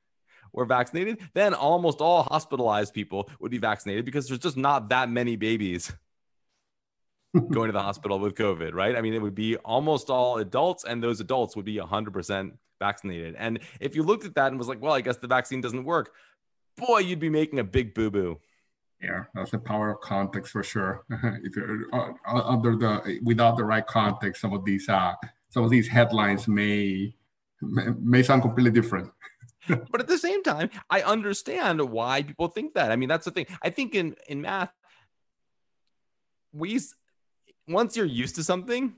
were 0.53 0.65
vaccinated, 0.65 1.19
then 1.33 1.55
almost 1.55 2.01
all 2.01 2.23
hospitalized 2.23 2.93
people 2.93 3.29
would 3.39 3.51
be 3.51 3.57
vaccinated 3.57 4.05
because 4.05 4.27
there's 4.27 4.39
just 4.39 4.57
not 4.57 4.89
that 4.89 5.09
many 5.09 5.35
babies 5.35 5.91
going 7.51 7.67
to 7.67 7.73
the 7.73 7.81
hospital 7.81 8.19
with 8.19 8.35
COVID, 8.35 8.73
right? 8.73 8.95
I 8.95 9.01
mean, 9.01 9.13
it 9.13 9.21
would 9.21 9.35
be 9.35 9.57
almost 9.57 10.09
all 10.09 10.37
adults, 10.37 10.83
and 10.83 11.01
those 11.01 11.19
adults 11.19 11.55
would 11.55 11.65
be 11.65 11.77
100% 11.77 12.51
vaccinated. 12.79 13.35
And 13.37 13.59
if 13.79 13.95
you 13.95 14.03
looked 14.03 14.25
at 14.25 14.35
that 14.35 14.47
and 14.47 14.59
was 14.59 14.67
like, 14.67 14.81
well, 14.81 14.93
I 14.93 15.01
guess 15.01 15.17
the 15.17 15.27
vaccine 15.27 15.61
doesn't 15.61 15.83
work, 15.83 16.13
boy, 16.77 16.99
you'd 16.99 17.19
be 17.19 17.29
making 17.29 17.59
a 17.59 17.63
big 17.63 17.93
boo 17.93 18.11
boo. 18.11 18.39
Yeah, 19.01 19.25
that's 19.33 19.51
the 19.51 19.59
power 19.59 19.89
of 19.91 19.99
context 19.99 20.51
for 20.53 20.63
sure. 20.63 21.03
if 21.43 21.55
you're 21.55 21.93
uh, 21.93 22.13
under 22.25 22.77
the 22.77 23.19
without 23.21 23.57
the 23.57 23.65
right 23.65 23.85
context, 23.85 24.41
some 24.41 24.53
of 24.53 24.63
these 24.63 24.87
uh, 24.87 25.13
some 25.49 25.63
of 25.63 25.69
these 25.69 25.89
headlines 25.89 26.47
may 26.47 27.13
may 27.61 28.23
sound 28.23 28.43
completely 28.43 28.71
different. 28.71 29.11
but 29.67 29.99
at 29.99 30.07
the 30.07 30.17
same 30.17 30.41
time, 30.41 30.69
I 30.89 31.01
understand 31.01 31.81
why 31.81 32.23
people 32.23 32.47
think 32.47 32.75
that. 32.75 32.91
I 32.91 32.95
mean, 32.95 33.09
that's 33.09 33.25
the 33.25 33.31
thing. 33.31 33.47
I 33.61 33.69
think 33.69 33.93
in 33.93 34.15
in 34.27 34.41
math, 34.41 34.71
we 36.53 36.79
once 37.67 37.95
you're 37.95 38.05
used 38.05 38.35
to 38.35 38.43
something, 38.43 38.93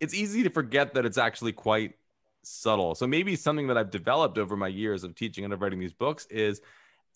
it's 0.00 0.14
easy 0.14 0.42
to 0.42 0.50
forget 0.50 0.94
that 0.94 1.04
it's 1.04 1.18
actually 1.18 1.52
quite 1.52 1.94
subtle. 2.42 2.94
So 2.94 3.06
maybe 3.06 3.36
something 3.36 3.66
that 3.68 3.78
I've 3.78 3.90
developed 3.90 4.38
over 4.38 4.56
my 4.56 4.68
years 4.68 5.04
of 5.04 5.14
teaching 5.14 5.44
and 5.44 5.52
of 5.52 5.60
writing 5.60 5.78
these 5.78 5.92
books 5.92 6.26
is 6.26 6.60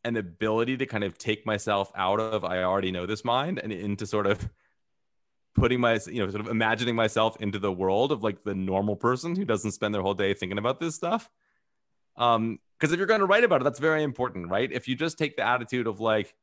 an 0.05 0.17
ability 0.17 0.77
to 0.79 0.87
kind 0.87 1.05
of 1.05 1.19
take 1.19 1.45
myself 1.47 1.93
out 1.95 2.21
of 2.21 2.45
I 2.45 2.63
already 2.63 2.91
know 2.91 3.07
this 3.07 3.25
mind 3.25 3.59
and 3.59 3.73
into 3.73 4.07
sort 4.07 4.27
of 4.27 4.49
putting 5.55 5.81
my 5.81 5.99
you 6.07 6.25
know 6.25 6.31
sort 6.31 6.41
of 6.41 6.49
imagining 6.49 6.95
myself 6.95 7.37
into 7.41 7.59
the 7.59 7.73
world 7.73 8.13
of 8.13 8.23
like 8.23 8.43
the 8.45 8.55
normal 8.55 8.97
person 8.97 9.37
who 9.37 9.45
doesn't 9.45 9.73
spend 9.73 9.95
their 9.95 10.03
whole 10.03 10.15
day 10.15 10.33
thinking 10.33 10.59
about 10.59 10.81
this 10.81 10.95
stuff. 10.95 11.31
Um 12.17 12.59
because 12.79 12.93
if 12.93 12.99
you're 12.99 13.07
going 13.07 13.21
to 13.21 13.27
write 13.27 13.45
about 13.45 13.61
it 13.61 13.65
that's 13.65 13.79
very 13.79 14.03
important, 14.03 14.49
right? 14.49 14.73
If 14.73 14.89
you 14.89 14.97
just 14.97 15.19
take 15.19 15.37
the 15.37 15.47
attitude 15.47 15.87
of 15.87 16.01
like 16.01 16.35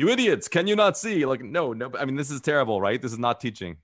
you 0.00 0.08
idiots, 0.08 0.48
can 0.48 0.66
you 0.66 0.76
not 0.76 0.96
see? 0.96 1.26
Like 1.26 1.42
no, 1.42 1.72
no 1.72 1.90
I 1.98 2.04
mean 2.04 2.16
this 2.16 2.30
is 2.30 2.40
terrible, 2.40 2.80
right? 2.80 3.00
This 3.00 3.12
is 3.12 3.18
not 3.18 3.40
teaching. 3.40 3.76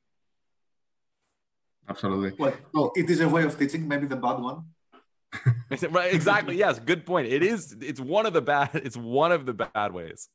Absolutely. 1.88 2.32
Well, 2.38 2.54
well, 2.74 2.92
it 2.96 3.08
is 3.08 3.20
a 3.20 3.28
way 3.28 3.44
of 3.44 3.56
teaching, 3.56 3.86
maybe 3.86 4.06
the 4.06 4.16
bad 4.16 4.40
one. 4.40 4.64
right 5.90 6.14
exactly 6.14 6.56
yes 6.64 6.78
good 6.78 7.04
point 7.04 7.26
it 7.26 7.42
is 7.42 7.76
it's 7.80 8.00
one 8.00 8.26
of 8.26 8.32
the 8.32 8.40
bad 8.40 8.70
it's 8.74 8.96
one 8.96 9.32
of 9.32 9.46
the 9.46 9.52
bad 9.52 9.92
ways 9.92 10.28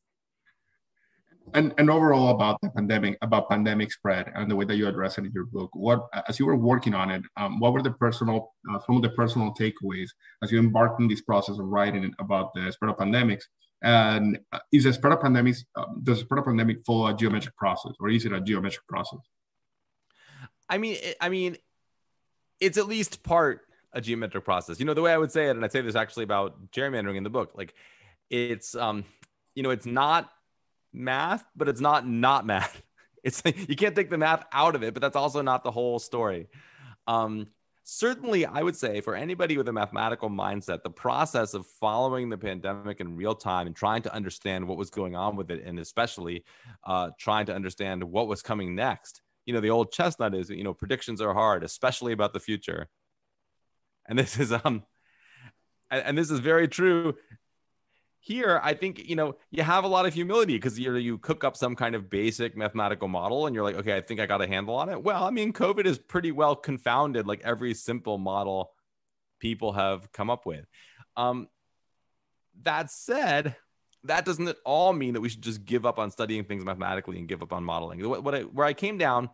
and 1.54 1.74
and 1.78 1.90
overall 1.90 2.30
about 2.30 2.60
the 2.62 2.70
pandemic 2.70 3.18
about 3.22 3.50
pandemic 3.50 3.92
spread 3.92 4.32
and 4.36 4.50
the 4.50 4.56
way 4.56 4.66
that 4.66 4.76
you 4.76 4.88
address 4.88 5.18
it 5.18 5.26
in 5.26 5.32
your 5.34 5.46
book 5.46 5.70
what 5.74 6.08
as 6.28 6.40
you 6.40 6.46
were 6.46 6.56
working 6.56 6.94
on 6.94 7.10
it 7.10 7.24
um, 7.38 7.60
what 7.60 7.74
were 7.74 7.82
the 7.82 7.92
personal 7.92 8.54
uh, 8.72 8.80
some 8.86 8.96
of 8.96 9.02
the 9.02 9.10
personal 9.10 9.54
takeaways 9.54 10.10
as 10.44 10.52
you 10.52 10.60
embarked 10.60 11.00
in 11.00 11.08
this 11.08 11.22
process 11.22 11.58
of 11.58 11.66
writing 11.66 12.14
about 12.20 12.54
the 12.54 12.72
spread 12.72 12.92
of 12.92 12.98
pandemics 12.98 13.44
and 13.82 14.40
uh, 14.52 14.60
is 14.72 14.84
the 14.84 14.94
spread 14.94 15.14
of 15.14 15.20
pandemics 15.20 15.64
um, 15.76 16.00
does 16.04 16.24
the 16.24 16.36
of 16.36 16.46
pandemic 16.46 16.86
follow 16.86 17.08
a 17.08 17.14
geometric 17.16 17.56
process 17.56 17.94
or 18.00 18.10
is 18.10 18.26
it 18.26 18.32
a 18.32 18.42
geometric 18.42 18.88
process 18.88 19.20
i 20.70 20.78
mean 20.78 20.98
i 21.20 21.30
mean 21.30 21.58
it's 22.60 22.78
at 22.78 22.88
least 22.88 23.24
part 23.24 23.62
a 23.94 24.02
geometric 24.02 24.46
process. 24.46 24.80
You 24.80 24.86
know, 24.86 24.94
the 24.94 25.02
way 25.02 25.12
I 25.12 25.18
would 25.18 25.32
say 25.32 25.48
it, 25.48 25.52
and 25.52 25.66
I 25.66 25.68
say 25.68 25.82
this 25.82 25.96
actually 25.96 26.24
about 26.24 26.72
gerrymandering 26.72 27.18
in 27.18 27.24
the 27.24 27.30
book, 27.30 27.52
like 27.56 27.74
it's 28.30 28.76
um, 28.76 29.04
you 29.56 29.64
know, 29.64 29.72
it's 29.72 29.86
not 29.86 30.30
math, 30.94 31.44
but 31.56 31.68
it's 31.68 31.82
not 31.82 32.08
not 32.08 32.46
math. 32.46 32.82
It's 33.24 33.46
like 33.46 33.70
you 33.70 33.76
can't 33.76 33.96
take 33.96 34.10
the 34.10 34.18
math 34.18 34.44
out 34.52 34.74
of 34.74 34.82
it, 34.82 34.96
but 34.96 35.02
that's 35.02 35.16
also 35.16 35.44
not 35.44 35.64
the 35.64 35.70
whole 35.70 36.00
story. 36.00 36.48
Um, 37.06 37.50
certainly, 37.92 38.46
I 38.46 38.62
would 38.62 38.76
say 38.76 39.02
for 39.02 39.16
anybody 39.16 39.58
with 39.58 39.68
a 39.68 39.74
mathematical 39.74 40.30
mindset, 40.30 40.84
the 40.84 40.90
process 40.90 41.54
of 41.54 41.66
following 41.66 42.30
the 42.30 42.38
pandemic 42.38 43.00
in 43.00 43.16
real 43.16 43.36
time 43.36 43.68
and 43.68 43.76
trying 43.76 44.02
to 44.04 44.14
understand 44.14 44.68
what 44.68 44.78
was 44.78 44.90
going 44.90 45.16
on 45.16 45.36
with 45.36 45.52
it, 45.52 45.64
and 45.66 45.80
especially 45.80 46.44
uh, 46.86 47.10
trying 47.20 47.46
to 47.48 47.56
understand 47.56 48.04
what 48.04 48.28
was 48.28 48.42
coming 48.42 48.76
next. 48.76 49.22
You 49.46 49.54
know, 49.54 49.62
the 49.62 49.72
old 49.72 49.92
chestnut 49.92 50.36
is, 50.36 50.50
you 50.50 50.64
know, 50.64 50.74
predictions 50.74 51.22
are 51.22 51.34
hard, 51.34 51.64
especially 51.64 52.14
about 52.14 52.34
the 52.34 52.40
future 52.40 52.88
and 54.08 54.18
this 54.18 54.40
is 54.40 54.52
um 54.52 54.84
and, 55.90 56.04
and 56.06 56.18
this 56.18 56.32
is 56.32 56.40
very 56.40 56.68
true 56.68 57.16
here 58.24 58.62
i 58.64 58.72
think 58.72 59.10
you 59.10 59.16
know 59.16 59.36
you 59.50 59.64
have 59.64 59.84
a 59.84 59.88
lot 59.88 60.06
of 60.06 60.14
humility 60.14 60.54
because 60.54 60.78
you 60.78 60.96
you 60.96 61.18
cook 61.18 61.44
up 61.44 61.58
some 61.58 61.76
kind 61.76 61.96
of 61.96 62.08
basic 62.08 62.56
mathematical 62.56 63.08
model 63.08 63.48
and 63.48 63.56
you're 63.56 63.64
like 63.64 63.76
okay 63.76 63.98
i 63.98 64.02
think 64.02 64.20
i 64.20 64.28
got 64.28 64.44
a 64.44 64.48
handle 64.48 64.76
on 64.76 64.90
it 64.90 65.04
well 65.04 65.24
i 65.24 65.32
mean 65.32 65.52
covid 65.52 65.86
is 65.86 65.98
pretty 65.98 66.32
well 66.32 66.56
confounded 66.56 67.26
like 67.26 67.42
every 67.44 67.74
simple 67.74 68.20
model 68.20 68.72
people 69.40 69.74
have 69.74 70.12
come 70.12 70.30
up 70.30 70.46
with 70.46 70.66
um 71.18 71.48
that 72.62 72.92
said 72.92 73.56
that 74.04 74.24
doesn't 74.24 74.48
at 74.48 74.58
all 74.66 74.94
mean 74.94 75.16
that 75.16 75.22
we 75.22 75.30
should 75.30 75.42
just 75.42 75.66
give 75.66 75.84
up 75.84 75.98
on 75.98 76.12
studying 76.12 76.44
things 76.44 76.64
mathematically 76.64 77.18
and 77.18 77.28
give 77.28 77.42
up 77.42 77.52
on 77.52 77.64
modeling 77.64 78.08
what, 78.08 78.24
what 78.24 78.36
I, 78.36 78.42
where 78.42 78.68
i 78.68 78.74
came 78.74 79.00
down 79.00 79.32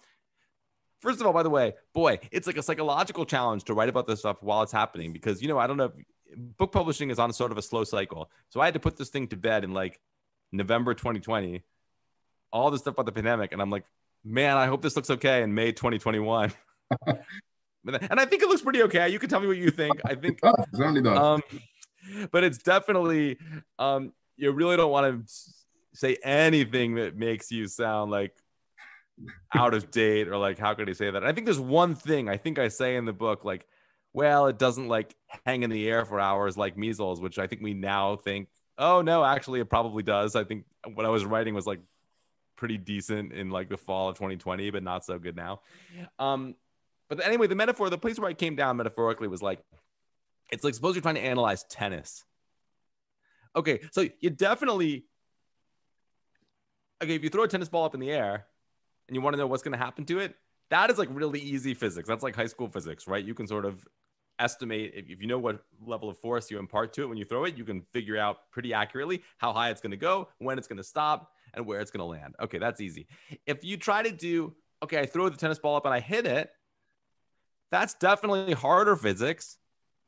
First 0.99 1.21
of 1.21 1.27
all, 1.27 1.33
by 1.33 1.43
the 1.43 1.49
way, 1.51 1.73
boy, 1.93 2.19
it's 2.31 2.47
like 2.47 2.57
a 2.57 2.63
psychological 2.63 3.23
challenge 3.23 3.65
to 3.65 3.75
write 3.75 3.89
about 3.89 4.07
this 4.07 4.19
stuff 4.19 4.37
while 4.41 4.63
it's 4.63 4.71
happening 4.71 5.13
because 5.13 5.41
you 5.43 5.47
know 5.47 5.59
I 5.59 5.67
don't 5.67 5.77
know. 5.77 5.85
If, 5.85 5.91
book 6.35 6.71
publishing 6.71 7.09
is 7.09 7.19
on 7.19 7.31
sort 7.33 7.51
of 7.51 7.57
a 7.57 7.61
slow 7.61 7.83
cycle, 7.83 8.29
so 8.49 8.59
I 8.59 8.65
had 8.65 8.73
to 8.73 8.79
put 8.79 8.97
this 8.97 9.09
thing 9.09 9.27
to 9.29 9.37
bed 9.37 9.63
in 9.63 9.73
like 9.73 9.99
November 10.51 10.93
2020. 10.93 11.63
All 12.51 12.71
this 12.71 12.81
stuff 12.81 12.93
about 12.93 13.05
the 13.05 13.11
pandemic, 13.11 13.51
and 13.51 13.61
I'm 13.61 13.69
like, 13.69 13.83
man, 14.23 14.57
I 14.57 14.67
hope 14.67 14.81
this 14.81 14.95
looks 14.95 15.09
okay 15.09 15.43
in 15.43 15.53
May 15.53 15.71
2021. 15.71 16.51
and 17.85 18.19
I 18.19 18.25
think 18.25 18.43
it 18.43 18.49
looks 18.49 18.61
pretty 18.61 18.83
okay. 18.83 19.09
You 19.09 19.19
can 19.19 19.29
tell 19.29 19.39
me 19.39 19.47
what 19.47 19.57
you 19.57 19.71
think. 19.71 19.99
I 20.05 20.15
think 20.15 20.39
it 20.43 21.03
does. 21.03 21.17
Um, 21.17 21.41
but 22.31 22.43
it's 22.43 22.57
definitely 22.57 23.37
um, 23.79 24.13
you 24.35 24.51
really 24.51 24.77
don't 24.77 24.91
want 24.91 25.27
to 25.27 25.33
say 25.93 26.17
anything 26.23 26.95
that 26.95 27.17
makes 27.17 27.51
you 27.51 27.67
sound 27.67 28.11
like 28.11 28.33
out 29.55 29.73
of 29.73 29.89
date 29.89 30.27
or 30.27 30.37
like 30.37 30.59
how 30.59 30.73
could 30.73 30.87
he 30.87 30.93
say 30.93 31.09
that? 31.09 31.23
I 31.23 31.31
think 31.31 31.45
there's 31.45 31.59
one 31.59 31.95
thing 31.95 32.29
I 32.29 32.37
think 32.37 32.59
I 32.59 32.67
say 32.67 32.95
in 32.95 33.05
the 33.05 33.13
book 33.13 33.43
like 33.43 33.65
well 34.17 34.47
it 34.47 34.57
doesn't 34.57 34.87
like 34.87 35.15
hang 35.45 35.61
in 35.61 35.69
the 35.69 35.87
air 35.87 36.03
for 36.03 36.19
hours 36.19 36.57
like 36.57 36.75
measles 36.75 37.21
which 37.21 37.37
I 37.37 37.45
think 37.45 37.61
we 37.61 37.75
now 37.75 38.15
think 38.15 38.49
oh 38.79 39.03
no 39.03 39.23
actually 39.23 39.59
it 39.59 39.69
probably 39.69 40.01
does. 40.01 40.35
I 40.35 40.43
think 40.43 40.65
what 40.95 41.05
I 41.05 41.09
was 41.09 41.23
writing 41.23 41.53
was 41.53 41.67
like 41.67 41.79
pretty 42.55 42.77
decent 42.79 43.31
in 43.31 43.51
like 43.51 43.69
the 43.69 43.77
fall 43.77 44.09
of 44.09 44.15
2020 44.15 44.71
but 44.71 44.81
not 44.81 45.05
so 45.05 45.19
good 45.19 45.35
now. 45.35 45.61
Um 46.17 46.55
but 47.09 47.23
anyway 47.23 47.45
the 47.45 47.55
metaphor 47.55 47.91
the 47.91 47.97
place 47.99 48.17
where 48.17 48.27
I 48.27 48.33
came 48.33 48.55
down 48.55 48.77
metaphorically 48.77 49.27
was 49.27 49.43
like 49.43 49.59
it's 50.51 50.63
like 50.63 50.73
suppose 50.73 50.95
you're 50.95 51.03
trying 51.03 51.15
to 51.15 51.21
analyze 51.21 51.63
tennis. 51.65 52.25
Okay, 53.55 53.81
so 53.91 54.07
you 54.19 54.31
definitely 54.31 55.05
okay 57.03 57.13
if 57.13 57.23
you 57.23 57.29
throw 57.29 57.43
a 57.43 57.47
tennis 57.47 57.69
ball 57.69 57.85
up 57.85 57.93
in 57.93 57.99
the 57.99 58.09
air 58.09 58.47
and 59.07 59.15
you 59.15 59.21
want 59.21 59.35
to 59.35 59.37
know 59.37 59.45
what's 59.45 59.61
going 59.61 59.77
to 59.77 59.77
happen 59.77 60.05
to 60.05 60.17
it, 60.17 60.35
that 60.69 60.89
is 60.89 60.97
like 60.97 61.09
really 61.11 61.39
easy 61.39 61.75
physics. 61.75 62.07
That's 62.07 62.23
like 62.23 62.35
high 62.35 62.47
school 62.47 62.67
physics, 62.67 63.07
right? 63.07 63.23
You 63.23 63.33
can 63.33 63.47
sort 63.47 63.65
of 63.65 63.87
estimate 64.39 64.93
if, 64.95 65.21
you 65.21 65.27
know 65.27 65.39
what 65.39 65.63
level 65.85 66.09
of 66.09 66.17
force 66.19 66.49
you 66.51 66.59
impart 66.59 66.93
to 66.93 67.03
it 67.03 67.07
when 67.07 67.17
you 67.17 67.25
throw 67.25 67.45
it, 67.45 67.57
you 67.57 67.63
can 67.63 67.81
figure 67.93 68.17
out 68.17 68.49
pretty 68.51 68.73
accurately 68.73 69.23
how 69.37 69.53
high 69.53 69.69
it's 69.69 69.81
going 69.81 69.91
to 69.91 69.97
go, 69.97 70.27
when 70.39 70.57
it's 70.57 70.67
going 70.67 70.77
to 70.77 70.83
stop, 70.83 71.31
and 71.53 71.65
where 71.65 71.79
it's 71.79 71.91
going 71.91 71.99
to 71.99 72.05
land. 72.05 72.35
Okay, 72.41 72.57
that's 72.57 72.81
easy. 72.81 73.07
If 73.45 73.63
you 73.63 73.77
try 73.77 74.03
to 74.03 74.11
do, 74.11 74.53
okay, 74.83 74.99
I 74.99 75.05
throw 75.05 75.29
the 75.29 75.37
tennis 75.37 75.59
ball 75.59 75.75
up 75.75 75.85
and 75.85 75.93
I 75.93 75.99
hit 75.99 76.25
it, 76.25 76.49
that's 77.71 77.93
definitely 77.95 78.53
harder 78.53 78.95
physics 78.95 79.57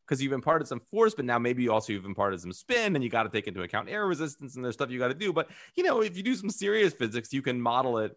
because 0.05 0.21
you've 0.23 0.33
imparted 0.33 0.67
some 0.67 0.79
force, 0.79 1.13
but 1.13 1.25
now 1.25 1.37
maybe 1.37 1.63
you 1.63 1.71
also 1.71 1.93
you've 1.93 2.05
imparted 2.05 2.41
some 2.41 2.51
spin 2.51 2.95
and 2.95 3.03
you 3.03 3.09
got 3.09 3.23
to 3.23 3.29
take 3.29 3.47
into 3.47 3.61
account 3.61 3.89
air 3.89 4.07
resistance 4.07 4.55
and 4.55 4.65
there's 4.65 4.73
stuff 4.73 4.89
you 4.89 4.97
got 4.97 5.09
to 5.09 5.13
do. 5.13 5.31
But 5.31 5.49
you 5.75 5.83
know, 5.83 6.01
if 6.01 6.17
you 6.17 6.23
do 6.23 6.35
some 6.35 6.49
serious 6.49 6.93
physics, 6.93 7.31
you 7.31 7.41
can 7.41 7.61
model 7.61 7.99
it 7.99 8.15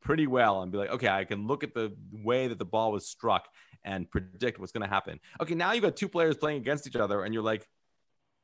pretty 0.00 0.26
well 0.26 0.62
and 0.62 0.72
be 0.72 0.78
like, 0.78 0.90
okay, 0.90 1.08
I 1.08 1.24
can 1.24 1.46
look 1.46 1.64
at 1.64 1.74
the 1.74 1.92
way 2.12 2.48
that 2.48 2.58
the 2.58 2.64
ball 2.64 2.92
was 2.92 3.08
struck 3.08 3.48
and 3.86 4.10
predict 4.10 4.58
what's 4.58 4.72
going 4.72 4.82
to 4.82 4.92
happen. 4.92 5.18
Okay, 5.40 5.54
now 5.54 5.72
you've 5.72 5.82
got 5.82 5.96
two 5.96 6.08
players 6.08 6.36
playing 6.36 6.58
against 6.58 6.86
each 6.86 6.96
other 6.96 7.24
and 7.24 7.32
you're 7.32 7.42
like, 7.42 7.66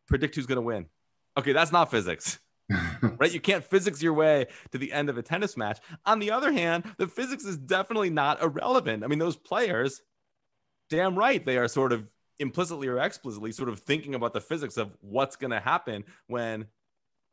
predict 0.06 0.34
who's 0.34 0.46
going 0.46 0.56
to 0.56 0.62
win. 0.62 0.86
Okay, 1.36 1.52
that's 1.52 1.72
not 1.72 1.90
physics. 1.90 2.38
right? 3.18 3.32
You 3.32 3.40
can't 3.40 3.64
physics 3.64 4.02
your 4.02 4.14
way 4.14 4.46
to 4.70 4.78
the 4.78 4.92
end 4.92 5.10
of 5.10 5.18
a 5.18 5.22
tennis 5.22 5.56
match. 5.56 5.80
On 6.06 6.18
the 6.18 6.30
other 6.30 6.52
hand, 6.52 6.84
the 6.96 7.06
physics 7.06 7.44
is 7.44 7.58
definitely 7.58 8.10
not 8.10 8.42
irrelevant. 8.42 9.04
I 9.04 9.08
mean, 9.08 9.18
those 9.18 9.36
players, 9.36 10.00
damn 10.88 11.16
right, 11.16 11.44
they 11.44 11.58
are 11.58 11.68
sort 11.68 11.92
of 11.92 12.06
implicitly 12.38 12.88
or 12.88 12.98
explicitly 12.98 13.52
sort 13.52 13.68
of 13.68 13.80
thinking 13.80 14.14
about 14.14 14.32
the 14.32 14.40
physics 14.40 14.76
of 14.76 14.96
what's 15.00 15.36
going 15.36 15.50
to 15.50 15.60
happen 15.60 16.04
when 16.28 16.66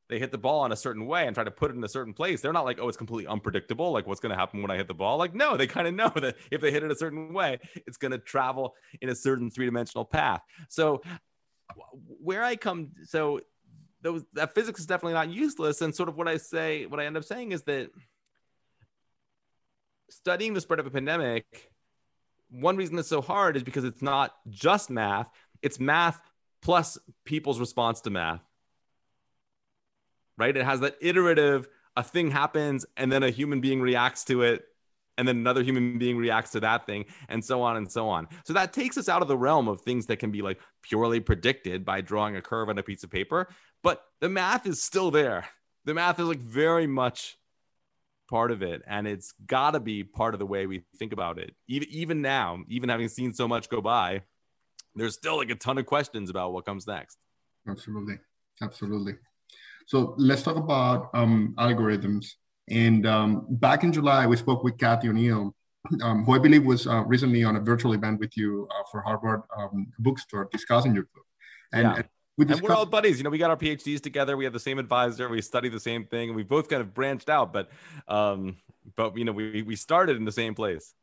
they 0.09 0.19
hit 0.19 0.31
the 0.31 0.37
ball 0.37 0.65
in 0.65 0.71
a 0.71 0.75
certain 0.75 1.05
way 1.05 1.27
and 1.27 1.35
try 1.35 1.43
to 1.43 1.51
put 1.51 1.69
it 1.71 1.77
in 1.77 1.83
a 1.83 1.89
certain 1.89 2.13
place, 2.13 2.41
they're 2.41 2.51
not 2.51 2.65
like, 2.65 2.79
oh, 2.81 2.87
it's 2.87 2.97
completely 2.97 3.27
unpredictable. 3.27 3.91
Like, 3.91 4.07
what's 4.07 4.19
going 4.19 4.31
to 4.31 4.35
happen 4.35 4.61
when 4.61 4.71
I 4.71 4.75
hit 4.75 4.87
the 4.87 4.93
ball? 4.93 5.17
Like, 5.17 5.35
no, 5.35 5.55
they 5.55 5.67
kind 5.67 5.87
of 5.87 5.93
know 5.93 6.11
that 6.15 6.35
if 6.51 6.61
they 6.61 6.71
hit 6.71 6.83
it 6.83 6.91
a 6.91 6.95
certain 6.95 7.31
way, 7.31 7.59
it's 7.87 7.97
going 7.97 8.11
to 8.11 8.17
travel 8.17 8.75
in 9.01 9.09
a 9.09 9.15
certain 9.15 9.51
three 9.51 9.65
dimensional 9.65 10.05
path. 10.05 10.41
So, 10.67 11.01
where 12.19 12.43
I 12.43 12.55
come, 12.55 12.89
so 13.03 13.41
those 14.01 14.23
that 14.33 14.55
physics 14.55 14.79
is 14.79 14.87
definitely 14.87 15.13
not 15.13 15.29
useless. 15.29 15.81
And 15.81 15.93
sort 15.93 16.09
of 16.09 16.17
what 16.17 16.27
I 16.27 16.37
say, 16.37 16.87
what 16.87 16.99
I 16.99 17.05
end 17.05 17.15
up 17.15 17.23
saying 17.23 17.51
is 17.51 17.61
that 17.63 17.91
studying 20.09 20.55
the 20.55 20.61
spread 20.61 20.79
of 20.79 20.87
a 20.87 20.91
pandemic, 20.91 21.71
one 22.49 22.77
reason 22.77 22.97
it's 22.97 23.07
so 23.07 23.21
hard 23.21 23.55
is 23.55 23.63
because 23.63 23.83
it's 23.83 24.01
not 24.01 24.33
just 24.49 24.89
math, 24.89 25.27
it's 25.61 25.79
math 25.79 26.19
plus 26.61 26.97
people's 27.25 27.59
response 27.59 28.01
to 28.01 28.09
math. 28.09 28.41
Right? 30.39 30.55
It 30.55 30.65
has 30.65 30.79
that 30.79 30.95
iterative, 31.01 31.67
a 31.95 32.03
thing 32.03 32.31
happens 32.31 32.85
and 32.97 33.11
then 33.11 33.23
a 33.23 33.29
human 33.29 33.59
being 33.59 33.81
reacts 33.81 34.23
to 34.25 34.41
it 34.43 34.63
and 35.17 35.27
then 35.27 35.35
another 35.35 35.61
human 35.63 35.97
being 35.97 36.17
reacts 36.17 36.51
to 36.51 36.61
that 36.61 36.85
thing 36.85 37.03
and 37.27 37.43
so 37.43 37.61
on 37.61 37.75
and 37.75 37.91
so 37.91 38.07
on. 38.07 38.25
So 38.45 38.53
that 38.53 38.71
takes 38.71 38.97
us 38.97 39.09
out 39.09 39.21
of 39.21 39.27
the 39.27 39.37
realm 39.37 39.67
of 39.67 39.81
things 39.81 40.05
that 40.05 40.17
can 40.17 40.31
be 40.31 40.41
like 40.41 40.59
purely 40.81 41.19
predicted 41.19 41.83
by 41.83 41.99
drawing 41.99 42.37
a 42.37 42.41
curve 42.41 42.69
on 42.69 42.77
a 42.77 42.83
piece 42.83 43.03
of 43.03 43.11
paper 43.11 43.49
but 43.83 44.01
the 44.21 44.29
math 44.29 44.65
is 44.65 44.81
still 44.81 45.11
there. 45.11 45.45
The 45.85 45.93
math 45.93 46.19
is 46.19 46.25
like 46.25 46.39
very 46.39 46.87
much 46.87 47.37
part 48.29 48.51
of 48.51 48.61
it 48.61 48.81
and 48.87 49.07
it's 49.07 49.33
got 49.45 49.71
to 49.71 49.81
be 49.81 50.03
part 50.05 50.33
of 50.33 50.39
the 50.39 50.45
way 50.45 50.67
we 50.67 50.83
think 50.97 51.11
about 51.11 51.37
it. 51.37 51.53
Even 51.67 51.89
even 51.89 52.21
now 52.21 52.59
even 52.69 52.87
having 52.87 53.09
seen 53.09 53.33
so 53.33 53.45
much 53.45 53.69
go 53.69 53.81
by 53.81 54.21
there's 54.95 55.15
still 55.15 55.37
like 55.37 55.49
a 55.49 55.55
ton 55.55 55.77
of 55.77 55.85
questions 55.85 56.29
about 56.29 56.53
what 56.53 56.65
comes 56.65 56.87
next. 56.87 57.17
Absolutely. 57.67 58.19
Absolutely 58.61 59.15
so 59.89 60.13
let's 60.17 60.43
talk 60.43 60.55
about 60.55 61.09
um, 61.13 61.55
algorithms 61.57 62.25
and 62.69 63.05
um, 63.07 63.45
back 63.49 63.83
in 63.83 63.91
July, 63.91 64.27
we 64.27 64.37
spoke 64.37 64.63
with 64.63 64.77
Cathy 64.77 65.09
O'Neil, 65.09 65.55
um, 66.03 66.23
who 66.23 66.33
I 66.33 66.39
believe 66.39 66.63
was 66.63 66.85
uh, 66.85 67.03
recently 67.05 67.43
on 67.43 67.55
a 67.55 67.59
virtual 67.59 67.93
event 67.93 68.19
with 68.19 68.37
you 68.37 68.67
uh, 68.69 68.83
for 68.91 69.01
Harvard 69.01 69.41
um, 69.57 69.87
Bookstore 69.97 70.47
discussing 70.51 70.93
your 70.93 71.07
book. 71.15 71.25
And, 71.73 71.83
yeah. 71.83 71.95
and 71.95 72.05
we 72.37 72.45
discussed- 72.45 72.61
and 72.61 72.69
we're 72.69 72.75
all 72.75 72.85
buddies. 72.85 73.17
You 73.17 73.23
know, 73.23 73.31
we 73.31 73.37
got 73.37 73.49
our 73.49 73.57
PhDs 73.57 74.01
together. 74.01 74.37
We 74.37 74.43
have 74.43 74.53
the 74.53 74.59
same 74.59 74.77
advisor. 74.77 75.27
We 75.29 75.41
study 75.41 75.69
the 75.69 75.79
same 75.79 76.05
thing. 76.05 76.29
And 76.29 76.35
we 76.35 76.43
both 76.43 76.69
kind 76.69 76.81
of 76.81 76.93
branched 76.93 77.29
out, 77.29 77.51
but 77.51 77.69
um, 78.07 78.57
but 78.95 79.17
you 79.17 79.25
know, 79.25 79.31
we 79.31 79.63
we 79.63 79.75
started 79.75 80.17
in 80.17 80.25
the 80.25 80.31
same 80.31 80.53
place. 80.53 80.93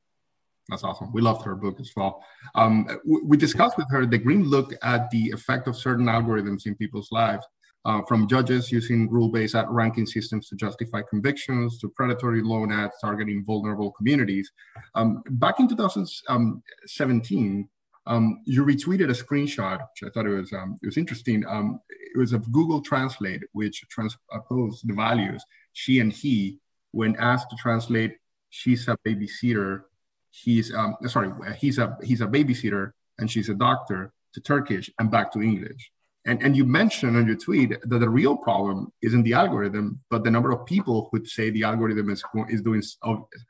That's 0.69 0.83
awesome. 0.83 1.13
We 1.13 1.21
loved 1.21 1.45
her 1.45 1.55
book 1.55 1.79
as 1.79 1.93
well. 1.97 2.25
Um, 2.57 2.89
we 3.05 3.37
discussed 3.37 3.77
with 3.77 3.87
her 3.91 4.05
the 4.05 4.19
green 4.19 4.43
look 4.45 4.73
at 4.83 5.09
the 5.11 5.31
effect 5.31 5.69
of 5.69 5.77
certain 5.77 6.07
algorithms 6.07 6.67
in 6.67 6.75
people's 6.75 7.13
lives 7.13 7.47
uh, 7.87 8.03
from 8.09 8.27
judges 8.27 8.73
using 8.73 9.09
rule-based 9.09 9.55
ranking 9.69 10.07
systems 10.07 10.49
to 10.49 10.57
justify 10.57 11.03
convictions 11.09 11.79
to 11.79 11.89
predatory 11.91 12.43
loan 12.43 12.73
ads 12.73 12.97
targeting 13.01 13.45
vulnerable 13.45 13.93
communities. 13.93 14.51
Um, 14.97 15.23
back 15.31 15.61
in 15.61 15.69
2017, 15.69 17.69
um, 18.09 18.41
you 18.45 18.65
retweeted 18.65 19.11
a 19.11 19.25
screenshot, 19.25 19.79
which 19.79 20.03
I 20.05 20.11
thought 20.13 20.27
it 20.27 20.37
was 20.37 20.53
um, 20.53 20.79
it 20.83 20.87
was 20.87 20.97
interesting. 20.97 21.45
Um, 21.47 21.81
it 21.89 22.19
was 22.19 22.33
of 22.33 22.51
Google 22.51 22.81
Translate, 22.81 23.43
which 23.53 23.85
transposed 23.89 24.87
the 24.87 24.95
values 24.95 25.45
she 25.73 26.01
and 26.01 26.13
he 26.13 26.59
when 26.91 27.15
asked 27.17 27.51
to 27.51 27.57
translate. 27.57 28.17
She's 28.51 28.89
a 28.89 28.97
babysitter. 29.07 29.83
He's 30.31 30.75
um, 30.75 30.97
sorry. 31.07 31.31
He's 31.57 31.79
a 31.79 31.97
he's 32.03 32.21
a 32.21 32.27
babysitter 32.27 32.93
and 33.19 33.31
she's 33.31 33.49
a 33.49 33.55
doctor 33.55 34.13
to 34.35 34.41
Turkish 34.41 34.91
and 34.99 35.11
back 35.11 35.33
to 35.33 35.43
English. 35.43 35.91
And, 36.27 36.43
and 36.43 36.57
you 36.57 36.65
mentioned 36.65 37.17
on 37.17 37.27
your 37.27 37.37
tweet 37.37 37.71
that 37.81 37.99
the 37.99 38.09
real 38.09 38.37
problem 38.37 38.93
isn't 39.01 39.23
the 39.23 39.33
algorithm, 39.33 40.01
but 40.11 40.25
the 40.25 40.31
number 40.31 40.51
of 40.51 40.67
people 40.67 41.09
who 41.13 41.25
say 41.25 41.51
the 41.51 41.63
algorithm 41.63 42.11
is, 42.11 42.23
is, 42.49 42.63
doing, 42.63 42.83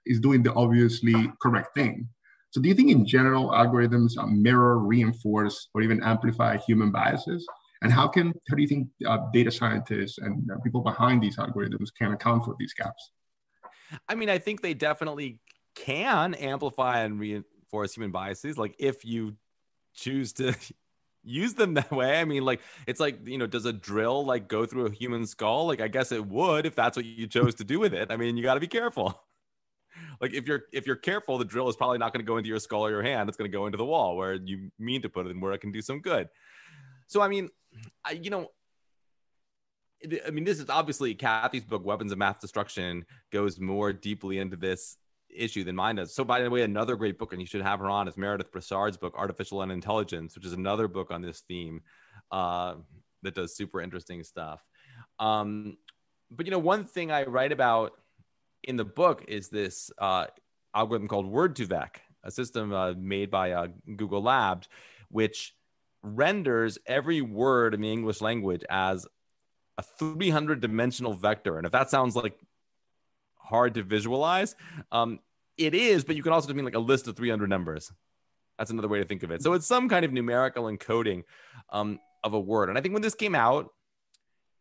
is 0.05 0.21
doing 0.21 0.43
the 0.43 0.53
obviously 0.53 1.33
correct 1.41 1.75
thing. 1.75 2.07
So 2.51 2.61
do 2.61 2.69
you 2.69 2.75
think 2.75 2.91
in 2.91 3.07
general 3.07 3.51
algorithms 3.51 4.13
mirror, 4.29 4.79
reinforce, 4.79 5.69
or 5.75 5.81
even 5.81 6.03
amplify 6.03 6.59
human 6.59 6.93
biases? 6.93 7.47
And 7.83 7.93
how 7.93 8.09
can, 8.09 8.35
how 8.49 8.57
do 8.57 8.63
you 8.63 8.69
think 8.69 8.89
uh, 9.07 9.19
data 9.33 9.51
scientists 9.51 10.19
and 10.19 10.51
uh, 10.51 10.57
people 10.63 10.83
behind 10.83 11.23
these 11.23 11.37
algorithms 11.39 11.89
can 11.99 12.13
account 12.13 12.45
for 12.45 12.57
these 12.59 12.75
gaps? 12.75 13.11
I 14.09 14.15
mean, 14.15 14.29
I 14.29 14.39
think 14.39 14.61
they 14.61 14.75
definitely 14.75 15.41
can 15.75 16.35
amplify 16.35 17.01
and 17.01 17.19
reinforce 17.19 17.95
human 17.95 18.11
biases. 18.11 18.59
Like 18.59 18.75
if 18.79 19.05
you 19.05 19.37
choose 19.95 20.35
to 20.35 20.55
use 21.27 21.55
them 21.55 21.75
that 21.75 21.91
way. 21.91 22.21
I 22.21 22.25
mean, 22.25 22.45
like 22.45 22.61
it's 22.87 23.01
like 23.01 23.27
you 23.27 23.39
know, 23.39 23.47
does 23.47 23.67
a 23.67 23.73
drill 23.73 24.25
like 24.25 24.49
go 24.49 24.65
through 24.65 24.87
a 24.87 24.91
human 24.91 25.27
skull? 25.27 25.67
Like 25.67 25.81
I 25.81 25.89
guess 25.89 26.13
it 26.13 26.25
would 26.27 26.65
if 26.65 26.75
that's 26.75 26.97
what 26.97 27.05
you 27.05 27.27
chose 27.27 27.55
to 27.57 27.65
do 27.65 27.79
with 27.79 27.93
it. 27.93 28.11
I 28.11 28.17
mean, 28.17 28.37
you 28.37 28.43
got 28.43 28.55
to 28.55 28.61
be 28.61 28.69
careful. 28.69 29.23
Like 30.21 30.35
if 30.35 30.47
you're 30.47 30.65
if 30.73 30.87
you're 30.87 30.97
careful, 30.97 31.39
the 31.39 31.45
drill 31.45 31.69
is 31.69 31.77
probably 31.77 31.97
not 31.97 32.13
going 32.13 32.25
to 32.25 32.27
go 32.27 32.37
into 32.37 32.49
your 32.49 32.59
skull 32.59 32.85
or 32.85 32.91
your 32.91 33.03
hand. 33.03 33.29
It's 33.29 33.37
going 33.37 33.51
to 33.51 33.55
go 33.57 33.65
into 33.65 33.79
the 33.79 33.85
wall 33.85 34.17
where 34.17 34.35
you 34.35 34.71
mean 34.79 35.01
to 35.03 35.09
put 35.09 35.27
it 35.27 35.31
and 35.31 35.41
where 35.41 35.53
it 35.53 35.61
can 35.61 35.73
do 35.73 35.81
some 35.81 36.01
good. 36.01 36.29
So 37.07 37.23
I 37.23 37.29
mean, 37.29 37.49
I, 38.05 38.13
you 38.13 38.31
know, 38.31 38.51
I 40.27 40.31
mean, 40.31 40.45
this 40.45 40.61
is 40.61 40.69
obviously 40.69 41.15
Cathy's 41.15 41.65
book, 41.65 41.85
Weapons 41.85 42.13
of 42.13 42.19
Math 42.19 42.41
Destruction, 42.41 43.05
goes 43.33 43.59
more 43.59 43.93
deeply 43.93 44.39
into 44.39 44.57
this 44.57 44.97
issue 45.31 45.65
than 45.65 45.77
mine 45.77 45.97
does. 45.97 46.15
So, 46.15 46.25
by 46.25 46.41
the 46.41 46.51
way, 46.51 46.63
another 46.63 46.97
great 46.97 47.19
book, 47.19 47.33
and 47.33 47.41
you 47.41 47.47
should 47.47 47.63
have 47.63 47.81
her 47.81 47.91
on, 47.91 48.09
is 48.09 48.17
Meredith 48.17 48.53
Broussard's 48.53 48.97
book, 48.97 49.15
Artificial 49.17 49.61
Unintelligence, 49.61 50.35
which 50.35 50.47
is 50.47 50.53
another 50.53 50.89
book 50.89 51.11
on 51.11 51.23
this 51.23 51.41
theme 51.41 51.83
uh, 52.31 52.75
that 53.23 53.35
does 53.35 53.57
super 53.57 53.81
interesting 53.81 54.23
stuff. 54.23 54.65
Um, 55.19 55.77
but, 56.31 56.47
you 56.47 56.53
know, 56.53 56.59
one 56.59 56.85
thing 56.85 57.11
I 57.11 57.25
write 57.25 57.53
about 57.53 57.93
in 58.65 58.77
the 58.77 58.85
book 58.85 59.25
is 59.29 59.49
this 59.49 59.91
uh, 59.99 60.27
algorithm 60.75 61.09
called 61.09 61.33
Word2Vec, 61.33 61.97
a 62.25 62.31
system 62.31 62.73
uh, 62.73 62.95
made 62.97 63.31
by 63.31 63.53
uh, 63.53 63.69
Google 63.97 64.23
Labs, 64.23 64.69
which 65.09 65.55
renders 66.03 66.79
every 66.87 67.21
word 67.21 67.75
in 67.75 67.81
the 67.81 67.93
English 67.93 68.21
language 68.21 68.65
as 68.71 69.07
a 69.79 69.83
300 69.83 70.61
dimensional 70.61 71.15
vector. 71.15 71.59
And 71.59 71.67
if 71.67 71.73
that 71.73 71.91
sounds 71.91 72.17
like 72.17 72.39
hard 73.47 73.75
to 73.75 73.83
visualize. 73.83 74.55
Um, 74.93 75.21
it 75.57 75.75
is, 75.75 76.05
but 76.05 76.17
you 76.17 76.23
can 76.23 76.33
also 76.33 76.49
just 76.49 76.57
mean 76.57 76.65
like 76.65 76.75
a 76.75 76.81
list 76.81 77.09
of 77.09 77.17
300 77.17 77.49
numbers. 77.49 77.91
That's 78.59 78.71
another 78.71 78.89
way 78.89 78.99
to 78.99 79.05
think 79.05 79.23
of 79.23 79.31
it. 79.31 79.43
So 79.43 79.53
it's 79.53 79.67
some 79.67 79.89
kind 79.89 80.05
of 80.05 80.13
numerical 80.13 80.65
encoding 80.65 81.25
um, 81.71 81.99
of 82.25 82.35
a 82.35 82.41
word. 82.41 82.69
And 82.69 82.79
I 82.79 82.81
think 82.81 82.95
when 82.95 83.03
this 83.03 83.15
came 83.15 83.35
out, 83.35 83.71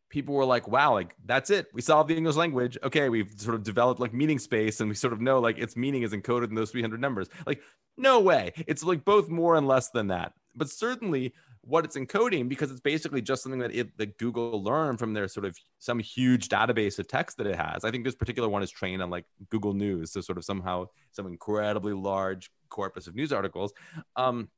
people 0.10 0.36
were 0.36 0.46
like, 0.46 0.68
wow, 0.68 0.94
like 0.94 1.16
that's 1.26 1.50
it. 1.50 1.68
We 1.74 1.82
solved 1.82 2.10
the 2.10 2.16
English 2.16 2.36
language. 2.36 2.78
Okay, 2.84 3.10
we've 3.10 3.34
sort 3.38 3.56
of 3.56 3.64
developed 3.64 4.00
like 4.00 4.14
meaning 4.14 4.40
space 4.40 4.80
and 4.80 4.90
we 4.90 4.96
sort 4.96 5.14
of 5.14 5.22
know 5.22 5.40
like 5.40 5.58
its 5.58 5.76
meaning 5.76 6.04
is 6.04 6.12
encoded 6.12 6.50
in 6.50 6.56
those 6.56 6.72
300 6.72 7.00
numbers. 7.00 7.28
Like, 7.46 7.62
no 7.98 8.20
way. 8.20 8.54
It's 8.68 8.84
like 8.84 9.06
both 9.06 9.30
more 9.30 9.56
and 9.56 9.68
less 9.68 9.90
than 9.90 10.08
that. 10.08 10.34
But 10.56 10.70
certainly 10.70 11.34
what 11.68 11.84
it's 11.84 11.98
encoding 11.98 12.48
because 12.48 12.70
it's 12.70 12.80
basically 12.80 13.22
just 13.22 13.42
something 13.42 13.60
that 13.60 13.74
it 13.74 13.98
that 13.98 14.18
Google 14.18 14.64
learned 14.64 15.00
from 15.00 15.14
their 15.14 15.28
sort 15.28 15.46
of 15.46 15.58
some 15.80 16.00
huge 16.00 16.48
database 16.48 17.00
of 17.00 17.08
text 17.08 17.38
that 17.38 17.48
it 17.48 17.56
has. 17.56 17.84
I 17.84 17.92
think 17.92 18.06
this 18.06 18.16
particular 18.16 18.48
one 18.48 18.62
is 18.62 18.70
trained 18.70 19.02
on 19.02 19.10
like 19.10 19.26
Google 19.50 19.74
News, 19.74 20.12
so 20.12 20.22
sort 20.22 20.38
of 20.38 20.46
somehow 20.46 20.86
some 21.12 21.26
incredibly 21.26 21.94
large 21.94 22.52
corpus 22.70 23.08
of 23.08 23.16
news 23.16 23.34
articles. 23.34 23.74
Um, 24.16 24.50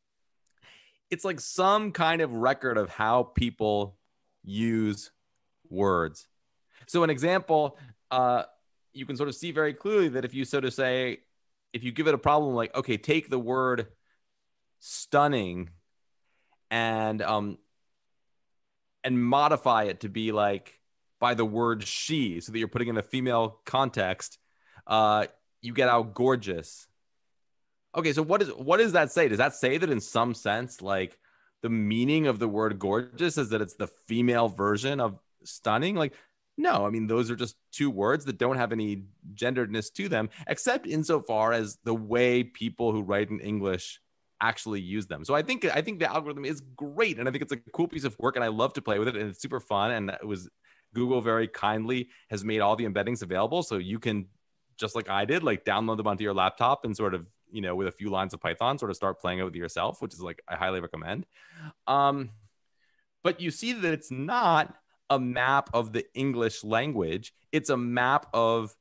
it's 1.10 1.24
like 1.24 1.40
some 1.40 1.94
kind 1.94 2.22
of 2.22 2.34
record 2.34 2.78
of 2.78 2.90
how 2.90 3.24
people 3.24 3.98
use 4.44 5.12
words. 5.70 6.28
So 6.88 7.04
an 7.04 7.10
example, 7.10 7.78
uh, 8.12 8.44
you 8.94 9.06
can 9.06 9.16
sort 9.16 9.30
of 9.30 9.36
see 9.36 9.52
very 9.52 9.74
clearly 9.74 10.10
that 10.10 10.26
if 10.26 10.34
you 10.34 10.44
sort 10.44 10.66
of 10.66 10.74
say, 10.74 11.20
if 11.72 11.84
you 11.84 11.92
give 11.94 12.08
it 12.08 12.14
a 12.14 12.18
problem 12.18 12.54
like, 12.54 12.76
okay, 12.76 12.98
take 12.98 13.30
the 13.30 13.40
word 13.40 13.88
stunning 14.80 15.70
and 16.70 17.22
um 17.22 17.58
and 19.04 19.24
modify 19.24 19.84
it 19.84 20.02
to 20.02 20.10
be 20.10 20.32
like 20.32 20.80
by 21.20 21.34
the 21.34 21.46
word 21.46 21.84
she 21.84 22.40
so 22.42 22.52
that 22.52 22.60
you're 22.60 22.68
putting 22.68 22.90
in 22.90 22.98
a 22.98 23.04
female 23.04 23.60
context 23.66 24.38
uh 24.86 25.26
you 25.62 25.74
get 25.74 25.90
out 25.90 26.14
gorgeous. 26.14 26.88
Okay 27.96 28.14
so 28.14 28.22
what 28.22 28.42
is 28.42 28.50
what 28.50 28.78
does 28.78 28.94
that 28.94 29.12
say? 29.12 29.28
Does 29.28 29.40
that 29.40 29.56
say 29.56 29.78
that 29.78 29.90
in 29.90 30.00
some 30.00 30.34
sense 30.34 30.82
like 30.82 31.18
the 31.62 31.70
meaning 31.70 32.28
of 32.28 32.40
the 32.40 32.48
word 32.48 32.78
gorgeous 32.78 33.38
is 33.38 33.50
that 33.50 33.62
it's 33.62 33.76
the 33.76 33.88
female 34.08 34.50
version 34.50 35.00
of 35.00 35.20
stunning? 35.44 35.96
Like 35.96 36.14
no 36.58 36.86
i 36.86 36.90
mean 36.90 37.08
those 37.08 37.30
are 37.30 37.36
just 37.36 37.56
two 37.72 37.90
words 37.90 38.26
that 38.26 38.38
don't 38.38 38.58
have 38.58 38.72
any 38.72 39.04
genderedness 39.34 39.94
to 39.94 40.10
them 40.10 40.30
except 40.48 40.88
insofar 40.88 41.54
as 41.54 41.78
the 41.84 41.94
way 41.94 42.44
people 42.44 42.92
who 42.92 43.02
write 43.02 43.30
in 43.30 43.40
english 43.40 44.02
actually 44.42 44.82
use 44.82 45.08
them. 45.08 45.26
So 45.26 45.34
I 45.34 45.42
think 45.42 45.66
I 45.66 45.82
think 45.82 46.00
the 46.00 46.12
algorithm 46.12 46.46
is 46.46 46.62
great, 46.76 47.20
and 47.20 47.28
I 47.28 47.32
think 47.32 47.42
it's 47.42 47.52
a 47.52 47.58
cool 47.74 47.88
piece 47.88 48.04
of 48.04 48.18
work, 48.20 48.36
and 48.36 48.44
I 48.44 48.50
love 48.50 48.74
to 48.74 48.82
play 48.82 49.00
with 49.00 49.08
it, 49.08 49.16
and 49.16 49.30
it's 49.30 49.42
super 49.42 49.60
fun. 49.60 49.92
And 49.92 50.10
it 50.10 50.26
was 50.26 50.50
Google 50.94 51.22
very 51.22 51.48
kindly 51.48 52.10
has 52.30 52.44
made 52.44 52.60
all 52.60 52.76
the 52.76 52.86
embeddings 52.86 53.22
available, 53.22 53.64
so 53.64 53.78
you 53.78 54.00
can 54.00 54.28
just 54.78 54.96
like 54.96 55.10
I 55.10 55.26
did, 55.26 55.44
like 55.44 55.66
download 55.66 55.98
them 55.98 56.08
onto 56.08 56.24
your 56.24 56.34
laptop 56.34 56.86
and 56.86 56.96
sort 56.96 57.14
of 57.14 57.26
you 57.52 57.62
know 57.62 57.76
with 57.76 57.88
a 57.88 57.92
few 57.92 58.10
lines 58.10 58.34
of 58.34 58.42
Python, 58.42 58.78
sort 58.78 58.92
of 58.92 58.98
start 58.98 59.20
playing 59.20 59.40
it 59.40 59.44
with 59.44 59.56
yourself, 59.56 60.02
which 60.02 60.14
is 60.14 60.22
like 60.22 60.42
I 60.48 60.56
highly 60.56 60.80
recommend. 60.80 61.26
Um, 61.88 62.32
but 63.24 63.42
you 63.42 63.52
see 63.52 63.74
that 63.74 63.94
it's 63.94 64.12
not 64.12 64.76
a 65.10 65.20
map 65.20 65.70
of 65.74 65.94
the 65.94 66.06
English 66.14 66.64
language; 66.64 67.34
it's 67.52 67.70
a 67.70 67.78
map 67.78 68.28
of 68.34 68.76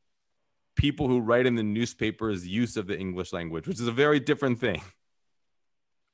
people 0.76 1.08
who 1.08 1.20
write 1.20 1.46
in 1.46 1.54
the 1.54 1.62
newspapers 1.62 2.46
use 2.46 2.76
of 2.76 2.86
the 2.86 2.98
English 2.98 3.32
language, 3.32 3.66
which 3.66 3.80
is 3.80 3.88
a 3.88 3.92
very 3.92 4.20
different 4.20 4.60
thing 4.60 4.82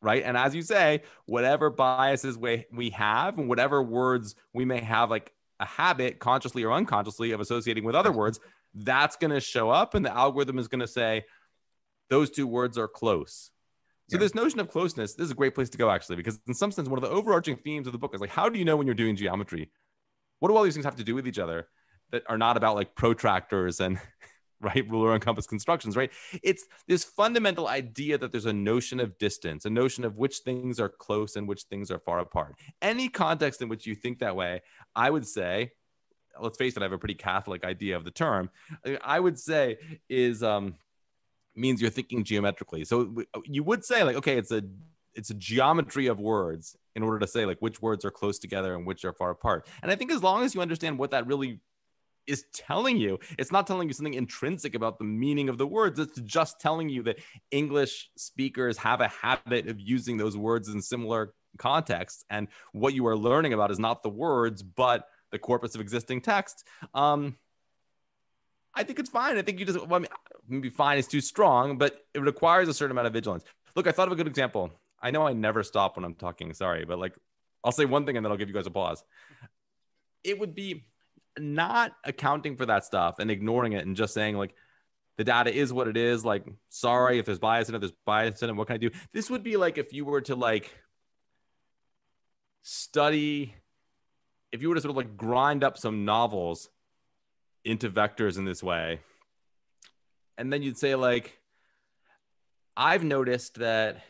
right? 0.03 0.23
And 0.25 0.37
as 0.37 0.55
you 0.55 0.63
say, 0.63 1.03
whatever 1.27 1.71
biases 1.71 2.37
we, 2.37 2.67
we 2.73 2.91
have 2.91 3.39
and 3.39 3.49
whatever 3.49 3.83
words 3.83 4.35
we 4.53 4.65
may 4.65 4.81
have 4.81 5.09
like 5.09 5.33
a 5.61 5.65
habit 5.65 6.19
consciously 6.19 6.65
or 6.65 6.73
unconsciously 6.73 7.31
of 7.33 7.41
associating 7.41 7.85
with 7.85 7.95
other 7.95 8.13
words, 8.13 8.41
that's 8.75 9.17
going 9.17 9.31
to 9.31 9.41
show 9.41 9.71
up 9.71 9.95
and 9.95 10.05
the 10.05 10.15
algorithm 10.15 10.59
is 10.59 10.69
going 10.69 10.81
to 10.81 10.89
say 10.89 11.25
those 12.11 12.31
two 12.31 12.47
words 12.47 12.77
are 12.77 12.89
close. 12.89 13.51
So 14.11 14.17
yeah. 14.17 14.21
this 14.21 14.35
notion 14.35 14.61
of 14.61 14.69
closeness, 14.69 15.15
this 15.15 15.27
is 15.27 15.31
a 15.31 15.37
great 15.37 15.55
place 15.55 15.71
to 15.71 15.79
go 15.79 15.91
actually, 15.91 16.17
because 16.17 16.39
in 16.47 16.55
some 16.55 16.73
sense, 16.73 16.89
one 16.89 16.99
of 16.99 17.09
the 17.09 17.15
overarching 17.15 17.57
themes 17.57 17.87
of 17.87 17.93
the 17.93 17.99
book 17.99 18.15
is 18.15 18.21
like, 18.21 18.31
how 18.31 18.49
do 18.49 18.59
you 18.59 18.65
know 18.65 18.77
when 18.77 18.87
you're 18.87 18.95
doing 18.95 19.17
geometry? 19.17 19.71
What 20.41 20.49
do 20.49 20.57
all 20.57 20.65
these 20.65 20.75
things 20.75 20.85
have 20.85 20.97
to 20.97 21.05
do 21.05 21.15
with 21.15 21.29
each 21.29 21.39
other 21.39 21.69
that 22.11 22.25
are 22.29 22.37
not 22.37 22.57
about 22.57 22.75
like 22.75 22.95
protractors 22.97 23.81
and 23.81 23.99
right? 24.63 24.89
Ruler 24.89 25.13
and 25.15 25.23
compass 25.23 25.47
constructions 25.47 25.97
right? 25.97 26.11
It's 26.43 26.65
this 26.87 27.05
fundamental 27.05 27.69
idea 27.69 28.19
that 28.19 28.33
there's 28.33 28.47
a 28.47 28.53
notion 28.53 29.01
of 29.01 29.19
distance 29.19 29.65
a 29.65 29.71
notion 29.71 30.05
of 30.05 30.17
which 30.17 30.39
things 30.39 30.81
are 30.81 30.89
close 30.89 31.37
and 31.37 31.49
which 31.49 31.63
things 31.65 31.91
are 31.91 31.99
far 31.99 32.19
apart. 32.21 32.57
Any 32.81 33.09
context 33.09 33.63
in 33.63 33.69
which 33.69 33.87
you 33.87 33.95
think 33.95 34.19
that 34.21 34.37
way 34.37 34.63
i 34.95 35.09
would 35.09 35.27
say 35.27 35.73
let's 36.41 36.57
face 36.57 36.77
it 36.77 36.81
i 36.81 36.85
have 36.85 36.93
a 36.93 36.99
pretty 36.99 37.15
catholic 37.15 37.65
idea 37.65 37.97
of 37.97 38.05
the 38.05 38.11
term 38.11 38.51
i 39.03 39.19
would 39.19 39.39
say 39.39 39.77
is 40.09 40.43
um 40.43 40.75
means 41.55 41.81
you're 41.81 41.91
thinking 41.91 42.25
geometrically. 42.25 42.85
So 42.85 43.25
you 43.45 43.63
would 43.65 43.85
say 43.85 44.05
like 44.05 44.17
okay 44.17 44.39
it's 44.39 44.51
a 44.51 44.63
it's 45.15 45.31
a 45.31 45.35
geometry 45.35 46.07
of 46.07 46.19
words 46.19 46.77
in 46.97 47.03
order 47.03 47.19
to 47.19 47.27
say 47.27 47.45
like 47.45 47.59
which 47.61 47.83
words 47.83 48.05
are 48.05 48.11
close 48.11 48.39
together 48.39 48.75
and 48.75 48.87
which 48.87 49.05
are 49.05 49.13
far 49.13 49.31
apart. 49.31 49.67
And 49.83 49.91
i 49.91 49.95
think 49.95 50.11
as 50.11 50.23
long 50.23 50.45
as 50.45 50.55
you 50.55 50.61
understand 50.61 50.99
what 50.99 51.11
that 51.11 51.27
really 51.27 51.61
is 52.27 52.45
telling 52.55 52.97
you. 52.97 53.19
It's 53.39 53.53
not 53.53 53.67
telling 53.67 53.89
you 53.89 53.95
something 53.95 54.15
intrinsic 54.15 54.75
about 54.75 54.99
the 54.99 55.05
meaning 55.05 55.49
of 55.49 55.59
the 55.59 55.67
words. 55.67 55.99
It's 55.99 56.21
just 56.21 56.61
telling 56.61 56.89
you 56.89 57.03
that 57.05 57.19
English 57.51 58.11
speakers 58.17 58.79
have 58.79 59.01
a 59.01 59.09
habit 59.09 59.69
of 59.69 59.81
using 59.81 60.17
those 60.17 60.37
words 60.37 60.69
in 60.69 60.81
similar 60.81 61.35
contexts. 61.59 62.25
And 62.31 62.49
what 62.73 62.95
you 62.95 63.07
are 63.07 63.17
learning 63.17 63.53
about 63.53 63.71
is 63.71 63.79
not 63.79 64.03
the 64.03 64.11
words, 64.11 64.63
but 64.63 65.07
the 65.31 65.39
corpus 65.39 65.75
of 65.75 65.81
existing 65.81 66.21
text. 66.21 66.65
Um, 66.95 67.37
I 68.75 68.85
think 68.85 68.99
it's 68.99 69.11
fine. 69.11 69.37
I 69.37 69.43
think 69.43 69.59
you 69.59 69.67
just, 69.67 69.79
well, 69.87 69.97
I 69.97 69.99
mean, 69.99 70.09
maybe 70.49 70.71
fine 70.71 70.99
is 70.99 71.07
too 71.07 71.21
strong, 71.21 71.77
but 71.77 71.99
it 72.15 72.21
requires 72.21 72.69
a 72.69 72.75
certain 72.75 72.93
amount 72.93 73.07
of 73.07 73.13
vigilance. 73.13 73.45
Look, 73.77 73.87
I 73.87 73.93
thought 73.93 74.09
of 74.09 74.13
a 74.13 74.17
good 74.17 74.27
example. 74.27 74.71
I 75.01 75.11
know 75.11 75.27
I 75.27 75.33
never 75.33 75.63
stop 75.63 75.97
when 75.97 76.05
I'm 76.05 76.15
talking, 76.15 76.55
sorry, 76.55 76.85
but 76.85 76.99
like 76.99 77.15
I'll 77.65 77.73
say 77.73 77.85
one 77.85 78.07
thing 78.07 78.17
and 78.17 78.25
then 78.25 78.31
I'll 78.31 78.39
give 78.39 78.49
you 78.49 78.55
guys 78.55 78.67
a 78.67 78.71
pause. 78.71 79.03
It 80.25 80.39
would 80.39 80.55
be 80.55 80.85
not 81.39 81.93
accounting 82.05 82.57
for 82.57 82.67
that 82.67 82.85
stuff 82.85 83.19
and 83.19 83.31
ignoring 83.31 83.73
it 83.73 83.87
and 83.87 83.97
just 83.97 84.15
saying 84.15 84.37
like 84.37 84.55
the 85.17 85.25
data 85.25 85.55
is 85.55 85.73
what 85.73 85.89
it 85.89 85.97
is 85.97 86.25
like 86.25 86.45
sorry 86.69 87.19
if 87.19 87.27
there's 87.27 87.39
bias 87.39 87.69
in 87.69 87.75
it 87.75 87.79
there's 87.79 87.93
bias 88.05 88.43
in 88.43 88.51
it 88.51 88.57
what 88.57 88.67
can 88.67 88.75
i 88.75 88.79
do? 88.79 88.91
This 89.13 89.31
would 89.31 89.43
be 89.43 89.57
like 89.57 89.79
if 89.79 89.93
you 89.93 90.05
were 90.05 90.21
to 90.23 90.35
like 90.35 90.75
study 92.63 93.55
if 94.53 94.61
you 94.63 94.69
were 94.69 94.75
to 94.75 94.81
sort 94.81 94.91
of 94.91 94.97
like 94.97 95.17
grind 95.17 95.65
up 95.65 95.79
some 95.79 96.05
novels 96.05 96.69
into 97.65 97.91
vectors 97.91 98.37
in 98.39 98.45
this 98.45 98.63
way 98.63 99.01
and 100.39 100.53
then 100.53 100.63
you'd 100.63 100.79
say 100.79 100.95
like 100.95 101.39
i've 102.77 103.05
noticed 103.05 103.57
that 103.57 104.03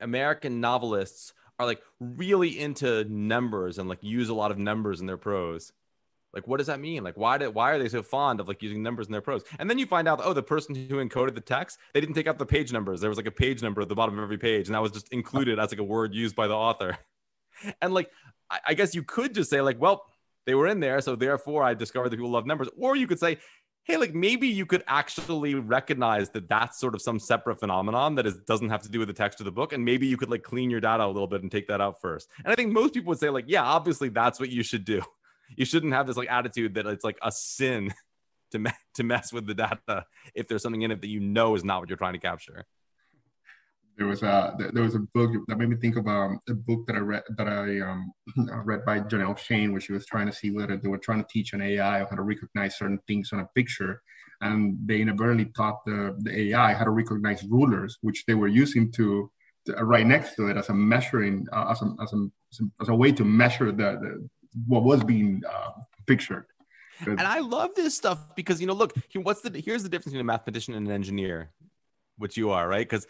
american 0.00 0.60
novelists 0.60 1.32
are 1.60 1.66
like 1.66 1.82
really 2.00 2.58
into 2.58 3.04
numbers 3.04 3.76
and 3.76 3.86
like 3.86 4.02
use 4.02 4.30
a 4.30 4.34
lot 4.34 4.50
of 4.50 4.56
numbers 4.56 5.02
in 5.02 5.06
their 5.06 5.18
prose. 5.18 5.72
Like 6.32 6.48
what 6.48 6.56
does 6.56 6.68
that 6.68 6.80
mean? 6.80 7.04
Like 7.04 7.18
why 7.18 7.36
did 7.36 7.50
why 7.50 7.72
are 7.72 7.78
they 7.78 7.90
so 7.90 8.02
fond 8.02 8.40
of 8.40 8.48
like 8.48 8.62
using 8.62 8.82
numbers 8.82 9.08
in 9.08 9.12
their 9.12 9.20
prose? 9.20 9.42
And 9.58 9.68
then 9.68 9.78
you 9.78 9.84
find 9.84 10.08
out 10.08 10.22
oh 10.24 10.32
the 10.32 10.42
person 10.42 10.74
who 10.74 11.06
encoded 11.06 11.34
the 11.34 11.42
text 11.42 11.78
they 11.92 12.00
didn't 12.00 12.14
take 12.14 12.26
out 12.26 12.38
the 12.38 12.46
page 12.46 12.72
numbers. 12.72 13.02
There 13.02 13.10
was 13.10 13.18
like 13.18 13.26
a 13.26 13.30
page 13.30 13.62
number 13.62 13.82
at 13.82 13.90
the 13.90 13.94
bottom 13.94 14.18
of 14.18 14.24
every 14.24 14.38
page 14.38 14.68
and 14.68 14.74
that 14.74 14.80
was 14.80 14.92
just 14.92 15.12
included 15.12 15.58
as 15.58 15.70
like 15.70 15.80
a 15.80 15.84
word 15.84 16.14
used 16.14 16.34
by 16.34 16.46
the 16.46 16.56
author. 16.56 16.96
And 17.82 17.92
like 17.92 18.10
I, 18.48 18.60
I 18.68 18.74
guess 18.74 18.94
you 18.94 19.02
could 19.02 19.34
just 19.34 19.50
say 19.50 19.60
like 19.60 19.78
well 19.78 20.06
they 20.46 20.54
were 20.54 20.66
in 20.66 20.80
there 20.80 21.02
so 21.02 21.14
therefore 21.14 21.62
i 21.62 21.74
discovered 21.74 22.08
that 22.08 22.16
people 22.16 22.30
love 22.30 22.46
numbers. 22.46 22.68
Or 22.78 22.96
you 22.96 23.06
could 23.06 23.20
say 23.20 23.36
hey, 23.84 23.96
like 23.96 24.14
maybe 24.14 24.46
you 24.48 24.66
could 24.66 24.84
actually 24.86 25.54
recognize 25.54 26.30
that 26.30 26.48
that's 26.48 26.78
sort 26.78 26.94
of 26.94 27.02
some 27.02 27.18
separate 27.18 27.58
phenomenon 27.58 28.14
that 28.16 28.26
is 28.26 28.36
doesn't 28.46 28.70
have 28.70 28.82
to 28.82 28.88
do 28.88 28.98
with 28.98 29.08
the 29.08 29.14
text 29.14 29.40
of 29.40 29.44
the 29.44 29.52
book, 29.52 29.72
and 29.72 29.84
maybe 29.84 30.06
you 30.06 30.16
could 30.16 30.30
like 30.30 30.42
clean 30.42 30.70
your 30.70 30.80
data 30.80 31.04
a 31.04 31.06
little 31.06 31.26
bit 31.26 31.42
and 31.42 31.50
take 31.50 31.68
that 31.68 31.80
out 31.80 32.00
first. 32.00 32.28
And 32.44 32.52
I 32.52 32.54
think 32.54 32.72
most 32.72 32.94
people 32.94 33.10
would 33.10 33.18
say 33.18 33.30
like, 33.30 33.46
yeah, 33.48 33.64
obviously 33.64 34.08
that's 34.08 34.38
what 34.38 34.50
you 34.50 34.62
should 34.62 34.84
do. 34.84 35.02
You 35.56 35.64
shouldn't 35.64 35.94
have 35.94 36.06
this 36.06 36.16
like 36.16 36.30
attitude 36.30 36.74
that 36.74 36.86
it's 36.86 37.02
like 37.02 37.18
a 37.22 37.32
sin 37.32 37.92
to 38.52 38.60
me- 38.60 38.70
to 38.94 39.02
mess 39.02 39.32
with 39.32 39.48
the 39.48 39.54
data 39.54 40.04
if 40.32 40.46
there's 40.46 40.62
something 40.62 40.82
in 40.82 40.92
it 40.92 41.00
that 41.00 41.08
you 41.08 41.18
know 41.18 41.56
is 41.56 41.64
not 41.64 41.80
what 41.80 41.88
you're 41.88 41.98
trying 41.98 42.12
to 42.12 42.20
capture 42.20 42.64
there 44.00 44.08
was 44.08 44.22
a 44.22 44.56
there 44.72 44.82
was 44.82 44.94
a 44.94 45.00
book 45.00 45.30
that 45.46 45.58
made 45.58 45.68
me 45.68 45.76
think 45.76 45.96
of 45.96 46.06
um, 46.08 46.40
a 46.48 46.54
book 46.54 46.86
that 46.86 46.96
I 46.96 47.00
read 47.00 47.22
that 47.36 47.46
I 47.46 47.80
um, 47.80 48.10
read 48.64 48.82
by 48.86 49.00
Janelle 49.00 49.36
Shane, 49.36 49.72
where 49.72 49.80
she 49.80 49.92
was 49.92 50.06
trying 50.06 50.26
to 50.26 50.32
see 50.32 50.50
whether 50.50 50.74
they 50.78 50.88
were 50.88 50.96
trying 50.96 51.22
to 51.22 51.28
teach 51.28 51.52
an 51.52 51.60
AI 51.60 51.98
how 51.98 52.16
to 52.16 52.22
recognize 52.22 52.78
certain 52.78 52.98
things 53.06 53.30
on 53.34 53.40
a 53.40 53.48
picture, 53.54 54.00
and 54.40 54.78
they 54.86 55.02
inadvertently 55.02 55.52
taught 55.54 55.84
the, 55.84 56.16
the 56.20 56.32
AI 56.44 56.72
how 56.72 56.84
to 56.84 56.90
recognize 56.92 57.44
rulers, 57.44 57.98
which 58.00 58.24
they 58.24 58.32
were 58.32 58.48
using 58.48 58.90
to, 58.92 59.30
to 59.66 59.78
uh, 59.78 59.82
right 59.82 60.06
next 60.06 60.34
to 60.36 60.46
it 60.46 60.56
as 60.56 60.70
a 60.70 60.74
measuring 60.74 61.46
uh, 61.52 61.66
as, 61.70 61.82
a, 61.82 61.94
as, 62.02 62.14
a, 62.14 62.64
as 62.80 62.88
a 62.88 62.94
way 62.94 63.12
to 63.12 63.22
measure 63.22 63.70
the, 63.70 63.98
the 64.00 64.28
what 64.66 64.82
was 64.82 65.04
being 65.04 65.42
uh, 65.46 65.72
pictured. 66.06 66.46
And 67.04 67.20
I 67.20 67.40
love 67.40 67.74
this 67.76 67.94
stuff 67.94 68.34
because 68.34 68.62
you 68.62 68.66
know, 68.66 68.72
look, 68.72 68.94
what's 69.14 69.42
the 69.42 69.60
here's 69.60 69.82
the 69.82 69.90
difference 69.90 70.12
between 70.12 70.22
a 70.22 70.24
mathematician 70.24 70.72
and 70.72 70.86
an 70.86 70.92
engineer, 70.94 71.50
which 72.16 72.38
you 72.38 72.48
are, 72.48 72.66
right? 72.66 72.88
Because 72.88 73.06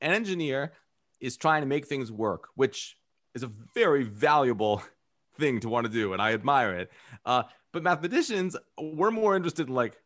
an 0.00 0.12
engineer 0.12 0.72
is 1.20 1.36
trying 1.36 1.62
to 1.62 1.66
make 1.66 1.86
things 1.86 2.12
work, 2.12 2.48
which 2.54 2.96
is 3.34 3.42
a 3.42 3.50
very 3.74 4.04
valuable 4.04 4.82
thing 5.38 5.60
to 5.60 5.68
want 5.68 5.86
to 5.86 5.92
do, 5.92 6.12
and 6.12 6.22
I 6.22 6.32
admire 6.32 6.74
it. 6.74 6.90
Uh, 7.24 7.44
but 7.72 7.82
mathematicians, 7.82 8.56
we're 8.80 9.10
more 9.10 9.36
interested 9.36 9.68
in 9.68 9.74
like 9.74 9.96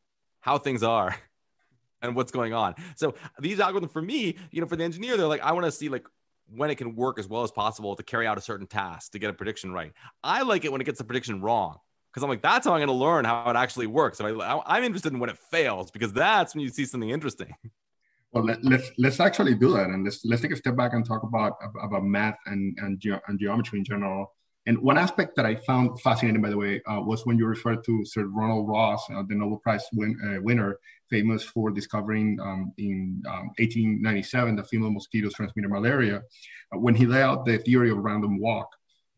how 0.40 0.58
things 0.58 0.82
are 0.82 1.14
and 2.02 2.16
what's 2.16 2.32
going 2.32 2.52
on. 2.52 2.74
So 2.96 3.14
these 3.38 3.58
algorithms, 3.58 3.92
for 3.92 4.02
me, 4.02 4.36
you 4.50 4.60
know, 4.60 4.66
for 4.66 4.76
the 4.76 4.84
engineer, 4.84 5.16
they're 5.16 5.26
like, 5.26 5.42
I 5.42 5.52
want 5.52 5.66
to 5.66 5.72
see 5.72 5.88
like 5.88 6.06
when 6.54 6.70
it 6.70 6.76
can 6.76 6.96
work 6.96 7.18
as 7.18 7.28
well 7.28 7.42
as 7.42 7.50
possible 7.50 7.94
to 7.94 8.02
carry 8.02 8.26
out 8.26 8.38
a 8.38 8.40
certain 8.40 8.66
task 8.66 9.12
to 9.12 9.18
get 9.18 9.30
a 9.30 9.32
prediction 9.32 9.72
right. 9.72 9.92
I 10.24 10.42
like 10.42 10.64
it 10.64 10.72
when 10.72 10.80
it 10.80 10.84
gets 10.84 10.98
the 10.98 11.04
prediction 11.04 11.40
wrong 11.40 11.78
because 12.12 12.24
I'm 12.24 12.28
like, 12.28 12.42
that's 12.42 12.66
how 12.66 12.72
I'm 12.72 12.78
going 12.78 12.88
to 12.88 12.92
learn 12.92 13.24
how 13.24 13.48
it 13.50 13.56
actually 13.56 13.86
works. 13.86 14.18
So 14.18 14.40
I, 14.40 14.76
I'm 14.76 14.84
interested 14.84 15.12
in 15.12 15.20
when 15.20 15.30
it 15.30 15.38
fails 15.38 15.90
because 15.90 16.12
that's 16.12 16.54
when 16.54 16.62
you 16.62 16.68
see 16.68 16.84
something 16.84 17.10
interesting. 17.10 17.54
Well, 18.32 18.44
let, 18.44 18.58
us 18.58 18.64
let's, 18.64 18.90
let's 18.96 19.20
actually 19.20 19.56
do 19.56 19.72
that, 19.72 19.86
and 19.86 20.04
let's 20.04 20.24
let's 20.24 20.40
take 20.42 20.52
a 20.52 20.56
step 20.56 20.76
back 20.76 20.92
and 20.92 21.04
talk 21.04 21.24
about 21.24 21.54
about 21.82 22.04
math 22.04 22.38
and 22.46 22.76
and, 22.80 23.00
ge- 23.00 23.20
and 23.26 23.38
geometry 23.40 23.80
in 23.80 23.84
general. 23.84 24.32
And 24.66 24.78
one 24.78 24.98
aspect 24.98 25.36
that 25.36 25.46
I 25.46 25.56
found 25.56 26.00
fascinating, 26.00 26.42
by 26.42 26.50
the 26.50 26.56
way, 26.56 26.82
uh, 26.86 27.00
was 27.00 27.24
when 27.24 27.38
you 27.38 27.46
referred 27.46 27.82
to 27.86 28.04
Sir 28.04 28.26
Ronald 28.26 28.68
Ross, 28.68 29.04
uh, 29.10 29.22
the 29.26 29.34
Nobel 29.34 29.58
Prize 29.58 29.84
win, 29.94 30.16
uh, 30.22 30.42
winner, 30.42 30.78
famous 31.08 31.42
for 31.42 31.70
discovering 31.70 32.38
um, 32.40 32.72
in 32.76 33.22
um, 33.26 33.50
1897 33.58 34.56
that 34.56 34.68
female 34.68 34.90
mosquitoes 34.90 35.34
transmitted 35.34 35.70
malaria, 35.70 36.18
uh, 36.18 36.78
when 36.78 36.94
he 36.94 37.06
laid 37.06 37.22
out 37.22 37.46
the 37.46 37.58
theory 37.58 37.90
of 37.90 37.98
random 37.98 38.38
walk. 38.38 38.68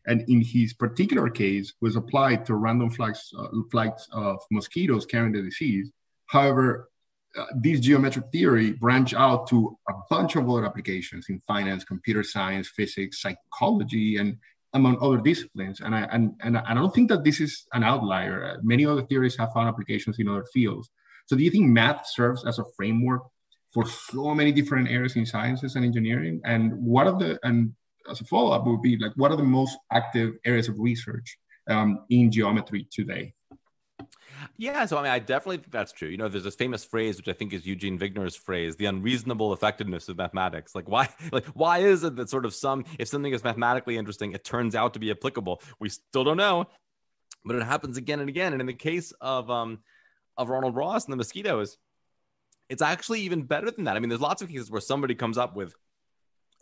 And 0.07 0.23
in 0.27 0.41
his 0.41 0.73
particular 0.73 1.29
case, 1.29 1.73
was 1.81 1.97
applied 1.97 2.45
to 2.45 2.55
random 2.55 2.89
flights, 2.89 3.31
uh, 3.37 3.47
flights 3.69 4.07
of 4.11 4.39
mosquitoes 4.49 5.05
carrying 5.05 5.33
the 5.33 5.41
disease. 5.41 5.91
However, 6.25 6.89
uh, 7.37 7.45
this 7.55 7.79
geometric 7.79 8.25
theory 8.31 8.73
branch 8.73 9.13
out 9.13 9.47
to 9.47 9.77
a 9.89 9.93
bunch 10.09 10.35
of 10.35 10.49
other 10.49 10.65
applications 10.65 11.27
in 11.29 11.41
finance, 11.47 11.83
computer 11.83 12.23
science, 12.23 12.67
physics, 12.67 13.21
psychology, 13.21 14.17
and 14.17 14.37
among 14.73 14.97
other 15.01 15.17
disciplines. 15.17 15.81
And 15.81 15.95
I 15.95 16.01
and, 16.11 16.33
and 16.41 16.57
I 16.57 16.73
don't 16.73 16.93
think 16.93 17.09
that 17.09 17.23
this 17.23 17.39
is 17.39 17.65
an 17.73 17.83
outlier. 17.83 18.45
Uh, 18.45 18.57
many 18.63 18.85
other 18.85 19.03
theories 19.03 19.37
have 19.37 19.53
found 19.53 19.67
applications 19.67 20.19
in 20.19 20.27
other 20.27 20.45
fields. 20.53 20.89
So 21.25 21.35
do 21.35 21.43
you 21.43 21.51
think 21.51 21.67
math 21.67 22.07
serves 22.07 22.45
as 22.45 22.59
a 22.59 22.65
framework 22.75 23.23
for 23.71 23.85
so 23.87 24.35
many 24.35 24.51
different 24.51 24.89
areas 24.89 25.15
in 25.15 25.25
sciences 25.25 25.75
and 25.75 25.85
engineering? 25.85 26.41
And 26.45 26.73
what 26.73 27.07
are 27.07 27.17
the 27.17 27.39
and 27.43 27.73
as 28.09 28.21
a 28.21 28.25
follow-up 28.25 28.65
would 28.65 28.81
be 28.81 28.97
like 28.97 29.13
what 29.15 29.31
are 29.31 29.37
the 29.37 29.43
most 29.43 29.77
active 29.91 30.33
areas 30.45 30.67
of 30.67 30.77
research 30.77 31.37
um, 31.69 32.05
in 32.09 32.31
geometry 32.31 32.87
today? 32.91 33.33
Yeah, 34.57 34.85
so 34.85 34.97
I 34.97 35.03
mean, 35.03 35.11
I 35.11 35.19
definitely 35.19 35.57
think 35.57 35.71
that's 35.71 35.91
true. 35.91 36.09
You 36.09 36.17
know, 36.17 36.27
there's 36.27 36.43
this 36.43 36.55
famous 36.55 36.83
phrase, 36.83 37.17
which 37.17 37.27
I 37.27 37.33
think 37.33 37.53
is 37.53 37.65
Eugene 37.65 37.97
Wigner's 37.97 38.35
phrase, 38.35 38.75
the 38.75 38.85
unreasonable 38.85 39.53
effectiveness 39.53 40.09
of 40.09 40.17
mathematics. 40.17 40.75
Like, 40.75 40.89
why, 40.89 41.09
like, 41.31 41.45
why 41.47 41.79
is 41.79 42.03
it 42.03 42.15
that 42.15 42.29
sort 42.29 42.45
of 42.45 42.53
some, 42.53 42.85
if 42.99 43.07
something 43.07 43.33
is 43.33 43.43
mathematically 43.43 43.97
interesting, 43.97 44.33
it 44.33 44.43
turns 44.43 44.75
out 44.75 44.93
to 44.93 44.99
be 44.99 45.11
applicable? 45.11 45.61
We 45.79 45.89
still 45.89 46.23
don't 46.23 46.37
know, 46.37 46.67
but 47.45 47.55
it 47.55 47.63
happens 47.63 47.97
again 47.97 48.19
and 48.19 48.29
again. 48.29 48.53
And 48.53 48.61
in 48.61 48.67
the 48.67 48.73
case 48.73 49.13
of 49.21 49.49
um, 49.49 49.79
of 50.37 50.49
Ronald 50.49 50.75
Ross 50.75 51.05
and 51.05 51.13
the 51.13 51.17
mosquitoes, 51.17 51.77
it's 52.69 52.81
actually 52.81 53.21
even 53.21 53.43
better 53.43 53.69
than 53.69 53.85
that. 53.85 53.95
I 53.95 53.99
mean, 53.99 54.09
there's 54.09 54.21
lots 54.21 54.41
of 54.41 54.49
cases 54.49 54.71
where 54.71 54.81
somebody 54.81 55.15
comes 55.15 55.37
up 55.37 55.55
with 55.55 55.75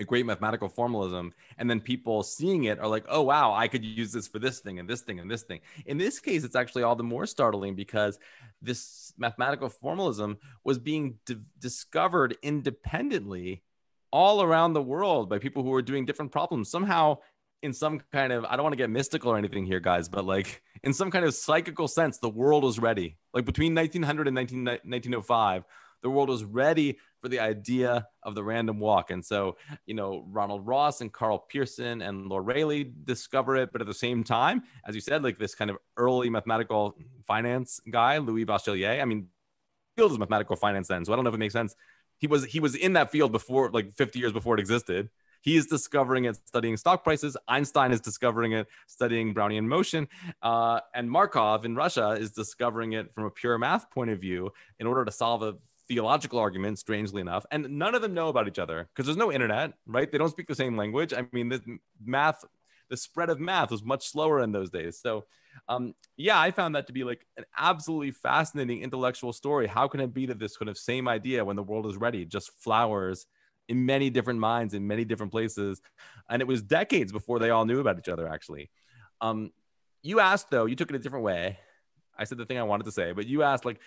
a 0.01 0.05
great 0.05 0.25
mathematical 0.25 0.67
formalism 0.67 1.33
and 1.57 1.69
then 1.69 1.79
people 1.79 2.23
seeing 2.23 2.65
it 2.65 2.79
are 2.79 2.87
like 2.87 3.05
oh 3.07 3.21
wow 3.21 3.53
i 3.53 3.67
could 3.67 3.85
use 3.85 4.11
this 4.11 4.27
for 4.27 4.39
this 4.39 4.59
thing 4.59 4.79
and 4.79 4.89
this 4.89 5.01
thing 5.01 5.19
and 5.19 5.31
this 5.31 5.43
thing 5.43 5.59
in 5.85 5.97
this 5.97 6.19
case 6.19 6.43
it's 6.43 6.55
actually 6.55 6.83
all 6.83 6.95
the 6.95 7.03
more 7.03 7.25
startling 7.25 7.75
because 7.75 8.19
this 8.61 9.13
mathematical 9.17 9.69
formalism 9.69 10.37
was 10.63 10.77
being 10.77 11.17
d- 11.25 11.37
discovered 11.59 12.35
independently 12.41 13.63
all 14.11 14.41
around 14.41 14.73
the 14.73 14.81
world 14.81 15.29
by 15.29 15.39
people 15.39 15.63
who 15.63 15.69
were 15.69 15.81
doing 15.81 16.05
different 16.05 16.31
problems. 16.31 16.69
Somehow, 16.69 17.17
in 17.61 17.73
some 17.73 18.01
kind 18.11 18.33
of, 18.33 18.45
I 18.45 18.55
don't 18.55 18.63
want 18.63 18.73
to 18.73 18.77
get 18.77 18.89
mystical 18.89 19.31
or 19.31 19.37
anything 19.37 19.65
here, 19.65 19.79
guys, 19.79 20.09
but 20.09 20.25
like 20.25 20.61
in 20.83 20.93
some 20.93 21.11
kind 21.11 21.25
of 21.25 21.33
psychical 21.33 21.87
sense, 21.87 22.17
the 22.17 22.29
world 22.29 22.63
was 22.63 22.79
ready. 22.79 23.17
Like 23.33 23.45
between 23.45 23.73
1900 23.75 24.27
and 24.27 24.35
19, 24.35 24.65
1905, 24.65 25.63
the 26.01 26.09
world 26.09 26.29
was 26.29 26.43
ready 26.43 26.97
for 27.21 27.29
the 27.29 27.39
idea 27.39 28.07
of 28.23 28.35
the 28.35 28.43
random 28.43 28.79
walk. 28.79 29.11
And 29.11 29.23
so, 29.23 29.57
you 29.85 29.93
know, 29.93 30.25
Ronald 30.27 30.65
Ross 30.65 31.01
and 31.01 31.13
Karl 31.13 31.39
Pearson 31.39 32.01
and 32.01 32.27
Lord 32.27 32.47
Rayleigh 32.47 32.85
discover 33.03 33.55
it. 33.57 33.71
But 33.71 33.81
at 33.81 33.87
the 33.87 33.93
same 33.93 34.23
time, 34.23 34.63
as 34.85 34.95
you 34.95 35.01
said, 35.01 35.23
like 35.23 35.37
this 35.37 35.55
kind 35.55 35.69
of 35.69 35.77
early 35.97 36.29
mathematical 36.29 36.97
finance 37.27 37.79
guy, 37.89 38.17
Louis 38.17 38.45
Bachelier, 38.45 39.01
I 39.01 39.05
mean, 39.05 39.27
field 39.95 40.11
is 40.11 40.19
mathematical 40.19 40.55
finance 40.55 40.87
then. 40.87 41.05
So 41.05 41.13
I 41.13 41.15
don't 41.15 41.23
know 41.23 41.29
if 41.29 41.35
it 41.35 41.39
makes 41.39 41.53
sense. 41.53 41.75
He 42.17 42.27
was 42.27 42.45
he 42.45 42.59
was 42.59 42.75
in 42.75 42.93
that 42.93 43.11
field 43.11 43.31
before, 43.31 43.69
like 43.71 43.95
50 43.95 44.19
years 44.19 44.31
before 44.31 44.55
it 44.55 44.59
existed. 44.59 45.09
He 45.41 45.57
is 45.57 45.65
discovering 45.65 46.25
it, 46.25 46.37
studying 46.45 46.77
stock 46.77 47.03
prices. 47.03 47.35
Einstein 47.47 47.91
is 47.91 47.99
discovering 47.99 48.51
it, 48.51 48.67
studying 48.87 49.33
Brownian 49.33 49.65
motion. 49.65 50.07
Uh, 50.41 50.81
and 50.93 51.09
Markov 51.09 51.65
in 51.65 51.75
Russia 51.75 52.11
is 52.11 52.31
discovering 52.31 52.93
it 52.93 53.13
from 53.15 53.25
a 53.25 53.31
pure 53.31 53.57
math 53.57 53.89
point 53.89 54.11
of 54.11 54.19
view 54.19 54.51
in 54.79 54.85
order 54.85 55.03
to 55.03 55.11
solve 55.11 55.41
a 55.41 55.55
theological 55.91 56.39
arguments, 56.39 56.79
strangely 56.79 57.19
enough, 57.19 57.45
and 57.51 57.67
none 57.83 57.95
of 57.95 58.01
them 58.01 58.13
know 58.13 58.29
about 58.29 58.47
each 58.47 58.59
other 58.59 58.87
because 58.87 59.05
there's 59.05 59.17
no 59.17 59.29
internet, 59.29 59.73
right? 59.85 60.09
They 60.09 60.17
don't 60.17 60.29
speak 60.29 60.47
the 60.47 60.55
same 60.55 60.77
language. 60.77 61.11
I 61.13 61.25
mean, 61.33 61.49
the 61.49 61.61
math, 62.01 62.45
the 62.89 62.95
spread 62.95 63.29
of 63.29 63.41
math 63.41 63.71
was 63.71 63.83
much 63.83 64.07
slower 64.07 64.39
in 64.41 64.53
those 64.53 64.69
days. 64.69 64.99
So, 65.01 65.25
um, 65.67 65.93
yeah, 66.15 66.39
I 66.39 66.51
found 66.51 66.75
that 66.75 66.87
to 66.87 66.93
be 66.93 67.03
like 67.03 67.27
an 67.35 67.43
absolutely 67.57 68.11
fascinating 68.11 68.81
intellectual 68.81 69.33
story. 69.33 69.67
How 69.67 69.89
can 69.89 69.99
it 69.99 70.13
be 70.13 70.27
that 70.27 70.39
this 70.39 70.55
kind 70.55 70.69
of 70.69 70.77
same 70.77 71.09
idea, 71.09 71.43
when 71.43 71.57
the 71.57 71.63
world 71.63 71.85
is 71.87 71.97
ready, 71.97 72.23
just 72.23 72.51
flowers 72.63 73.25
in 73.67 73.85
many 73.85 74.09
different 74.09 74.39
minds 74.39 74.73
in 74.73 74.87
many 74.87 75.03
different 75.03 75.33
places? 75.33 75.81
And 76.29 76.41
it 76.41 76.47
was 76.47 76.61
decades 76.61 77.11
before 77.11 77.39
they 77.39 77.49
all 77.49 77.65
knew 77.65 77.81
about 77.81 77.99
each 77.99 78.07
other, 78.07 78.29
actually. 78.29 78.69
Um, 79.19 79.51
you 80.03 80.21
asked, 80.21 80.49
though, 80.51 80.67
you 80.67 80.77
took 80.77 80.89
it 80.89 80.95
a 80.95 80.99
different 80.99 81.25
way. 81.25 81.59
I 82.17 82.23
said 82.23 82.37
the 82.37 82.45
thing 82.45 82.59
I 82.59 82.63
wanted 82.63 82.85
to 82.85 82.91
say, 82.93 83.11
but 83.11 83.27
you 83.27 83.43
asked, 83.43 83.65
like, 83.65 83.81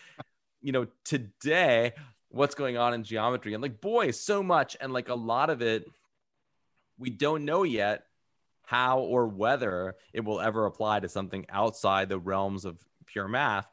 you 0.65 0.73
know, 0.73 0.87
today, 1.05 1.93
what's 2.31 2.55
going 2.55 2.77
on 2.79 2.95
in 2.95 3.05
geometry. 3.05 3.53
And 3.53 3.63
like, 3.63 3.81
boy, 3.81 4.11
so 4.11 4.43
much. 4.43 4.77
And 4.81 4.93
like 4.93 5.11
a 5.11 5.15
lot 5.15 5.51
of 5.51 5.61
it, 5.61 5.85
we 6.99 7.11
don't 7.11 7.45
know 7.45 7.63
yet 7.63 8.07
how 8.63 9.01
or 9.01 9.29
whether 9.29 9.95
it 10.15 10.25
will 10.25 10.41
ever 10.41 10.65
apply 10.65 11.01
to 11.01 11.09
something 11.09 11.45
outside 11.51 12.09
the 12.09 12.19
realms 12.19 12.65
of 12.65 12.79
pure 13.07 13.29
math. 13.29 13.69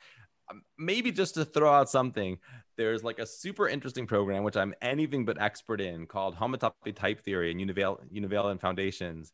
Um, 0.50 0.64
maybe 0.78 1.14
just 1.14 1.36
to 1.36 1.46
throw 1.46 1.72
out 1.74 1.90
something, 1.90 2.38
there's 2.76 3.06
like 3.06 3.20
a 3.20 3.26
super 3.26 3.70
interesting 3.70 4.06
program, 4.06 4.44
which 4.44 4.58
I'm 4.58 4.74
anything 4.82 5.24
but 5.24 5.42
expert 5.42 5.80
in, 5.80 6.08
called 6.08 6.36
homotopy 6.36 6.94
type 6.94 7.22
theory 7.22 7.52
and 7.52 7.62
univalent 7.62 8.60
foundations, 8.60 9.32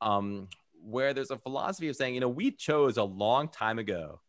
um, 0.00 0.46
where 0.80 1.12
there's 1.12 1.32
a 1.32 1.38
philosophy 1.38 1.88
of 1.88 1.96
saying, 1.96 2.14
you 2.14 2.20
know, 2.20 2.28
we 2.28 2.52
chose 2.52 2.96
a 2.96 3.04
long 3.04 3.48
time 3.48 3.80
ago 3.80 4.20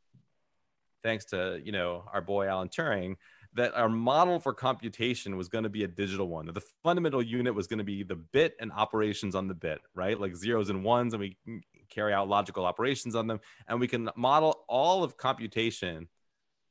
thanks 1.04 1.26
to 1.26 1.62
you 1.64 1.72
know 1.72 2.04
our 2.14 2.22
boy 2.22 2.48
Alan 2.48 2.70
Turing, 2.70 3.16
that 3.54 3.76
our 3.76 3.90
model 3.90 4.40
for 4.40 4.54
computation 4.54 5.38
was 5.38 5.50
going 5.50 5.64
to 5.64 5.70
be 5.70 5.84
a 5.84 5.88
digital 5.88 6.28
one. 6.28 6.46
That 6.46 6.56
the 6.56 6.64
fundamental 6.84 7.22
unit 7.22 7.54
was 7.54 7.68
going 7.68 7.80
to 7.80 7.84
be 7.84 8.04
the 8.04 8.16
bit 8.16 8.56
and 8.60 8.72
operations 8.72 9.36
on 9.36 9.48
the 9.48 9.54
bit, 9.54 9.80
right? 9.94 10.20
Like 10.20 10.36
zeros 10.36 10.70
and 10.70 10.84
ones, 10.84 11.14
and 11.14 11.20
we 11.20 11.38
carry 11.90 12.14
out 12.14 12.28
logical 12.28 12.66
operations 12.66 13.16
on 13.16 13.28
them, 13.28 13.40
and 13.68 13.80
we 13.80 13.88
can 13.88 14.10
model 14.16 14.64
all 14.68 15.04
of 15.04 15.18
computation 15.18 16.08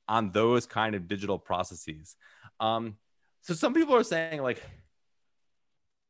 on 0.09 0.33
those 0.33 0.67
kind 0.67 0.95
of 0.95 1.07
digital 1.07 1.39
processes. 1.39 2.17
Um, 2.59 2.97
so 3.43 3.55
some 3.55 3.75
people 3.75 3.95
are 3.95 4.05
saying 4.05 4.43
like, 4.43 4.63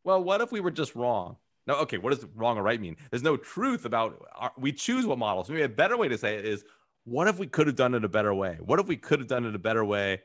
well, 0.05 0.23
what 0.23 0.41
if 0.41 0.51
we 0.51 0.61
were 0.61 0.71
just 0.71 0.95
wrong? 0.95 1.37
No, 1.67 1.75
okay, 1.77 1.99
what 1.99 2.13
does 2.13 2.27
wrong 2.35 2.59
or 2.59 2.63
right 2.63 2.81
mean? 2.81 2.97
There's 3.11 3.23
no 3.23 3.37
truth 3.37 3.85
about 3.85 4.27
our, 4.35 4.53
we 4.59 4.73
choose 4.73 5.07
what 5.07 5.19
models. 5.19 5.49
Maybe 5.49 5.63
a 5.63 5.69
better 5.69 5.97
way 5.97 6.09
to 6.09 6.19
say 6.19 6.37
it 6.37 6.45
is 6.45 6.65
what 7.05 7.29
if 7.29 7.39
we 7.39 7.47
could 7.47 7.67
have 7.67 7.77
done 7.77 7.95
it 7.95 8.05
a 8.05 8.09
better 8.09 8.35
way? 8.35 8.59
What 8.61 8.79
if 8.81 8.87
we 8.87 8.97
could 8.97 9.19
have 9.19 9.29
done 9.29 9.45
it 9.45 9.55
a 9.55 9.59
better 9.59 9.85
way 9.85 10.23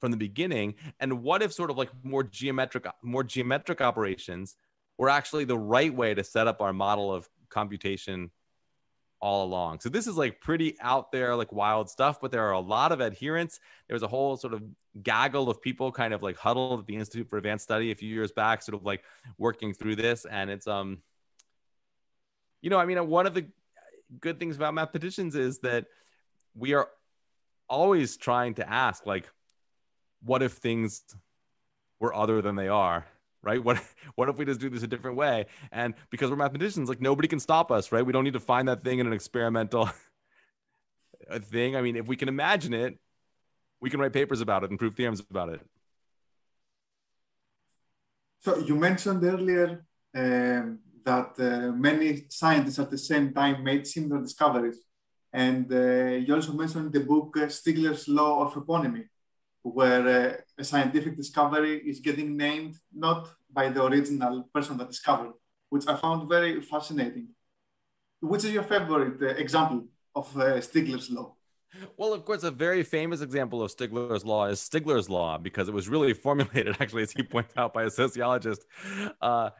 from 0.00 0.10
the 0.10 0.16
beginning? 0.16 0.74
And 1.00 1.22
what 1.22 1.42
if 1.42 1.52
sort 1.52 1.70
of 1.70 1.76
like 1.76 1.90
more 2.02 2.22
geometric, 2.22 2.86
more 3.02 3.24
geometric 3.24 3.80
operations 3.80 4.56
were 4.98 5.10
actually 5.10 5.44
the 5.44 5.58
right 5.58 5.94
way 5.94 6.14
to 6.14 6.24
set 6.24 6.46
up 6.46 6.60
our 6.60 6.72
model 6.72 7.12
of 7.12 7.28
computation 7.48 8.30
all 9.20 9.44
along. 9.44 9.80
So 9.80 9.88
this 9.88 10.06
is 10.06 10.16
like 10.16 10.40
pretty 10.40 10.76
out 10.80 11.10
there, 11.10 11.34
like 11.34 11.52
wild 11.52 11.88
stuff, 11.88 12.20
but 12.20 12.30
there 12.30 12.46
are 12.46 12.52
a 12.52 12.60
lot 12.60 12.92
of 12.92 13.00
adherents. 13.00 13.60
There 13.88 13.94
was 13.94 14.02
a 14.02 14.08
whole 14.08 14.36
sort 14.36 14.54
of 14.54 14.62
gaggle 15.02 15.48
of 15.48 15.60
people 15.62 15.90
kind 15.90 16.12
of 16.12 16.22
like 16.22 16.36
huddled 16.36 16.80
at 16.80 16.86
the 16.86 16.96
Institute 16.96 17.28
for 17.28 17.38
Advanced 17.38 17.64
Study 17.64 17.90
a 17.90 17.94
few 17.94 18.08
years 18.08 18.32
back, 18.32 18.62
sort 18.62 18.76
of 18.76 18.84
like 18.84 19.04
working 19.38 19.72
through 19.72 19.96
this. 19.96 20.26
And 20.26 20.50
it's 20.50 20.66
um, 20.66 20.98
you 22.60 22.70
know, 22.70 22.78
I 22.78 22.84
mean, 22.84 23.06
one 23.08 23.26
of 23.26 23.34
the 23.34 23.46
good 24.20 24.38
things 24.38 24.56
about 24.56 24.74
mathematicians 24.74 25.34
is 25.34 25.58
that 25.60 25.86
we 26.56 26.74
are 26.74 26.88
always 27.68 28.16
trying 28.16 28.54
to 28.54 28.68
ask 28.68 29.06
like 29.06 29.28
what 30.22 30.42
if 30.42 30.52
things 30.52 31.02
were 32.00 32.14
other 32.14 32.40
than 32.42 32.56
they 32.56 32.68
are 32.68 33.06
right? 33.42 33.62
What 33.62 33.80
what 34.16 34.28
if 34.28 34.36
we 34.36 34.44
just 34.44 34.60
do 34.60 34.68
this 34.68 34.82
a 34.82 34.88
different 34.88 35.16
way? 35.16 35.46
And 35.70 35.94
because 36.10 36.30
we're 36.30 36.36
mathematicians 36.36 36.88
like 36.88 37.00
nobody 37.00 37.28
can 37.28 37.40
stop 37.40 37.70
us 37.70 37.92
right? 37.92 38.04
We 38.04 38.12
don't 38.12 38.24
need 38.24 38.32
to 38.32 38.40
find 38.40 38.68
that 38.68 38.82
thing 38.82 38.98
in 38.98 39.06
an 39.06 39.12
experimental 39.12 39.90
thing. 41.40 41.76
I 41.76 41.82
mean 41.82 41.96
if 41.96 42.06
we 42.06 42.16
can 42.16 42.28
imagine 42.28 42.74
it 42.74 42.98
we 43.80 43.90
can 43.90 44.00
write 44.00 44.12
papers 44.12 44.40
about 44.40 44.64
it 44.64 44.70
and 44.70 44.78
prove 44.78 44.94
theorems 44.96 45.20
about 45.20 45.50
it. 45.50 45.60
So 48.40 48.58
you 48.58 48.76
mentioned 48.76 49.22
earlier 49.24 49.84
um, 50.14 50.78
that 51.04 51.32
uh, 51.38 51.72
many 51.72 52.26
scientists 52.28 52.78
at 52.78 52.90
the 52.90 52.98
same 52.98 53.32
time 53.32 53.62
made 53.62 53.86
similar 53.86 54.22
discoveries 54.22 54.78
and 55.36 55.70
uh, 55.70 56.16
you 56.24 56.34
also 56.34 56.54
mentioned 56.54 56.94
the 56.94 57.00
book 57.00 57.36
uh, 57.36 57.46
Stigler's 57.58 58.08
Law 58.08 58.46
of 58.46 58.54
Eponymy, 58.54 59.04
where 59.62 60.08
uh, 60.08 60.60
a 60.62 60.64
scientific 60.64 61.14
discovery 61.14 61.76
is 61.90 62.00
getting 62.00 62.38
named 62.38 62.76
not 62.90 63.28
by 63.52 63.68
the 63.68 63.84
original 63.84 64.48
person 64.54 64.78
that 64.78 64.88
discovered, 64.88 65.34
which 65.68 65.86
I 65.86 65.94
found 65.96 66.26
very 66.26 66.62
fascinating. 66.62 67.28
Which 68.20 68.44
is 68.44 68.52
your 68.52 68.62
favorite 68.62 69.38
example 69.38 69.84
of 70.14 70.26
Stigler's 70.68 71.10
Law? 71.10 71.36
Well, 71.98 72.14
of 72.14 72.24
course, 72.24 72.42
a 72.42 72.50
very 72.50 72.82
famous 72.82 73.20
example 73.20 73.62
of 73.62 73.70
Stigler's 73.70 74.24
law 74.24 74.46
is 74.46 74.58
Stigler's 74.58 75.10
law 75.10 75.36
because 75.36 75.68
it 75.68 75.74
was 75.74 75.86
really 75.86 76.14
formulated, 76.26 76.76
actually, 76.80 77.02
as 77.02 77.12
he 77.12 77.22
points 77.22 77.52
out, 77.58 77.74
by 77.74 77.82
a 77.84 77.90
sociologist 77.90 78.64
uh, 79.20 79.50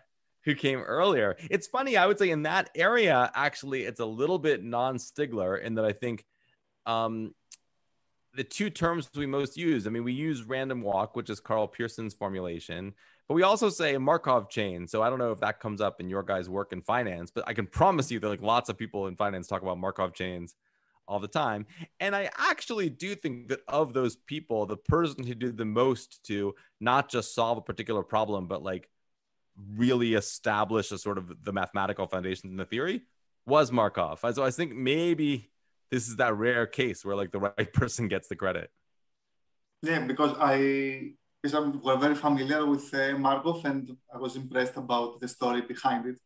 who 0.46 0.54
came 0.54 0.80
earlier. 0.80 1.36
It's 1.50 1.66
funny, 1.66 1.98
I 1.98 2.06
would 2.06 2.18
say 2.18 2.30
in 2.30 2.44
that 2.44 2.70
area, 2.74 3.30
actually, 3.34 3.82
it's 3.82 4.00
a 4.00 4.06
little 4.06 4.38
bit 4.38 4.64
non 4.64 4.96
Stigler 4.96 5.60
in 5.60 5.74
that 5.74 5.84
I 5.84 5.92
think 5.92 6.24
um, 6.86 7.34
the 8.34 8.44
two 8.44 8.70
terms 8.70 9.10
we 9.14 9.26
most 9.26 9.56
use, 9.56 9.86
I 9.86 9.90
mean, 9.90 10.04
we 10.04 10.12
use 10.12 10.44
random 10.44 10.82
walk, 10.82 11.16
which 11.16 11.30
is 11.30 11.40
Karl 11.40 11.66
Pearson's 11.66 12.14
formulation, 12.14 12.94
but 13.28 13.34
we 13.34 13.42
also 13.42 13.68
say 13.68 13.98
Markov 13.98 14.48
chain. 14.48 14.86
So 14.86 15.02
I 15.02 15.10
don't 15.10 15.18
know 15.18 15.32
if 15.32 15.40
that 15.40 15.58
comes 15.58 15.80
up 15.80 16.00
in 16.00 16.08
your 16.08 16.22
guys' 16.22 16.48
work 16.48 16.72
in 16.72 16.80
finance, 16.80 17.32
but 17.34 17.44
I 17.46 17.52
can 17.52 17.66
promise 17.66 18.10
you 18.10 18.20
that 18.20 18.28
like 18.28 18.40
lots 18.40 18.70
of 18.70 18.78
people 18.78 19.08
in 19.08 19.16
finance 19.16 19.48
talk 19.48 19.62
about 19.62 19.78
Markov 19.78 20.14
chains 20.14 20.54
all 21.08 21.18
the 21.18 21.28
time. 21.28 21.66
And 21.98 22.14
I 22.14 22.30
actually 22.36 22.88
do 22.88 23.16
think 23.16 23.48
that 23.48 23.60
of 23.66 23.92
those 23.92 24.14
people, 24.14 24.64
the 24.66 24.76
person 24.76 25.24
who 25.24 25.34
did 25.34 25.56
the 25.56 25.64
most 25.64 26.24
to 26.26 26.54
not 26.80 27.08
just 27.08 27.34
solve 27.34 27.58
a 27.58 27.62
particular 27.62 28.04
problem, 28.04 28.46
but 28.46 28.62
like 28.62 28.88
really 29.74 30.14
establish 30.14 30.92
a 30.92 30.98
sort 30.98 31.18
of 31.18 31.32
the 31.42 31.52
mathematical 31.52 32.06
foundation 32.06 32.50
in 32.50 32.56
the 32.56 32.64
theory 32.64 33.02
was 33.46 33.72
Markov. 33.72 34.20
So 34.34 34.44
I 34.44 34.50
think 34.50 34.74
maybe 34.74 35.50
this 35.90 36.08
is 36.08 36.16
that 36.16 36.36
rare 36.36 36.66
case 36.66 37.04
where 37.04 37.16
like 37.16 37.32
the 37.32 37.40
right 37.40 37.72
person 37.72 38.08
gets 38.08 38.28
the 38.28 38.36
credit. 38.36 38.70
Yeah, 39.82 40.00
because 40.00 40.34
I 40.40 41.12
because 41.42 41.76
we're 41.76 41.96
very 41.96 42.14
familiar 42.14 42.66
with 42.66 42.92
uh, 42.92 43.16
Markov 43.18 43.64
and 43.64 43.96
I 44.12 44.18
was 44.18 44.36
impressed 44.36 44.76
about 44.76 45.20
the 45.20 45.28
story 45.28 45.60
behind 45.60 46.06
it 46.06 46.18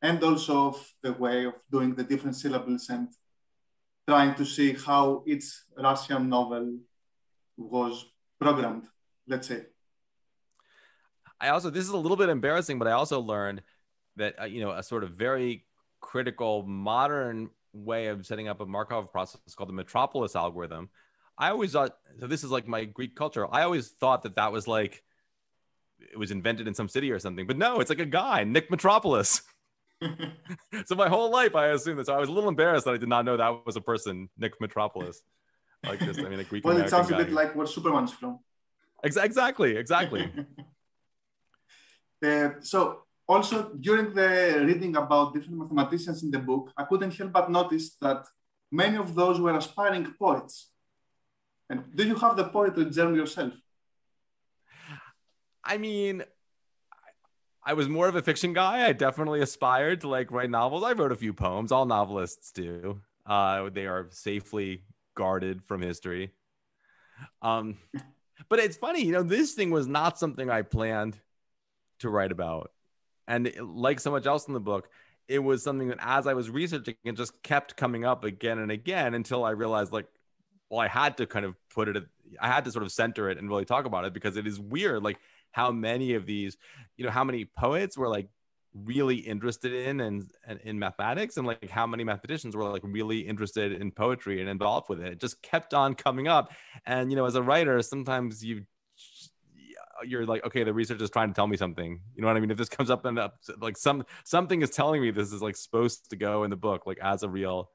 and 0.00 0.22
also 0.22 0.68
of 0.68 0.92
the 1.02 1.12
way 1.12 1.44
of 1.44 1.54
doing 1.70 1.94
the 1.94 2.04
different 2.04 2.36
syllables 2.36 2.88
and 2.88 3.08
trying 4.08 4.34
to 4.34 4.44
see 4.44 4.72
how 4.72 5.22
each 5.26 5.44
Russian 5.76 6.28
novel 6.28 6.78
was 7.56 8.06
programmed, 8.40 8.86
let's 9.28 9.48
say. 9.48 9.66
I 11.42 11.48
also 11.48 11.70
this 11.70 11.84
is 11.84 11.90
a 11.90 11.96
little 11.96 12.16
bit 12.16 12.28
embarrassing, 12.28 12.78
but 12.78 12.86
I 12.86 12.92
also 12.92 13.20
learned 13.20 13.62
that 14.16 14.40
uh, 14.40 14.44
you 14.44 14.60
know 14.60 14.70
a 14.70 14.82
sort 14.82 15.02
of 15.02 15.10
very 15.10 15.64
critical 16.00 16.62
modern 16.62 17.50
way 17.72 18.06
of 18.06 18.24
setting 18.24 18.48
up 18.48 18.60
a 18.60 18.66
Markov 18.66 19.10
process 19.10 19.40
called 19.56 19.68
the 19.68 19.74
Metropolis 19.74 20.36
algorithm. 20.36 20.88
I 21.36 21.50
always 21.50 21.72
thought 21.72 21.96
so. 22.20 22.28
This 22.28 22.44
is 22.44 22.50
like 22.50 22.68
my 22.68 22.84
Greek 22.84 23.16
culture. 23.16 23.52
I 23.52 23.62
always 23.62 23.88
thought 23.88 24.22
that 24.22 24.36
that 24.36 24.52
was 24.52 24.68
like 24.68 25.02
it 25.98 26.16
was 26.16 26.30
invented 26.30 26.68
in 26.68 26.74
some 26.74 26.88
city 26.88 27.10
or 27.10 27.18
something, 27.18 27.46
but 27.46 27.58
no, 27.58 27.80
it's 27.80 27.90
like 27.90 27.98
a 27.98 28.06
guy, 28.06 28.44
Nick 28.44 28.70
Metropolis. 28.70 29.42
so 30.86 30.94
my 30.94 31.08
whole 31.08 31.30
life 31.30 31.56
I 31.56 31.68
assumed 31.68 31.98
that. 31.98 32.06
So 32.06 32.14
I 32.14 32.18
was 32.18 32.28
a 32.28 32.32
little 32.32 32.48
embarrassed 32.48 32.84
that 32.84 32.94
I 32.94 32.98
did 32.98 33.08
not 33.08 33.24
know 33.24 33.36
that 33.36 33.66
was 33.66 33.76
a 33.76 33.80
person, 33.80 34.28
Nick 34.38 34.60
Metropolis. 34.60 35.22
Like 35.84 35.98
this, 35.98 36.18
I 36.18 36.28
mean, 36.28 36.38
a 36.38 36.44
Greek. 36.44 36.64
well, 36.64 36.76
it 36.76 36.88
sounds 36.88 37.10
a 37.10 37.16
bit 37.16 37.32
like 37.32 37.56
where 37.56 37.66
Superman's 37.66 38.12
from. 38.12 38.38
Exactly, 39.02 39.76
exactly. 39.76 40.30
Uh, 42.22 42.50
so 42.60 43.02
also 43.28 43.72
during 43.80 44.14
the 44.14 44.62
reading 44.64 44.96
about 44.96 45.34
different 45.34 45.58
mathematicians 45.58 46.22
in 46.22 46.30
the 46.30 46.38
book, 46.38 46.70
I 46.76 46.84
couldn't 46.84 47.16
help 47.16 47.32
but 47.32 47.50
notice 47.50 47.96
that 48.00 48.26
many 48.70 48.96
of 48.96 49.14
those 49.14 49.40
were 49.40 49.56
aspiring 49.56 50.14
poets. 50.18 50.70
And 51.68 51.84
do 51.94 52.04
you 52.04 52.14
have 52.16 52.36
the 52.36 52.44
poetry 52.44 52.90
germ 52.90 53.14
yourself? 53.14 53.54
I 55.64 55.78
mean, 55.78 56.24
I 57.64 57.74
was 57.74 57.88
more 57.88 58.08
of 58.08 58.16
a 58.16 58.22
fiction 58.22 58.52
guy. 58.52 58.86
I 58.86 58.92
definitely 58.92 59.40
aspired 59.40 60.00
to 60.02 60.08
like 60.08 60.30
write 60.30 60.50
novels. 60.50 60.82
I 60.84 60.92
wrote 60.92 61.12
a 61.12 61.16
few 61.16 61.32
poems. 61.32 61.70
All 61.70 61.86
novelists 61.86 62.50
do. 62.50 63.00
Uh, 63.24 63.70
they 63.70 63.86
are 63.86 64.08
safely 64.10 64.82
guarded 65.14 65.62
from 65.64 65.80
history. 65.80 66.32
Um, 67.40 67.78
but 68.48 68.58
it's 68.58 68.76
funny, 68.76 69.04
you 69.04 69.12
know, 69.12 69.22
this 69.22 69.52
thing 69.52 69.70
was 69.70 69.86
not 69.86 70.18
something 70.18 70.50
I 70.50 70.62
planned 70.62 71.18
to 72.02 72.10
write 72.10 72.32
about, 72.32 72.70
and 73.26 73.52
like 73.60 73.98
so 73.98 74.10
much 74.10 74.26
else 74.26 74.46
in 74.46 74.54
the 74.54 74.60
book, 74.60 74.88
it 75.28 75.38
was 75.38 75.62
something 75.62 75.88
that 75.88 75.98
as 76.00 76.26
I 76.26 76.34
was 76.34 76.50
researching, 76.50 76.94
it 77.04 77.16
just 77.16 77.42
kept 77.42 77.76
coming 77.76 78.04
up 78.04 78.24
again 78.24 78.58
and 78.58 78.70
again 78.70 79.14
until 79.14 79.44
I 79.44 79.50
realized, 79.50 79.92
like, 79.92 80.06
well, 80.70 80.80
I 80.80 80.88
had 80.88 81.16
to 81.18 81.26
kind 81.26 81.44
of 81.44 81.54
put 81.74 81.88
it, 81.88 82.04
I 82.40 82.48
had 82.48 82.64
to 82.64 82.72
sort 82.72 82.84
of 82.84 82.92
center 82.92 83.30
it 83.30 83.38
and 83.38 83.48
really 83.48 83.64
talk 83.64 83.84
about 83.84 84.04
it 84.04 84.12
because 84.12 84.36
it 84.36 84.46
is 84.46 84.58
weird, 84.60 85.02
like 85.02 85.18
how 85.52 85.70
many 85.70 86.14
of 86.14 86.26
these, 86.26 86.56
you 86.96 87.04
know, 87.04 87.10
how 87.10 87.24
many 87.24 87.44
poets 87.44 87.96
were 87.96 88.08
like 88.08 88.28
really 88.74 89.16
interested 89.16 89.72
in 89.72 90.00
and, 90.00 90.30
and 90.46 90.58
in 90.64 90.78
mathematics 90.78 91.36
and 91.36 91.46
like 91.46 91.68
how 91.68 91.86
many 91.86 92.04
mathematicians 92.04 92.56
were 92.56 92.64
like 92.64 92.82
really 92.84 93.20
interested 93.20 93.72
in 93.72 93.90
poetry 93.90 94.40
and 94.40 94.48
involved 94.48 94.88
with 94.88 95.00
it. 95.00 95.12
It 95.12 95.20
just 95.20 95.42
kept 95.42 95.74
on 95.74 95.94
coming 95.94 96.26
up. 96.26 96.52
And 96.86 97.10
you 97.10 97.16
know, 97.16 97.26
as 97.26 97.34
a 97.34 97.42
writer, 97.42 97.82
sometimes 97.82 98.42
you 98.42 98.64
you're 100.04 100.26
like, 100.26 100.44
okay, 100.46 100.64
the 100.64 100.72
research 100.72 101.00
is 101.00 101.10
trying 101.10 101.28
to 101.28 101.34
tell 101.34 101.46
me 101.46 101.56
something. 101.56 102.00
You 102.14 102.22
know 102.22 102.28
what 102.28 102.36
I 102.36 102.40
mean? 102.40 102.50
If 102.50 102.58
this 102.58 102.68
comes 102.68 102.90
up 102.90 103.04
and 103.04 103.18
up, 103.18 103.38
like 103.60 103.76
some 103.76 104.04
something 104.24 104.62
is 104.62 104.70
telling 104.70 105.00
me 105.00 105.10
this 105.10 105.32
is 105.32 105.42
like 105.42 105.56
supposed 105.56 106.10
to 106.10 106.16
go 106.16 106.44
in 106.44 106.50
the 106.50 106.56
book, 106.56 106.86
like 106.86 106.98
as 107.00 107.22
a 107.22 107.28
real, 107.28 107.70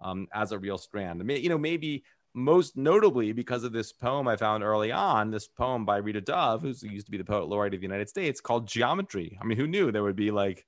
um, 0.00 0.28
as 0.32 0.52
a 0.52 0.58
real 0.58 0.78
strand. 0.78 1.20
I 1.20 1.24
mean, 1.24 1.42
You 1.42 1.48
know, 1.48 1.58
maybe 1.58 2.04
most 2.34 2.76
notably 2.76 3.32
because 3.32 3.62
of 3.62 3.72
this 3.72 3.92
poem 3.92 4.26
I 4.26 4.36
found 4.36 4.64
early 4.64 4.90
on, 4.90 5.30
this 5.30 5.46
poem 5.46 5.84
by 5.84 5.98
Rita 5.98 6.20
Dove, 6.20 6.62
who 6.62 6.68
used 6.68 7.06
to 7.06 7.12
be 7.12 7.18
the 7.18 7.24
poet 7.24 7.46
laureate 7.46 7.74
of 7.74 7.80
the 7.80 7.86
United 7.86 8.08
States, 8.08 8.40
called 8.40 8.66
Geometry. 8.66 9.38
I 9.40 9.44
mean, 9.44 9.56
who 9.56 9.68
knew 9.68 9.92
there 9.92 10.02
would 10.02 10.16
be 10.16 10.32
like, 10.32 10.66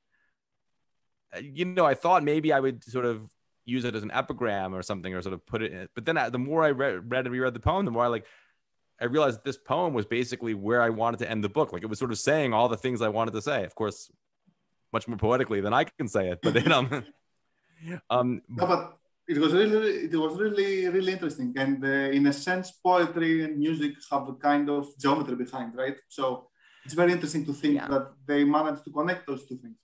uh, 1.35 1.41
you 1.41 1.65
know, 1.65 1.85
I 1.85 1.95
thought 1.95 2.23
maybe 2.23 2.53
I 2.53 2.61
would 2.61 2.85
sort 2.85 3.05
of 3.05 3.29
use 3.65 3.85
it 3.85 3.97
as 3.97 4.05
an 4.05 4.13
epigram 4.13 4.75
or 4.75 4.83
something, 4.83 5.13
or 5.13 5.21
sort 5.23 5.35
of 5.35 5.45
put 5.45 5.61
it 5.61 5.73
in. 5.73 5.89
But 5.95 6.05
then 6.05 6.17
I, 6.17 6.31
the 6.31 6.39
more 6.39 6.63
I 6.63 6.71
read, 6.71 7.11
read 7.11 7.27
and 7.27 7.33
reread 7.33 7.53
the 7.53 7.61
poem, 7.61 7.85
the 7.85 7.91
more 7.91 8.05
I 8.05 8.09
like, 8.09 8.27
I 9.01 9.05
realized 9.05 9.41
this 9.45 9.59
poem 9.59 9.93
was 9.93 10.07
basically 10.07 10.55
where 10.55 10.83
I 10.83 10.91
wanted 10.91 11.19
to 11.21 11.31
end 11.31 11.45
the 11.45 11.49
book. 11.49 11.73
Like 11.73 11.83
it 11.83 11.87
was 11.87 11.99
sort 11.99 12.13
of 12.13 12.19
saying 12.19 12.53
all 12.53 12.69
the 12.69 12.77
things 12.77 13.03
I 13.03 13.09
wanted 13.09 13.33
to 13.35 13.43
say. 13.43 13.65
Of 13.65 13.75
course, 13.75 14.11
much 14.93 15.07
more 15.07 15.19
poetically 15.19 15.61
than 15.61 15.75
I 15.75 15.85
can 15.85 16.09
say 16.09 16.31
it. 16.31 16.39
But 16.43 16.55
then, 16.55 16.73
um, 16.73 17.05
um, 18.11 18.43
no, 18.49 18.67
but 18.67 18.99
it 19.29 19.39
was 19.39 19.53
really 19.53 20.05
it 20.05 20.15
was 20.15 20.39
really 20.39 20.89
really 20.89 21.13
interesting 21.13 21.53
and 21.57 21.85
uh, 21.85 22.17
in 22.19 22.27
a 22.27 22.33
sense 22.33 22.71
poetry 22.71 23.45
and 23.45 23.59
music 23.59 23.95
have 24.11 24.29
a 24.29 24.35
kind 24.35 24.71
of 24.71 24.87
geometry 24.99 25.37
behind 25.37 25.75
right 25.75 25.97
so 26.09 26.49
it's 26.85 26.95
very 26.95 27.13
interesting 27.13 27.45
to 27.45 27.53
think 27.53 27.75
yeah. 27.75 27.89
that 27.89 28.13
they 28.27 28.45
managed 28.45 28.85
to 28.85 28.91
connect 28.91 29.27
those 29.27 29.45
two 29.47 29.57
things 29.57 29.77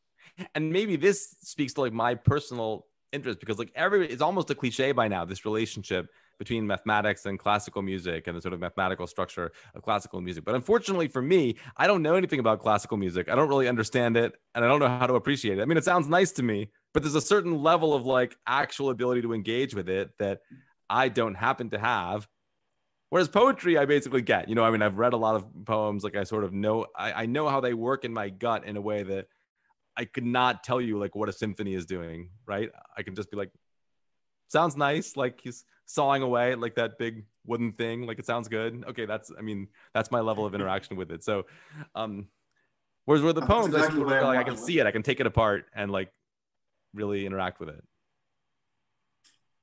and 0.54 0.72
maybe 0.72 0.96
this 0.96 1.36
speaks 1.40 1.72
to 1.74 1.80
like 1.80 1.92
my 1.92 2.14
personal 2.14 2.86
interest 3.12 3.40
because 3.40 3.58
like 3.58 3.72
every 3.74 4.08
it's 4.08 4.22
almost 4.22 4.48
a 4.50 4.54
cliche 4.54 4.92
by 4.92 5.08
now 5.08 5.24
this 5.24 5.44
relationship 5.44 6.06
between 6.38 6.66
mathematics 6.66 7.26
and 7.26 7.38
classical 7.38 7.82
music 7.82 8.26
and 8.26 8.36
the 8.36 8.42
sort 8.42 8.54
of 8.54 8.60
mathematical 8.60 9.06
structure 9.06 9.52
of 9.74 9.82
classical 9.82 10.20
music. 10.20 10.44
But 10.44 10.54
unfortunately 10.54 11.08
for 11.08 11.22
me, 11.22 11.56
I 11.76 11.86
don't 11.86 12.02
know 12.02 12.14
anything 12.14 12.40
about 12.40 12.60
classical 12.60 12.96
music. 12.96 13.28
I 13.28 13.34
don't 13.34 13.48
really 13.48 13.68
understand 13.68 14.16
it 14.16 14.32
and 14.54 14.64
I 14.64 14.68
don't 14.68 14.80
know 14.80 14.88
how 14.88 15.06
to 15.06 15.14
appreciate 15.14 15.58
it. 15.58 15.62
I 15.62 15.64
mean, 15.64 15.78
it 15.78 15.84
sounds 15.84 16.08
nice 16.08 16.32
to 16.32 16.42
me, 16.42 16.70
but 16.94 17.02
there's 17.02 17.14
a 17.14 17.20
certain 17.20 17.62
level 17.62 17.94
of 17.94 18.06
like 18.06 18.36
actual 18.46 18.90
ability 18.90 19.22
to 19.22 19.32
engage 19.32 19.74
with 19.74 19.88
it 19.88 20.10
that 20.18 20.40
I 20.88 21.08
don't 21.08 21.34
happen 21.34 21.70
to 21.70 21.78
have. 21.78 22.28
Whereas 23.10 23.28
poetry, 23.28 23.76
I 23.76 23.84
basically 23.84 24.22
get, 24.22 24.48
you 24.48 24.54
know, 24.54 24.64
I 24.64 24.70
mean, 24.70 24.80
I've 24.80 24.96
read 24.96 25.12
a 25.12 25.18
lot 25.18 25.36
of 25.36 25.44
poems, 25.66 26.02
like 26.02 26.16
I 26.16 26.24
sort 26.24 26.44
of 26.44 26.54
know, 26.54 26.86
I, 26.96 27.12
I 27.12 27.26
know 27.26 27.46
how 27.46 27.60
they 27.60 27.74
work 27.74 28.04
in 28.06 28.12
my 28.12 28.30
gut 28.30 28.64
in 28.64 28.76
a 28.76 28.80
way 28.80 29.02
that 29.02 29.26
I 29.96 30.06
could 30.06 30.24
not 30.24 30.64
tell 30.64 30.80
you 30.80 30.98
like 30.98 31.14
what 31.14 31.28
a 31.28 31.32
symphony 31.32 31.74
is 31.74 31.84
doing, 31.84 32.30
right? 32.46 32.70
I 32.96 33.02
can 33.02 33.14
just 33.14 33.30
be 33.30 33.36
like, 33.36 33.50
sounds 34.48 34.76
nice, 34.76 35.16
like 35.16 35.40
he's 35.42 35.64
sawing 35.86 36.22
away 36.22 36.54
like 36.54 36.74
that 36.76 36.98
big 36.98 37.24
wooden 37.44 37.72
thing, 37.72 38.06
like 38.06 38.18
it 38.18 38.26
sounds 38.26 38.48
good. 38.48 38.84
Okay, 38.88 39.06
that's, 39.06 39.30
I 39.36 39.42
mean, 39.42 39.68
that's 39.94 40.10
my 40.10 40.20
level 40.20 40.46
of 40.46 40.54
interaction 40.54 40.96
with 40.96 41.10
it. 41.10 41.22
So, 41.24 41.44
um, 41.94 42.28
whereas 43.04 43.22
with 43.22 43.36
the 43.36 43.42
poems, 43.42 43.74
exactly 43.74 44.02
I, 44.14 44.20
like, 44.22 44.38
I 44.38 44.44
can 44.44 44.56
see 44.56 44.78
it, 44.78 44.86
I 44.86 44.90
can 44.90 45.02
take 45.02 45.20
it 45.20 45.26
apart 45.26 45.66
and 45.74 45.90
like 45.90 46.10
really 46.94 47.26
interact 47.26 47.60
with 47.60 47.68
it. 47.68 47.82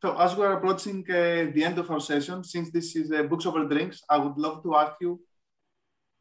So 0.01 0.17
as 0.17 0.35
we're 0.35 0.53
approaching 0.53 1.03
uh, 1.09 1.51
the 1.53 1.63
end 1.63 1.77
of 1.77 1.91
our 1.91 1.99
session, 1.99 2.43
since 2.43 2.71
this 2.71 2.95
is 2.95 3.11
uh, 3.11 3.23
Books 3.23 3.45
Over 3.45 3.65
Drinks, 3.65 4.01
I 4.09 4.17
would 4.17 4.37
love 4.37 4.63
to 4.63 4.75
ask 4.75 4.93
you, 5.01 5.19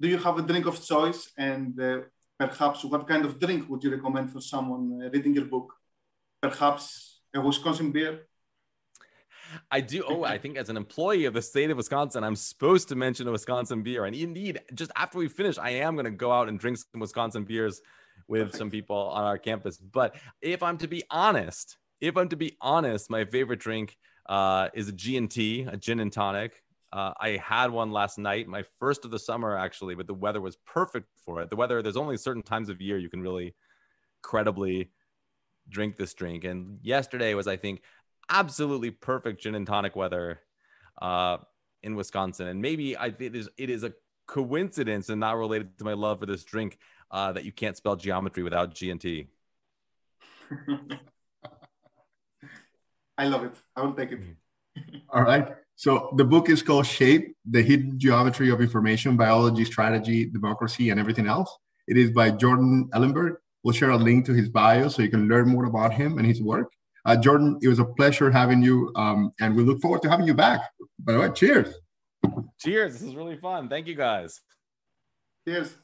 do 0.01 0.09
you 0.09 0.18
have 0.18 0.36
a 0.38 0.42
drink 0.42 0.66
of 0.66 0.84
choice? 0.84 1.30
And 1.36 1.80
uh, 1.80 2.01
perhaps 2.38 2.84
what 2.84 3.07
kind 3.07 3.24
of 3.24 3.38
drink 3.38 3.68
would 3.68 3.82
you 3.84 3.90
recommend 3.90 4.32
for 4.32 4.40
someone 4.40 5.01
uh, 5.01 5.11
reading 5.11 5.34
your 5.34 5.44
book? 5.44 5.72
Perhaps 6.40 7.20
a 7.34 7.40
Wisconsin 7.40 7.92
beer? 7.92 8.26
I 9.70 9.80
do. 9.80 10.05
Oh, 10.07 10.24
I 10.24 10.38
think 10.38 10.57
as 10.57 10.68
an 10.68 10.76
employee 10.76 11.24
of 11.24 11.34
the 11.34 11.42
state 11.42 11.70
of 11.70 11.76
Wisconsin, 11.76 12.24
I'm 12.24 12.36
supposed 12.36 12.88
to 12.88 12.96
mention 12.96 13.28
a 13.28 13.32
Wisconsin 13.32 13.82
beer. 13.82 14.05
And 14.05 14.14
indeed, 14.14 14.61
just 14.74 14.90
after 14.96 15.18
we 15.18 15.28
finish, 15.28 15.59
I 15.59 15.70
am 15.70 15.94
going 15.94 16.05
to 16.05 16.11
go 16.11 16.32
out 16.32 16.49
and 16.49 16.59
drink 16.59 16.78
some 16.78 17.01
Wisconsin 17.01 17.44
beers 17.44 17.80
with 18.26 18.55
some 18.55 18.70
people 18.70 18.96
on 18.96 19.24
our 19.24 19.38
campus. 19.38 19.78
But 19.78 20.16
if 20.40 20.62
I'm 20.62 20.78
to 20.78 20.88
be 20.88 21.05
honest, 21.11 21.76
if 22.01 22.16
I'm 22.16 22.28
to 22.28 22.36
be 22.36 22.57
honest, 22.61 23.11
my 23.11 23.24
favorite 23.24 23.61
drink 23.61 23.96
uh, 24.28 24.68
is 24.74 24.88
a 24.88 24.92
G&T, 24.92 25.62
a 25.70 25.76
gin 25.76 26.01
and 26.01 26.12
tonic. 26.12 26.62
Uh, 26.92 27.12
I 27.20 27.40
had 27.42 27.70
one 27.70 27.90
last 27.90 28.18
night, 28.18 28.49
my 28.49 28.64
first 28.78 29.05
of 29.05 29.11
the 29.11 29.18
summer 29.18 29.57
actually, 29.57 29.94
but 29.94 30.07
the 30.07 30.14
weather 30.14 30.40
was 30.40 30.57
perfect 30.66 31.09
for 31.24 31.42
it. 31.42 31.51
The 31.51 31.57
weather, 31.57 31.82
there's 31.82 31.96
only 31.96 32.16
certain 32.16 32.42
times 32.42 32.68
of 32.68 32.80
year 32.80 32.99
you 32.99 33.11
can 33.11 33.20
really 33.20 33.55
credibly 34.22 34.90
drink 35.68 35.96
this 35.96 36.14
drink. 36.14 36.44
And 36.44 36.78
yesterday 36.82 37.34
was, 37.34 37.46
I 37.46 37.57
think, 37.57 37.82
absolutely 38.31 38.91
perfect 38.91 39.41
gin 39.41 39.55
and 39.55 39.66
tonic 39.66 39.97
weather 39.97 40.41
uh, 41.01 41.39
in 41.83 41.97
Wisconsin. 41.97 42.49
And 42.49 42.61
maybe 42.61 42.97
I 42.97 43.11
think 43.11 43.35
it 43.35 43.37
is, 43.37 43.49
it 43.57 43.70
is 43.70 43.85
a 43.85 43.93
coincidence 44.26 45.09
and 45.09 45.20
not 45.20 45.37
related 45.37 45.79
to 45.79 45.85
my 45.85 45.95
love 45.95 46.20
for 46.20 46.26
this 46.26 46.45
drink 46.45 46.79
uh, 47.11 47.33
that 47.33 47.45
you 47.45 47.53
can't 47.53 47.76
spell 47.76 47.97
geometry 47.97 48.43
without 48.43 48.74
G 48.74 48.91
and 48.91 49.01
T. 49.01 49.26
I 53.18 53.26
love 53.26 53.45
it. 53.45 53.55
I 53.74 53.83
will 53.83 53.95
take 53.95 54.12
it. 54.12 54.22
All 55.11 55.22
right. 55.22 55.49
So 55.74 56.12
the 56.16 56.24
book 56.24 56.49
is 56.49 56.62
called 56.62 56.87
Shape, 56.87 57.37
The 57.49 57.62
Hidden 57.62 57.99
Geometry 57.99 58.51
of 58.51 58.61
Information, 58.61 59.16
Biology, 59.16 59.64
Strategy, 59.64 60.24
Democracy, 60.24 60.91
and 60.91 61.01
Everything 61.01 61.26
Else. 61.26 61.57
It 61.87 61.97
is 61.97 62.11
by 62.11 62.31
Jordan 62.31 62.91
Ellenberg. 62.93 63.37
We'll 63.62 63.74
share 63.74 63.91
a 63.91 63.97
link 63.97 64.26
to 64.26 64.35
his 64.35 64.49
bio 64.49 64.89
so 64.89 65.03
you 65.03 65.11
can 65.11 65.29
learn 65.29 65.49
more 65.49 65.64
about 65.64 65.93
him 65.93 66.18
and 66.18 66.26
his 66.26 66.43
work. 66.43 66.72
Uh, 67.05 67.16
Jordan, 67.16 67.59
it 67.62 67.68
was 67.68 67.78
a 67.78 67.84
pleasure 67.84 68.30
having 68.30 68.62
you, 68.62 68.92
um, 68.96 69.32
and 69.40 69.57
we 69.57 69.62
look 69.62 69.80
forward 69.80 70.03
to 70.03 70.11
having 70.11 70.26
you 70.26 70.34
back. 70.34 70.61
By 70.99 71.12
the 71.12 71.20
way, 71.20 71.30
cheers. 71.30 71.74
Cheers. 72.61 72.94
This 72.94 73.03
is 73.03 73.14
really 73.14 73.36
fun. 73.36 73.68
Thank 73.68 73.86
you 73.86 73.94
guys. 73.94 74.40
Cheers. 75.46 75.74